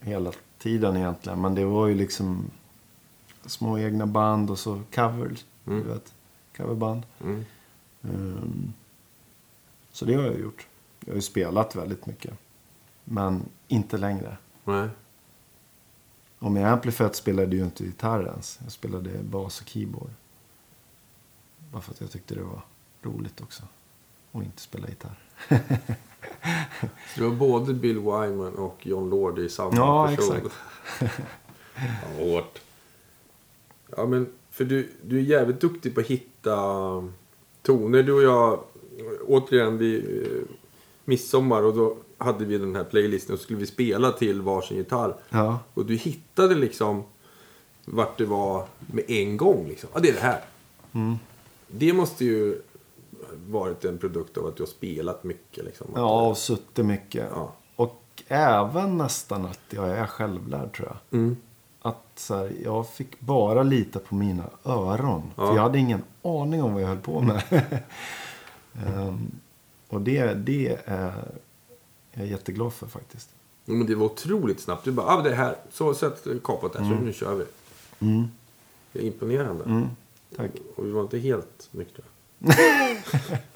Hela 0.00 0.32
tiden 0.58 0.96
egentligen. 0.96 1.40
Men 1.40 1.54
det 1.54 1.64
var 1.64 1.86
ju 1.86 1.94
liksom 1.94 2.50
små 3.46 3.78
egna 3.78 4.06
band 4.06 4.50
och 4.50 4.58
så 4.58 4.80
covers. 4.94 5.44
Du 5.64 5.80
vet, 5.80 6.14
coverband. 6.56 7.02
Mm. 7.24 7.44
Ehm, 8.02 8.72
så 9.92 10.04
det 10.04 10.14
har 10.14 10.22
jag 10.22 10.40
gjort. 10.40 10.66
Jag 11.00 11.12
har 11.12 11.16
ju 11.16 11.22
spelat 11.22 11.76
väldigt 11.76 12.06
mycket. 12.06 12.34
Men 13.04 13.44
inte 13.68 13.96
längre. 13.98 14.36
Nej. 14.64 14.88
Och 16.38 16.52
med 16.52 16.72
Amplifet 16.72 17.16
spelade 17.16 17.42
jag 17.48 17.54
ju 17.54 17.64
inte 17.64 17.84
gitarr 17.84 18.26
ens. 18.26 18.58
Jag 18.62 18.72
spelade 18.72 19.10
bas 19.22 19.60
och 19.60 19.68
keyboard. 19.68 20.10
Bara 21.72 21.82
för 21.82 21.92
att 21.92 22.00
jag 22.00 22.10
tyckte 22.10 22.34
det 22.34 22.42
var 22.42 22.60
roligt 23.02 23.40
också. 23.40 23.62
Och 24.32 24.42
inte 24.42 24.62
spela 24.62 24.88
gitarr. 24.88 25.18
Så 27.14 27.20
du 27.20 27.28
var 27.28 27.36
både 27.36 27.74
Bill 27.74 27.98
Wyman 27.98 28.54
och 28.54 28.86
John 28.86 29.10
Lord 29.10 29.38
i 29.38 29.48
samma 29.48 29.76
Ja, 29.76 30.08
person? 30.16 30.36
exakt. 30.36 30.54
ja, 31.76 32.24
hårt. 32.24 32.58
Ja, 33.96 34.06
men 34.06 34.32
För 34.50 34.64
du, 34.64 34.92
du 35.04 35.18
är 35.18 35.22
jävligt 35.22 35.60
duktig 35.60 35.94
på 35.94 36.00
att 36.00 36.06
hitta 36.06 36.56
toner. 37.62 38.02
Du 38.02 38.12
och 38.12 38.22
jag, 38.22 38.64
återigen, 39.26 39.78
vi 39.78 39.96
eh, 40.22 40.54
midsommar 41.04 41.62
och 41.62 41.74
då 41.74 41.96
hade 42.22 42.44
vi 42.44 42.58
den 42.58 42.76
här 42.76 42.84
playlisten 42.84 43.34
och 43.34 43.40
skulle 43.40 43.58
vi 43.58 43.66
spela 43.66 44.12
till 44.12 44.42
varsin 44.42 44.76
gitarr. 44.76 45.16
Ja. 45.30 45.58
Och 45.74 45.86
du 45.86 45.96
hittade 45.96 46.54
liksom 46.54 47.04
vart 47.84 48.18
det 48.18 48.24
var 48.24 48.66
med 48.78 49.04
en 49.08 49.36
gång. 49.36 49.68
Liksom. 49.68 49.90
Ja, 49.94 50.00
det 50.00 50.08
är 50.08 50.12
det 50.12 50.20
här. 50.20 50.40
Mm. 50.92 51.16
Det 51.68 51.92
måste 51.92 52.24
ju 52.24 52.62
varit 53.46 53.84
en 53.84 53.98
produkt 53.98 54.38
av 54.38 54.46
att 54.46 54.56
du 54.56 54.62
har 54.62 54.68
spelat 54.68 55.24
mycket. 55.24 55.64
Liksom. 55.64 55.86
Ja, 55.94 56.28
och 56.28 56.38
suttit 56.38 56.86
mycket. 56.86 57.26
Ja. 57.34 57.52
Och 57.76 58.22
även 58.28 58.98
nästan 58.98 59.44
att 59.44 59.60
jag 59.70 59.90
är 59.90 60.06
självlärd 60.06 60.72
tror 60.72 60.88
jag. 60.88 61.20
Mm. 61.20 61.36
Att 61.82 62.06
så 62.14 62.36
här, 62.36 62.52
jag 62.64 62.88
fick 62.88 63.20
bara 63.20 63.62
lita 63.62 63.98
på 63.98 64.14
mina 64.14 64.44
öron. 64.64 65.22
Ja. 65.36 65.46
För 65.46 65.54
jag 65.54 65.62
hade 65.62 65.78
ingen 65.78 66.02
aning 66.22 66.62
om 66.62 66.74
vad 66.74 66.82
jag 66.82 66.88
höll 66.88 66.98
på 66.98 67.20
med. 67.20 67.42
Ehm, 68.86 69.30
och 69.88 70.00
det, 70.00 70.34
det 70.34 70.78
är 70.84 71.12
jag 72.12 72.26
jätteglad 72.26 72.72
för 72.72 72.86
faktiskt. 72.86 73.30
Ja, 73.64 73.74
Men 73.74 73.86
det 73.86 73.94
var 73.94 74.06
otroligt 74.06 74.60
snabbt. 74.60 74.84
Du 74.84 74.92
bara, 74.92 75.06
ah, 75.06 75.22
det 75.22 75.30
är 75.30 75.34
här. 75.34 75.56
Så 75.70 75.94
sätt 75.94 76.26
kapot 76.44 76.72
där, 76.72 76.78
så 76.78 76.84
nu 76.84 77.12
kör 77.12 77.34
vi. 77.34 77.44
Mm. 78.06 78.28
Det 78.92 78.98
är 78.98 79.02
imponerande. 79.02 79.64
Mm. 79.64 79.88
Tack. 80.36 80.50
Och 80.76 80.86
vi 80.86 80.90
var 80.90 81.02
inte 81.02 81.18
helt 81.18 81.68
nyktra. 81.70 82.04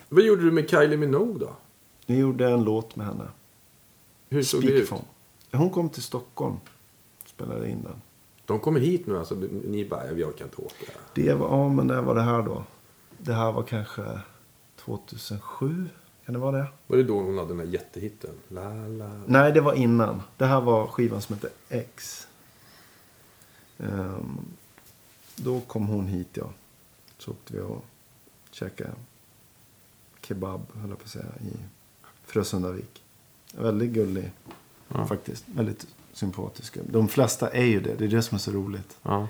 Vad 0.09 0.25
gjorde 0.25 0.43
du 0.43 0.51
med 0.51 0.71
Kylie 0.71 0.97
Minogue 0.97 1.39
då? 1.39 1.57
Vi 2.07 2.17
gjorde 2.17 2.51
en 2.51 2.65
låt 2.65 2.97
med 2.97 3.07
henne. 3.07 3.29
Hur 4.29 4.43
såg 4.43 4.63
det 4.63 4.67
ut? 4.67 4.87
Speakphone. 4.87 5.05
Hon 5.53 5.71
kom 5.71 5.89
till 5.89 6.03
Stockholm. 6.03 6.57
Spelade 7.27 7.71
in 7.71 7.83
den. 7.83 8.03
De 8.47 8.61
kommer 8.61 8.81
hit 8.81 9.07
nu 9.07 9.19
alltså. 9.19 9.35
Ni 9.65 9.85
bara, 9.85 10.13
vi 10.13 10.25
orkar 10.25 10.45
inte 10.45 10.63
åka. 10.63 10.93
Det 11.15 11.35
var, 11.35 11.49
ja 11.49 11.69
men 11.69 11.87
det 11.87 12.01
var 12.01 12.15
det 12.15 12.23
här 12.23 12.43
då. 12.43 12.65
Det 13.19 13.33
här 13.33 13.53
var 13.53 13.63
kanske 13.63 14.21
2007. 14.77 15.89
Kan 16.27 16.33
det 16.33 16.39
vara 16.39 16.57
det? 16.59 16.67
Var 16.87 16.97
det 16.97 17.03
då 17.03 17.21
hon 17.21 17.39
hade 17.39 17.49
den 17.49 17.59
här 17.59 17.67
jättehitten? 17.67 18.31
La, 18.49 18.75
la. 18.75 19.21
Nej, 19.27 19.53
det 19.53 19.61
var 19.61 19.73
innan. 19.75 20.23
Det 20.37 20.47
här 20.47 20.61
var 20.61 20.87
skivan 20.87 21.23
som 21.23 21.35
hette 21.35 21.49
X. 21.69 22.29
Ehm, 23.79 24.39
då 25.37 25.61
kom 25.61 25.87
hon 25.87 26.07
hit, 26.07 26.29
ja. 26.33 26.51
Så 27.19 27.31
åkte 27.31 27.53
vi 27.53 27.61
och 27.61 27.85
käkade 28.51 28.91
kebab, 30.23 30.67
höll 30.75 30.89
jag 30.91 30.99
på 30.99 31.05
att 31.05 31.11
säga, 31.11 31.25
i 31.41 31.53
Frösundavik. 32.25 33.03
Väldigt 33.55 33.91
gullig, 33.91 34.33
Ja. 34.89 35.07
faktiskt. 35.07 35.45
Väldigt 35.49 35.87
sympatisk. 36.13 36.79
De 36.85 37.09
flesta 37.09 37.49
är 37.51 37.65
ju 37.65 37.81
det. 37.81 37.95
Det 37.95 38.05
är 38.05 38.09
det 38.09 38.23
som 38.23 38.35
är 38.35 38.39
så 38.39 38.51
roligt. 38.51 38.99
Ja. 39.03 39.29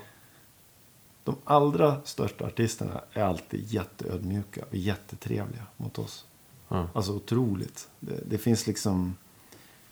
De 1.23 1.35
allra 1.43 2.01
största 2.03 2.45
artisterna 2.45 3.01
är 3.13 3.23
alltid 3.23 3.65
jätteödmjuka 3.73 4.61
och 4.69 4.75
jättetrevliga 4.75 5.63
mot 5.77 5.99
oss. 5.99 6.25
Ja. 6.67 6.87
Alltså 6.93 7.11
otroligt. 7.15 7.89
Det, 7.99 8.19
det 8.29 8.37
finns 8.37 8.67
liksom 8.67 9.15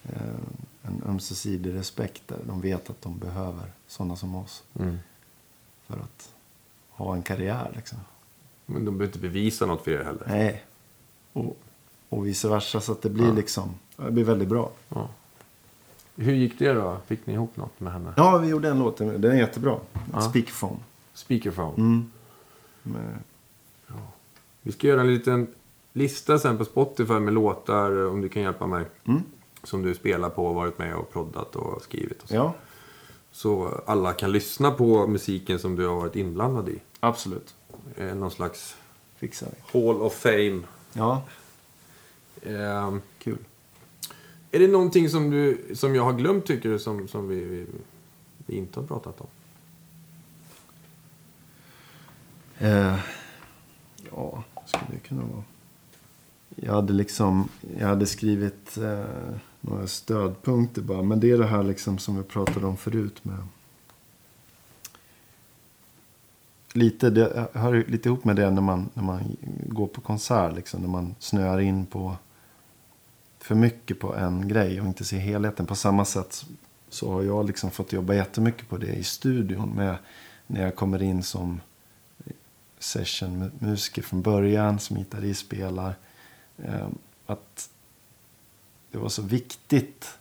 eh, 0.03 0.21
en 0.81 1.03
ömsesidig 1.07 1.73
respekt 1.73 2.23
där. 2.27 2.37
De 2.47 2.61
vet 2.61 2.89
att 2.89 3.01
de 3.01 3.17
behöver 3.17 3.71
sådana 3.87 4.15
som 4.15 4.35
oss 4.35 4.63
Mm. 4.79 4.97
för 5.87 5.93
att 5.95 6.33
ha 6.89 7.15
en 7.15 7.21
karriär. 7.23 7.71
Liksom. 7.75 7.97
Men 8.65 8.85
de 8.85 8.97
behöver 8.97 9.05
inte 9.05 9.19
bevisa 9.19 9.65
något 9.65 9.83
för 9.83 9.91
er 9.91 10.03
heller. 10.03 10.23
Nej. 10.27 10.63
Och, 11.33 11.57
och 12.09 12.25
vice 12.27 12.49
versa. 12.49 12.81
Så 12.81 12.91
att 12.91 13.01
det 13.01 13.09
blir 13.09 13.25
Ja. 13.27 13.33
liksom, 13.33 13.75
det 13.97 14.11
blir 14.11 14.23
väldigt 14.23 14.47
bra. 14.49 14.71
Ja. 14.89 15.09
Hur 16.15 16.33
gick 16.33 16.59
det 16.59 16.73
då? 16.73 16.97
Fick 17.07 17.25
ni 17.27 17.33
ihop 17.33 17.57
något 17.57 17.79
med 17.79 17.93
henne? 17.93 18.13
Ja, 18.17 18.37
vi 18.37 18.47
gjorde 18.47 18.69
en 18.69 18.79
låt. 18.79 18.97
Den 18.97 19.23
är 19.25 19.33
jättebra. 19.35 19.79
Ja. 20.13 20.21
Speakphone. 20.29 20.79
Speakerphone. 21.13 21.73
Mm. 21.77 22.11
Med, 22.83 23.17
Vi 24.61 24.71
ska 24.71 24.87
göra 24.87 25.01
en 25.01 25.13
liten 25.13 25.47
lista 25.95 26.39
sen 26.39 26.57
på 26.57 26.65
Spotify 26.65 27.13
med 27.13 27.33
låtar, 27.33 28.05
om 28.07 28.21
du 28.21 28.29
kan 28.29 28.41
hjälpa 28.41 28.67
mig. 28.67 28.85
Mm. 29.07 29.23
Som 29.63 29.81
du 29.81 29.95
spelar 29.95 30.29
på 30.29 30.53
varit 30.53 30.77
med 30.77 30.95
och 30.95 31.11
proddat 31.13 31.55
och 31.55 31.81
skrivit. 31.81 32.21
Och 32.23 32.27
så. 32.29 32.35
ja, 32.35 32.53
så 33.31 33.81
alla 33.85 34.13
kan 34.13 34.31
lyssna 34.31 34.71
på 34.71 35.07
musiken 35.07 35.59
som 35.59 35.75
du 35.75 35.87
har 35.87 35.95
varit 35.95 36.15
inblandad 36.15 36.69
i. 36.69 36.79
absolut. 36.99 37.55
Eh, 37.97 38.15
Någon 38.15 38.31
slags 38.31 38.75
Fixar 39.15 39.47
vi. 39.51 39.79
Hall 39.79 40.01
of 40.01 40.13
Fame. 40.13 40.61
Ja, 40.93 41.23
Eh, 42.41 42.95
kul. 43.19 43.37
är 44.51 44.59
det 44.59 44.67
någonting 44.67 45.09
som, 45.09 45.29
du, 45.29 45.65
som 45.75 45.95
jag 45.95 46.03
har 46.03 46.13
glömt 46.13 46.45
tycker 46.45 46.69
du 46.69 46.79
som, 46.79 47.07
som 47.07 47.27
vi, 47.27 47.35
vi, 47.43 47.65
vi 48.45 48.55
inte 48.55 48.79
har 48.79 48.87
pratat 48.87 49.21
om? 49.21 49.27
Eh, 52.57 52.95
ja, 54.11 54.43
skulle 54.65 54.83
det 54.91 55.07
kunna 55.07 55.21
vara. 55.21 55.43
Jag 56.55 56.73
hade 56.73 56.93
liksom, 56.93 57.49
jag 57.79 57.87
hade 57.87 58.05
skrivit 58.05 58.77
eh, 58.77 59.05
några 59.61 59.87
stödpunkter 59.87 60.81
bara. 60.81 61.01
Men 61.01 61.19
det 61.19 61.31
är 61.31 61.37
det 61.37 61.47
här 61.47 61.63
liksom 61.63 61.97
som 61.97 62.17
vi 62.17 62.23
pratade 62.23 62.65
om 62.65 62.77
förut 62.77 63.25
med. 63.25 63.37
Lite, 66.73 67.09
det 67.09 67.47
hör 67.53 67.83
lite 67.87 68.09
ihop 68.09 68.25
med 68.25 68.35
det 68.35 68.51
när 68.51 68.61
man, 68.61 68.89
när 68.93 69.03
man 69.03 69.37
går 69.67 69.87
på 69.87 70.01
konsert. 70.01 70.55
Liksom, 70.55 70.81
när 70.81 70.89
man 70.89 71.15
snöar 71.19 71.59
in 71.59 71.85
på 71.85 72.15
för 73.39 73.55
mycket 73.55 73.99
på 73.99 74.15
en 74.15 74.47
grej 74.47 74.81
och 74.81 74.87
inte 74.87 75.03
ser 75.03 75.17
helheten. 75.17 75.65
På 75.65 75.75
samma 75.75 76.05
sätt 76.05 76.45
så 76.89 77.13
har 77.13 77.23
jag 77.23 77.45
liksom 77.45 77.71
fått 77.71 77.93
jobba 77.93 78.13
jättemycket 78.13 78.69
på 78.69 78.77
det 78.77 78.93
i 78.93 79.03
studion. 79.03 79.69
Med, 79.69 79.97
när 80.47 80.61
jag 80.61 80.75
kommer 80.75 81.01
in 81.01 81.23
som 81.23 81.61
sessionmusiker 82.79 84.01
från 84.01 84.21
början, 84.21 84.79
som 84.79 84.97
gitarrist 84.97 85.45
spelar. 85.45 85.95
Eh, 86.57 86.87
att 87.25 87.69
det 88.91 88.97
var 88.97 89.09
så 89.09 89.21
viktigt 89.21 90.17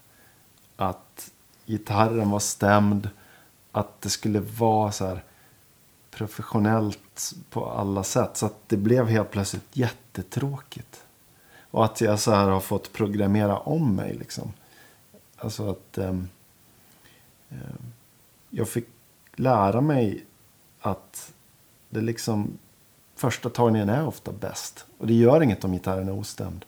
att 0.76 1.30
gitarren 1.66 2.30
var 2.30 2.38
stämd. 2.38 3.08
Att 3.72 4.00
det 4.00 4.10
skulle 4.10 4.40
vara 4.40 4.92
så 4.92 5.06
här 5.06 5.24
professionellt 6.10 7.34
på 7.50 7.70
alla 7.70 8.04
sätt. 8.04 8.36
Så 8.36 8.46
att 8.46 8.68
det 8.68 8.76
blev 8.76 9.06
helt 9.06 9.30
plötsligt 9.30 9.76
jättetråkigt. 9.76 11.04
Och 11.70 11.84
att 11.84 12.00
jag 12.00 12.20
så 12.20 12.30
här 12.30 12.48
har 12.48 12.60
fått 12.60 12.92
programmera 12.92 13.58
om 13.58 13.96
mig 13.96 14.14
liksom. 14.14 14.52
Alltså 15.36 15.70
att 15.70 15.98
eh, 15.98 16.20
jag 18.50 18.68
fick 18.68 18.88
lära 19.36 19.80
mig 19.80 20.24
att 20.80 21.32
det 21.90 22.00
liksom 22.00 22.58
första 23.16 23.50
tagningen 23.50 23.88
är 23.88 24.06
ofta 24.06 24.32
bäst. 24.32 24.84
Och 24.98 25.06
det 25.06 25.14
gör 25.14 25.42
inget 25.42 25.64
om 25.64 25.72
gitarren 25.72 26.08
är 26.08 26.12
ostämd. 26.12 26.64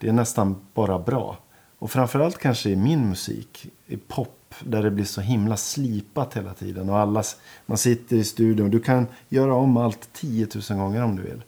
Det 0.00 0.08
är 0.08 0.12
nästan 0.12 0.56
bara 0.74 0.98
bra. 0.98 1.38
Och 1.78 1.90
framförallt 1.90 2.38
kanske 2.38 2.70
i 2.70 2.76
min 2.76 3.08
musik, 3.08 3.66
i 3.86 3.96
pop, 3.96 4.54
där 4.60 4.82
det 4.82 4.90
blir 4.90 5.04
så 5.04 5.20
himla 5.20 5.56
slipat 5.56 6.36
hela 6.36 6.54
tiden. 6.54 6.90
Och 6.90 6.98
alla, 6.98 7.22
man 7.66 7.78
sitter 7.78 8.16
i 8.16 8.24
studion, 8.24 8.70
du 8.70 8.80
kan 8.80 9.06
göra 9.28 9.54
om 9.54 9.76
allt 9.76 10.08
10 10.12 10.48
000 10.70 10.78
gånger 10.78 11.02
om 11.02 11.16
du 11.16 11.22
vill. 11.22 11.42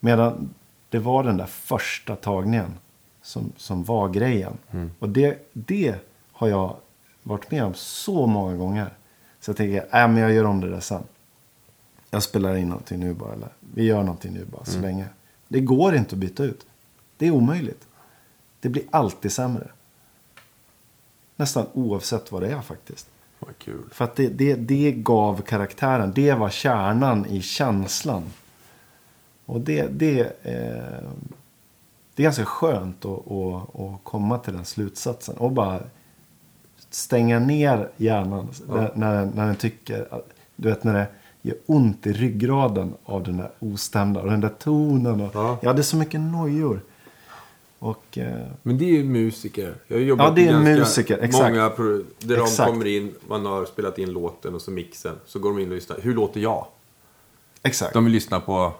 Medan 0.00 0.54
det 0.88 0.98
var 0.98 1.24
den 1.24 1.36
där 1.36 1.46
första 1.46 2.16
tagningen 2.16 2.74
som, 3.22 3.52
som 3.56 3.84
var 3.84 4.08
grejen. 4.08 4.58
Och 4.98 5.08
det, 5.08 5.50
det 5.52 5.94
har 6.32 6.48
jag 6.48 6.76
varit 7.22 7.50
med 7.50 7.64
om 7.64 7.74
så 7.74 8.26
många 8.26 8.56
gånger. 8.56 8.90
Så 9.40 9.50
jag 9.50 9.56
tänker, 9.56 9.76
äh, 9.76 10.08
men 10.08 10.16
jag 10.16 10.32
gör 10.32 10.44
om 10.44 10.60
det 10.60 10.70
där 10.70 10.80
sen. 10.80 11.02
Jag 12.14 12.22
spelar 12.22 12.54
in 12.56 12.68
någonting 12.68 13.00
nu 13.00 13.14
bara. 13.14 13.32
Eller 13.32 13.48
vi 13.74 13.84
gör 13.84 14.02
någonting 14.02 14.32
nu 14.32 14.44
bara 14.44 14.64
så 14.64 14.78
länge. 14.78 15.04
Det 15.48 15.60
går 15.60 15.94
inte 15.94 16.14
att 16.14 16.18
byta 16.20 16.44
ut. 16.44 16.66
Det 17.16 17.26
är 17.26 17.30
omöjligt. 17.30 17.86
Det 18.60 18.68
blir 18.68 18.82
alltid 18.90 19.32
sämre. 19.32 19.68
Nästan 21.36 21.66
oavsett 21.72 22.32
vad 22.32 22.42
det 22.42 22.48
är 22.52 22.60
faktiskt. 22.60 23.06
Vad 23.38 23.58
kul. 23.58 23.82
För 23.92 24.04
att 24.04 24.16
det, 24.16 24.28
det, 24.28 24.54
det 24.54 24.92
gav 24.92 25.40
karaktären. 25.42 26.12
Det 26.14 26.32
var 26.34 26.50
kärnan 26.50 27.26
i 27.26 27.42
känslan. 27.42 28.22
Och 29.46 29.60
det, 29.60 29.86
det, 29.86 30.20
eh, 30.42 31.08
det 32.14 32.22
är 32.22 32.24
ganska 32.24 32.44
skönt 32.44 33.04
att, 33.04 33.30
att, 33.32 33.80
att 33.80 34.00
komma 34.04 34.38
till 34.38 34.52
den 34.52 34.64
slutsatsen. 34.64 35.36
Och 35.36 35.52
bara 35.52 35.80
stänga 36.90 37.38
ner 37.38 37.90
hjärnan 37.96 38.48
när, 38.68 38.92
när, 38.94 39.14
den- 39.14 39.28
när 39.34 39.46
den 39.46 39.56
tycker... 39.56 40.22
Du 40.56 40.68
vet 40.68 40.84
när 40.84 40.94
det 40.94 41.06
gör 41.48 41.56
ont 41.66 42.06
i 42.06 42.12
ryggraden 42.12 42.94
av 43.04 43.22
den 43.22 43.36
där 43.36 43.50
ostämda. 43.58 44.20
Och 44.20 44.30
den 44.30 44.40
där 44.40 44.48
tonen. 44.58 45.20
Och, 45.20 45.30
Ja. 45.34 45.58
Jag 45.62 45.68
hade 45.70 45.82
så 45.82 45.96
mycket 45.96 46.20
nojor. 46.20 46.80
Och... 47.78 48.18
Eh, 48.18 48.46
Men 48.62 48.78
det 48.78 48.84
är 48.84 48.88
ju 48.92 49.04
musiker. 49.04 49.74
Jag 49.86 49.96
har 49.96 50.02
jobbat 50.02 50.26
Ja, 50.26 50.32
det 50.34 50.48
är 50.48 50.52
med 50.58 50.76
ganska 50.76 50.80
musiker, 51.00 51.18
exakt. 51.18 51.42
Många 51.54 51.68
där 52.18 52.42
Exakt. 52.42 52.56
de 52.56 52.66
kommer 52.72 52.86
in, 52.86 53.14
man 53.28 53.46
har 53.46 53.64
spelat 53.64 53.98
in 53.98 54.10
låten 54.12 54.54
och 54.54 54.62
så 54.62 54.70
mixen. 54.70 55.16
Så 55.26 55.38
går 55.38 55.50
de 55.50 55.58
in 55.62 55.68
och 55.68 55.74
lyssnar. 55.74 55.98
Hur 56.02 56.14
låter 56.14 56.40
jag? 56.40 56.66
exakt. 57.62 57.92
De 57.94 58.04
vill 58.04 58.12
lyssna 58.12 58.40
på 58.40 58.72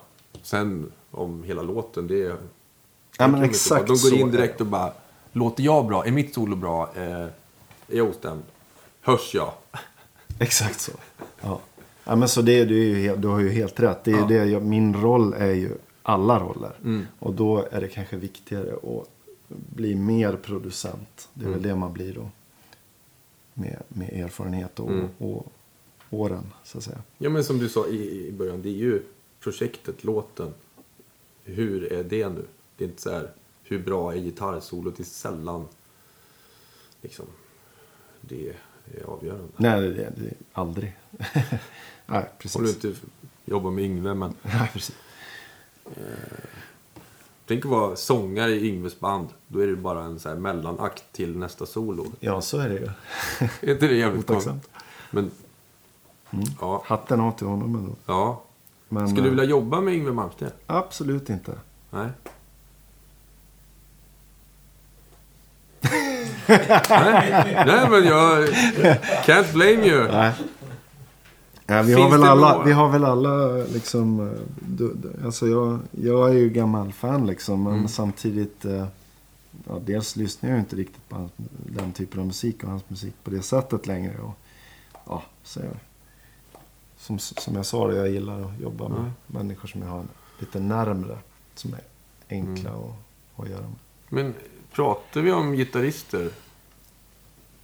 sen 0.42 0.92
om 1.10 1.42
hela 1.44 1.62
låten. 1.62 2.06
Det 2.06 2.22
är... 2.22 2.36
ja, 3.18 3.28
men 3.28 3.42
exakt. 3.42 3.86
De 3.86 3.96
går 4.10 4.14
in 4.20 4.30
direkt 4.30 4.60
och 4.60 4.66
bara. 4.66 4.92
Låter 5.32 5.62
jag 5.62 5.86
bra? 5.86 6.06
Är 6.06 6.10
mitt 6.10 6.34
solo 6.34 6.56
bra? 6.56 6.90
Eh, 6.96 7.02
är 7.12 7.30
jag 7.88 8.08
ostämd? 8.08 8.42
Hörs 9.00 9.34
jag? 9.34 9.52
Exakt 10.38 10.80
så. 10.80 10.92
Ja. 11.40 11.60
Ja 12.04 12.16
men 12.16 12.28
så 12.28 12.42
det, 12.42 12.64
det 12.64 13.06
är 13.06 13.16
du 13.16 13.28
har 13.28 13.40
ju 13.40 13.48
helt 13.50 13.80
rätt. 13.80 14.04
Det 14.04 14.10
är 14.12 14.16
Ja. 14.18 14.26
det, 14.26 14.34
jag, 14.44 14.62
min 14.62 14.94
roll 14.94 15.32
är 15.34 15.52
ju 15.52 15.70
alla 16.02 16.40
roller. 16.40 16.72
Mm. 16.84 17.06
Och 17.18 17.34
då 17.34 17.66
är 17.70 17.80
det 17.80 17.88
kanske 17.88 18.16
viktigare 18.16 18.72
att 18.74 19.08
bli 19.48 19.94
mer 19.94 20.36
producent. 20.36 21.28
Det 21.34 21.44
är 21.44 21.48
väl 21.50 21.58
Mm. 21.58 21.68
det 21.68 21.76
man 21.76 21.92
blir 21.92 22.14
då. 22.14 22.30
Med, 23.54 23.82
med 23.88 24.08
erfarenhet 24.12 24.80
och, 24.80 24.90
Mm. 24.90 25.08
och 25.18 25.52
åren 26.10 26.44
så 26.64 26.78
att 26.78 26.84
säga. 26.84 27.02
Ja, 27.18 27.30
men 27.30 27.44
som 27.44 27.58
du 27.58 27.68
sa 27.68 27.86
i, 27.86 28.26
i 28.28 28.32
början, 28.32 28.62
det 28.62 28.68
är 28.68 28.72
ju 28.72 29.02
projektet, 29.40 30.04
låten. 30.04 30.54
Hur 31.44 31.92
är 31.92 32.04
det 32.04 32.28
nu? 32.28 32.44
Det 32.76 32.84
är 32.84 32.88
inte 32.88 33.02
så 33.02 33.10
här, 33.10 33.30
hur 33.62 33.78
bra 33.78 34.12
är 34.12 34.16
gitarrsolot? 34.18 34.96
Det 34.96 35.02
är 35.02 35.04
sällan 35.04 35.64
liksom, 37.02 37.26
det 38.20 38.48
är 38.48 38.54
avgörande. 39.04 39.48
Nej, 39.56 39.80
det, 39.80 39.88
det, 39.94 40.10
det 40.16 40.34
aldrig. 40.52 40.92
Nej, 42.06 42.24
precis. 42.38 42.56
Om 42.56 42.62
du 42.64 42.70
inte 42.70 42.94
jobbar 43.44 43.70
med 43.70 43.84
Yngve, 43.84 44.14
men 44.14 44.34
Nej, 44.42 44.70
precis. 44.72 44.96
tänk 47.46 47.64
att 47.64 47.70
vara 47.70 47.96
sångare 47.96 48.50
i 48.50 48.68
Yngves 48.68 49.00
band. 49.00 49.28
Då 49.48 49.58
är 49.60 49.66
det 49.66 49.76
bara 49.76 50.02
en 50.04 50.18
så 50.20 50.28
här 50.28 50.36
mellanakt 50.36 51.04
till 51.12 51.36
nästa 51.38 51.66
solo. 51.66 52.06
Ja, 52.20 52.40
så 52.40 52.58
är 52.58 52.68
det 52.68 52.74
ju. 52.74 52.88
Är 53.70 53.72
inte 53.74 53.86
det 53.86 53.94
jävligt 53.94 54.30
Otacksamt. 54.30 54.68
Men, 55.10 55.30
ja, 56.60 56.82
Hatten 56.86 57.20
av 57.20 57.32
till 57.38 57.46
honom 57.46 57.74
ändå. 57.76 57.92
ja. 58.06 58.42
Men, 58.88 59.08
Skulle 59.08 59.22
du 59.22 59.26
eh, 59.28 59.30
vilja 59.30 59.44
jobba 59.44 59.80
med 59.80 59.94
Yngve 59.94 60.12
Malmsteen? 60.12 60.50
Absolut 60.66 61.30
inte. 61.30 61.52
Nej. 61.90 62.08
Nej. 65.80 66.30
Nej, 67.66 67.90
men 67.90 68.04
jag... 68.04 68.48
Can't 69.24 69.52
blame 69.52 69.86
you. 69.86 70.08
Nej. 70.12 70.32
Ja, 71.66 71.82
vi, 71.82 71.92
har 71.94 72.10
väl 72.10 72.22
alla, 72.24 72.62
vi 72.64 72.72
har 72.72 72.88
väl 72.88 73.04
alla 73.04 73.46
liksom... 73.56 74.20
eh, 74.28 74.38
Du, 74.68 74.94
du, 74.94 75.24
alltså 75.24 75.46
jag, 75.48 75.78
jag 75.90 76.28
är 76.30 76.34
ju 76.34 76.50
gammal 76.50 76.92
fan 76.92 77.26
liksom. 77.26 77.62
Men 77.64 77.74
Mm. 77.74 77.88
samtidigt... 77.88 78.64
eh, 78.64 78.86
Ja, 79.68 79.78
dels 79.86 80.16
lyssnar 80.16 80.50
jag 80.50 80.58
inte 80.58 80.76
riktigt 80.76 81.08
på 81.08 81.28
den 81.48 81.92
typen 81.92 82.20
av 82.20 82.26
musik 82.26 82.64
och 82.64 82.70
hans 82.70 82.82
musik 82.88 83.14
på 83.24 83.30
det 83.30 83.42
sättet 83.42 83.86
längre. 83.86 84.18
Och, 84.20 84.34
ja, 85.06 85.22
så 85.42 85.60
jag, 85.60 85.68
som, 86.98 87.18
som 87.18 87.54
jag 87.56 87.66
sa, 87.66 87.92
jag 87.92 88.08
gillar 88.10 88.40
att 88.40 88.60
jobba 88.60 88.88
med 88.88 88.98
Mm. 88.98 89.10
människor 89.26 89.68
som 89.68 89.82
jag 89.82 89.88
har 89.88 90.04
lite 90.38 90.60
närmre. 90.60 91.18
Som 91.54 91.74
är 91.74 91.80
enkla 92.30 92.70
Mm. 92.70 92.82
att, 92.82 93.44
att 93.44 93.50
göra 93.50 93.60
med. 93.62 93.74
Men 94.08 94.34
pratar 94.72 95.20
vi 95.20 95.32
om 95.32 95.52
gitarrister? 95.52 96.30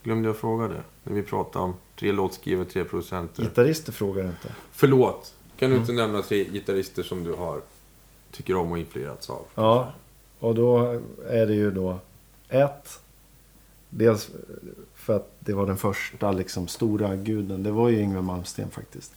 Glömde 0.02 0.28
jag 0.28 0.36
fråga 0.36 0.68
det. 0.68 0.82
När 1.04 1.14
vi 1.14 1.22
pratade 1.22 1.64
om 1.64 1.74
tre 1.98 2.12
låtskrivare, 2.12 2.64
tre 2.64 2.84
producenter. 2.84 3.42
Gitarrister 3.42 3.92
frågar 3.92 4.24
inte. 4.26 4.52
Förlåt. 4.72 5.34
Kan 5.56 5.70
du 5.70 5.76
Mm. 5.76 5.80
inte 5.90 5.92
nämna 6.02 6.22
tre 6.22 6.44
gitarrister 6.44 7.02
som 7.02 7.24
du 7.24 7.32
har 7.34 7.60
tycker 8.32 8.56
om 8.56 8.72
och 8.72 8.78
influerats 8.78 9.30
av? 9.30 9.44
Ja, 9.54 9.92
och 10.38 10.54
då 10.54 11.00
är 11.28 11.46
det 11.46 11.54
ju 11.54 11.70
då 11.70 11.98
ett. 12.48 13.00
Dels 13.90 14.30
för 14.94 15.16
att 15.16 15.32
det 15.38 15.52
var 15.52 15.66
den 15.66 15.76
första 15.76 16.32
liksom 16.32 16.68
stora 16.68 17.16
guden. 17.16 17.62
Det 17.62 17.70
var 17.70 17.88
ju 17.88 17.98
Yngwie 18.00 18.22
Malmsteen 18.22 18.70
faktiskt. 18.70 19.12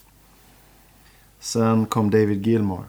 Sen 1.40 1.86
kom 1.86 2.10
David 2.12 2.48
Gilmour. 2.48 2.84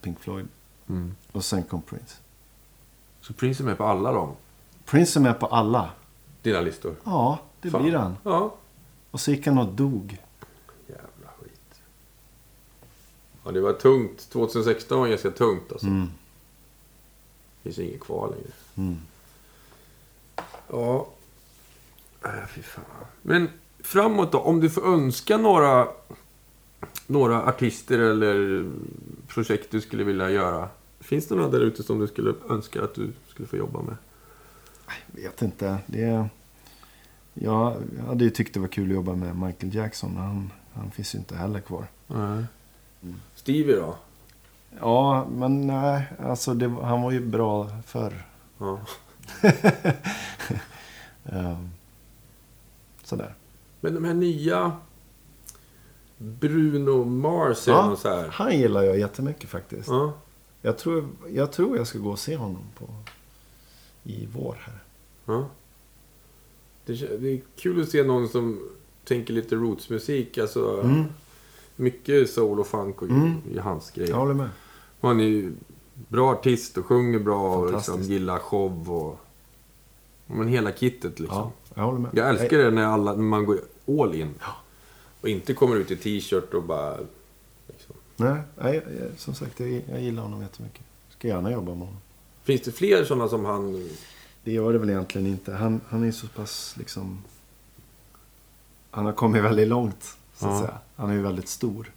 Pink 0.00 0.20
Floyd. 0.20 0.48
Mm. 0.88 1.14
Och 1.32 1.44
sen 1.44 1.62
kom 1.62 1.82
Prince. 1.82 2.16
Så 3.20 3.32
Prince 3.32 3.62
är 3.62 3.64
med 3.64 3.78
på 3.78 3.84
alla 3.84 4.12
dem? 4.12 4.32
Prince 4.84 5.18
är 5.18 5.22
med 5.22 5.40
på 5.40 5.46
alla. 5.46 5.90
Dina 6.44 6.60
listor? 6.60 6.94
Ja, 7.04 7.38
det 7.60 7.70
Fan. 7.70 7.82
blir 7.82 7.92
han. 7.92 8.16
Ja. 8.22 8.54
Och 9.10 9.20
så 9.20 9.30
gick 9.30 9.46
han 9.46 9.58
och 9.58 9.72
dog. 9.72 10.18
Jävla 10.86 11.28
skit. 11.40 11.80
Ja, 13.44 13.50
det 13.50 13.60
var 13.60 13.72
tungt. 13.72 14.30
2016 14.30 15.00
var 15.00 15.08
ganska 15.08 15.30
tungt 15.30 15.72
alltså. 15.72 15.86
Mm. 15.86 16.08
finns 17.62 17.78
inget 17.78 18.00
kvar 18.00 18.28
längre. 18.28 18.50
Mm. 18.76 18.96
Ja. 20.70 21.06
Äh, 22.24 22.46
fy 22.54 22.62
fan. 22.62 22.84
Men 23.22 23.48
framåt 23.78 24.32
då, 24.32 24.38
om 24.38 24.60
du 24.60 24.70
får 24.70 24.86
önska 24.94 25.36
några, 25.38 25.88
några 27.06 27.42
artister 27.42 27.98
eller 27.98 28.70
projekt 29.28 29.70
du 29.70 29.80
skulle 29.80 30.04
vilja 30.04 30.30
göra. 30.30 30.68
Finns 31.00 31.26
det 31.28 31.34
några 31.34 31.50
där 31.50 31.60
ute 31.60 31.82
som 31.82 31.98
du 31.98 32.06
skulle 32.06 32.34
önska 32.48 32.84
att 32.84 32.94
du 32.94 33.12
skulle 33.28 33.48
få 33.48 33.56
jobba 33.56 33.82
med? 33.82 33.96
Vet 35.06 35.42
inte. 35.42 35.78
Det 35.86 36.02
är... 36.04 36.28
Jag 37.34 37.76
hade 38.06 38.24
ju 38.24 38.30
tyckt 38.30 38.54
det 38.54 38.60
var 38.60 38.68
kul 38.68 38.88
att 38.90 38.94
jobba 38.94 39.14
med 39.14 39.36
Michael 39.36 39.74
Jackson. 39.74 40.10
men 40.14 40.22
Han, 40.22 40.52
han 40.72 40.90
finns 40.90 41.14
ju 41.14 41.18
inte 41.18 41.36
heller 41.36 41.60
kvar. 41.60 41.86
Nej. 42.06 42.44
Stevie 43.34 43.76
då? 43.76 43.96
Ja, 44.80 45.26
men 45.32 45.66
nej. 45.66 46.04
Alltså 46.22 46.54
det, 46.54 46.68
han 46.68 47.02
var 47.02 47.10
ju 47.10 47.20
bra 47.20 47.68
förr. 47.86 48.26
Ja. 48.58 48.80
Ehm, 51.32 51.70
sådär. 53.04 53.34
Men 53.80 53.94
de 53.94 54.04
här 54.04 54.14
nya... 54.14 54.72
Bruno 56.18 57.04
Mars 57.04 57.68
är 57.68 57.72
Ja, 57.72 57.96
så 57.96 58.08
här... 58.08 58.28
han 58.28 58.58
gillar 58.58 58.82
jag 58.82 58.98
jättemycket 58.98 59.50
faktiskt. 59.50 59.88
Ja. 59.88 60.12
Jag, 60.62 60.78
tror, 60.78 61.08
jag 61.28 61.52
tror 61.52 61.76
jag 61.76 61.86
ska 61.86 61.98
gå 61.98 62.10
och 62.10 62.18
se 62.18 62.36
honom 62.36 62.62
på, 62.78 62.84
i 64.04 64.28
vår 64.34 64.56
här. 64.60 64.78
Ja. 65.24 65.48
Det, 66.86 66.92
är 67.02 67.40
kul 67.56 67.82
att 67.82 67.88
se 67.88 68.02
någon 68.04 68.28
som 68.28 68.68
tänker 69.04 69.34
lite 69.34 69.54
rootsmusik. 69.54 70.38
Alltså, 70.38 70.80
Mm. 70.84 71.04
Mycket 71.76 72.30
soul 72.30 72.60
och 72.60 72.66
funk 72.66 73.02
och 73.02 73.08
Mm. 73.08 73.32
i 73.54 73.58
hans 73.58 73.90
grej. 73.90 74.08
Jag 74.08 74.16
håller 74.16 74.34
med. 74.34 74.48
Han 75.00 75.20
är 75.20 75.24
ju 75.24 75.52
bra 75.94 76.32
artist 76.32 76.78
och 76.78 76.86
sjunger 76.86 77.18
bra 77.18 77.56
och 77.56 77.72
liksom 77.72 78.02
gillar 78.02 78.38
show 78.38 78.90
och... 78.92 79.18
Men 80.26 80.48
hela 80.48 80.72
kittet 80.72 81.20
liksom. 81.20 81.38
Ja, 81.38 81.52
jag 81.74 81.82
håller 81.84 81.98
med. 81.98 82.10
Jag 82.14 82.28
älskar 82.28 82.58
det 82.58 82.70
när, 82.70 82.84
alla, 82.86 83.12
när 83.12 83.22
man 83.22 83.44
går 83.46 83.60
all 83.88 84.14
in. 84.14 84.34
Och 85.20 85.28
inte 85.28 85.54
kommer 85.54 85.76
ut 85.76 85.90
i 85.90 85.96
t-shirt 85.96 86.54
och 86.54 86.62
bara... 86.62 86.96
Liksom. 87.66 87.94
Nej, 88.16 88.40
nej, 88.62 88.82
jag- 89.00 89.18
som 89.18 89.34
sagt 89.34 89.60
jag, 89.60 89.82
jag 89.90 90.00
gillar 90.02 90.22
honom 90.22 90.40
jättemycket. 90.42 90.82
Ska 91.10 91.28
gärna 91.28 91.52
jobba 91.52 91.70
med 91.74 91.78
honom. 91.86 91.96
Finns 92.44 92.60
det 92.62 92.72
fler 92.72 93.04
sådana 93.04 93.28
som 93.28 93.44
han... 93.44 93.88
Det 94.44 94.52
gör 94.52 94.72
det 94.72 94.78
väl 94.78 94.90
egentligen 94.90 95.26
inte. 95.26 95.52
Han, 95.54 95.80
han 95.88 96.04
är 96.04 96.12
så 96.12 96.26
pass 96.28 96.74
liksom... 96.78 97.22
Han 98.90 99.04
har 99.06 99.12
kommit 99.12 99.42
väldigt 99.42 99.68
långt, 99.68 100.16
så 100.34 100.46
att 100.46 100.52
Ja. 100.52 100.60
säga. 100.60 100.78
Han 100.96 101.10
är 101.10 101.14
ju 101.14 101.22
väldigt 101.22 101.48
stor. 101.48 101.92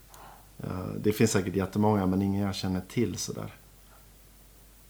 Eh, 0.59 0.87
Det 1.01 1.11
finns 1.11 1.31
säkert 1.31 1.55
jättemånga, 1.55 2.05
men 2.05 2.21
ingen 2.21 2.41
jag 2.45 2.55
känner 2.55 2.81
till 2.89 3.17
sådär. 3.17 3.53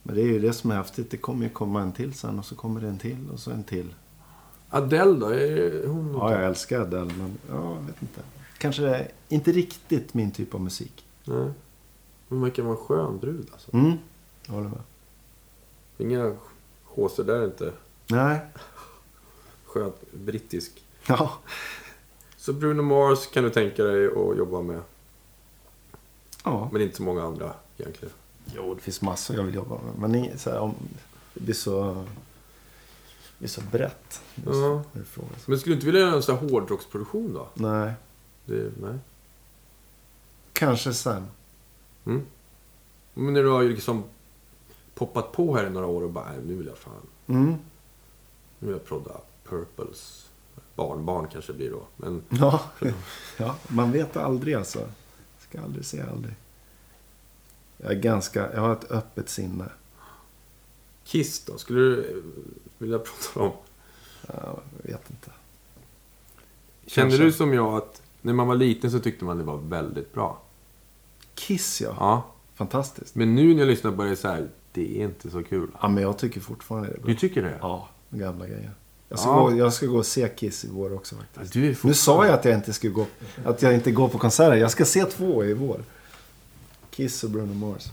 Men 0.04 0.16
det 0.16 0.22
är 0.22 0.26
ju 0.26 0.40
det 0.40 0.54
som 0.54 0.72
är 0.72 0.76
häftigt. 0.76 1.12
Det 1.12 1.18
kommer 1.18 1.44
ju 1.44 1.50
komma 1.50 1.82
en 1.82 1.92
till 1.92 2.14
sen 2.14 2.40
och 2.40 2.46
så 2.46 2.56
kommer 2.56 2.82
det 2.82 2.88
en 2.88 2.98
till 2.98 3.30
och 3.34 3.40
så 3.40 3.52
en 3.52 3.64
till. 3.64 3.94
Adele 4.70 5.20
då? 5.20 5.26
Är 5.30 5.88
hon 5.88 6.14
Ja, 6.14 6.32
jag 6.32 6.46
älskar 6.46 6.80
Adele, 6.82 7.14
men 7.18 7.38
ja, 7.50 7.74
jag 7.76 7.82
vet 7.88 8.02
inte. 8.02 8.22
Kanske 8.58 8.82
det 8.82 8.96
är 8.96 9.12
inte 9.30 9.52
riktigt 9.52 10.14
min 10.14 10.32
typ 10.32 10.54
av 10.54 10.62
musik. 10.62 11.06
Nej. 11.26 11.50
Hon 12.30 12.42
verkar 12.42 12.64
vara 12.64 12.78
en 12.78 12.84
skön 12.86 13.20
brud 13.20 13.48
alltså. 13.54 13.74
Mm, 13.76 13.98
jag 14.46 14.54
håller 14.54 14.70
med. 14.70 14.80
Inga 15.98 16.36
håsor 16.84 17.24
där 17.24 17.46
inte. 17.46 17.74
Nej, 18.08 18.40
Skönt 19.66 20.12
brittisk. 20.12 20.84
ja. 21.08 21.34
Så 22.38 22.54
Bruno 22.54 22.82
Mars 22.82 23.28
kan 23.28 23.44
du 23.44 23.50
tänka 23.50 23.84
dig 23.84 24.06
att 24.08 24.38
jobba 24.38 24.62
med. 24.62 24.82
Ja. 26.44 26.70
Men 26.72 26.82
inte 26.82 26.96
så 26.98 27.04
många 27.04 27.24
andra 27.24 27.54
egentligen. 27.78 28.14
Jo, 28.56 28.74
det 28.76 28.82
finns 28.82 29.02
massor 29.02 29.36
jag 29.36 29.44
vill 29.44 29.56
jobba 29.56 29.76
med. 29.76 29.94
Men 30.00 30.12
det, 30.12 30.38
så 30.42 30.50
här, 30.50 30.60
om, 30.60 30.76
det 31.34 31.40
blir 31.42 31.54
så... 31.56 31.94
Det 31.94 33.40
blir 33.40 33.50
så 33.50 33.62
brett. 33.62 34.22
Är 34.36 34.52
så- 34.52 34.58
Ja. 34.60 34.84
det 34.94 35.00
är 35.00 35.04
frågan. 35.04 35.32
Men 35.46 35.60
skulle 35.60 35.74
du 35.74 35.78
inte 35.78 35.86
vilja 35.86 36.02
göra 36.02 36.14
en 36.16 36.24
sån 36.24 36.38
här 36.38 36.50
hårdrocksproduktion 36.50 37.34
då? 37.34 37.48
Nej, 37.54 37.94
Det, 38.46 38.72
nej. 38.82 38.98
kanske 40.54 40.94
sen. 40.94 41.28
Mm. 42.06 42.22
Men 43.14 43.34
när 43.34 43.44
du 43.44 43.50
har 43.50 43.62
ju 43.62 43.70
liksom 43.70 44.04
poppat 44.98 45.32
på 45.32 45.56
här 45.56 45.68
i 45.68 45.70
några 45.70 45.88
år 45.88 46.04
och 46.04 46.10
bara, 46.12 46.26
"Nej, 46.32 46.40
nu 46.46 46.56
vill 46.56 46.68
jag 46.68 46.78
fan, 46.78 46.94
Mm. 47.28 47.48
nu 48.60 48.68
vill 48.68 48.72
jag 48.72 48.86
prodda 48.86 49.12
Purples 49.50 50.30
barnbarn 50.76 51.28
kanske 51.32 51.54
blir 51.54 51.70
då. 51.72 51.82
Men 51.98 52.24
Ja. 52.30 52.64
ja, 53.38 53.56
man 53.68 53.92
vet 53.92 54.18
aldrig 54.18 54.56
alltså. 54.56 54.80
Ska 55.40 55.62
aldrig 55.62 55.86
säga 55.86 56.06
aldrig. 56.12 56.36
Jag 57.78 57.92
är 57.92 57.96
ganska... 58.00 58.54
Jag 58.54 58.62
har 58.62 58.74
ett 58.74 58.92
öppet 58.92 59.30
sinne. 59.30 59.66
Kiss 61.04 61.46
då? 61.46 61.58
Skulle 61.58 61.80
du 61.80 62.02
eh, 62.10 62.16
vilja 62.78 63.00
prata 63.00 63.40
om? 63.40 63.52
Jag 64.28 64.60
vet 64.84 65.10
inte. 65.10 65.32
Kände 66.86 67.10
Kanske. 67.12 67.24
du 67.26 67.32
som 67.32 67.54
jag 67.54 67.74
att 67.78 68.02
när 68.22 68.34
man 68.34 68.48
var 68.48 68.56
liten 68.56 68.92
så 68.92 69.00
tyckte 69.00 69.26
man 69.26 69.38
det 69.38 69.44
var 69.44 69.58
väldigt 69.58 70.14
bra? 70.14 70.42
Kiss 71.36 71.82
ja. 71.82 71.96
Ja. 72.00 72.26
Fantastiskt. 72.56 73.16
Men 73.16 73.36
nu 73.36 73.54
när 73.54 73.60
jag 73.60 73.68
lyssnar 73.68 73.92
på 73.92 74.04
det 74.04 74.16
så 74.16 74.28
här, 74.28 74.50
det 74.78 75.02
är 75.02 75.04
inte 75.06 75.30
så 75.30 75.44
kul. 75.44 75.68
Ja, 75.82 75.88
men 75.88 76.04
jag 76.04 76.18
tycker 76.18 76.42
fortfarande 76.42 76.90
det. 76.90 76.98
Du 77.06 77.16
tycker 77.16 77.42
det? 77.44 77.58
Ja, 77.62 77.88
gamla 78.10 78.46
grejer. 78.48 78.72
Jag 79.10 79.20
ska, 79.20 79.30
Ja. 79.30 79.40
gå, 79.50 79.56
jag 79.58 79.74
ska 79.74 79.86
gå 79.86 79.98
och 79.98 80.06
se 80.06 80.28
Kiss 80.28 80.66
i 80.66 80.70
vår 80.72 80.94
också 80.94 81.16
faktiskt. 81.16 81.54
Du 81.54 81.70
är 81.70 81.78
Nu 81.84 81.94
sa 81.94 82.26
jag 82.26 82.34
att 82.34 82.46
jag 82.46 82.54
inte 82.54 82.74
skulle 82.74 82.94
gå, 82.94 83.06
att 83.46 83.62
jag 83.62 83.74
inte 83.74 83.92
går 83.92 84.08
på 84.08 84.18
konserter. 84.18 84.56
Jag 84.56 84.72
ska 84.72 84.86
se 84.86 85.06
två 85.06 85.44
i 85.44 85.54
vår. 85.54 85.82
Kiss 86.92 87.24
och 87.24 87.30
Bruno 87.30 87.54
Mars. 87.54 87.86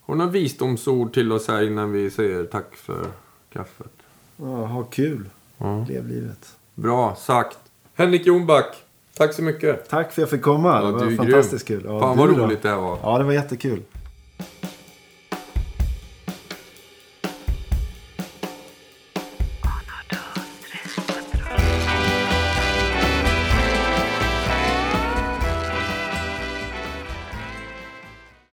Har 0.00 0.14
du 0.14 0.18
några 0.18 0.30
visdomsord 0.30 1.14
till 1.14 1.32
oss 1.32 1.48
här 1.48 1.62
innan 1.62 1.92
vi 1.92 2.10
säger 2.10 2.44
tack 2.44 2.76
för 2.76 3.06
kaffet? 3.52 3.92
Ja, 4.36 4.66
ha 4.66 4.82
kul. 4.82 5.30
Ja. 5.58 5.84
Lev 5.88 6.08
livet. 6.08 6.56
Bra 6.74 7.14
sagt. 7.14 7.58
Henrik 7.94 8.26
Jonback, 8.26 8.76
tack 9.16 9.34
så 9.34 9.42
mycket. 9.42 9.88
Tack 9.88 10.06
för 10.12 10.12
att 10.12 10.18
jag 10.18 10.30
fick 10.30 10.42
komma. 10.42 10.68
Ja, 10.68 10.86
det 10.86 10.92
var 10.92 11.10
fantastiskt 11.16 11.66
kul. 11.68 11.82
Ja, 11.86 12.00
Fan 12.00 12.18
vad 12.18 12.28
roligt 12.38 12.62
det 12.62 12.68
här 12.68 12.76
var. 12.76 12.98
Ja, 13.02 13.18
det 13.18 13.24
var 13.24 13.32
jättekul. 13.32 13.82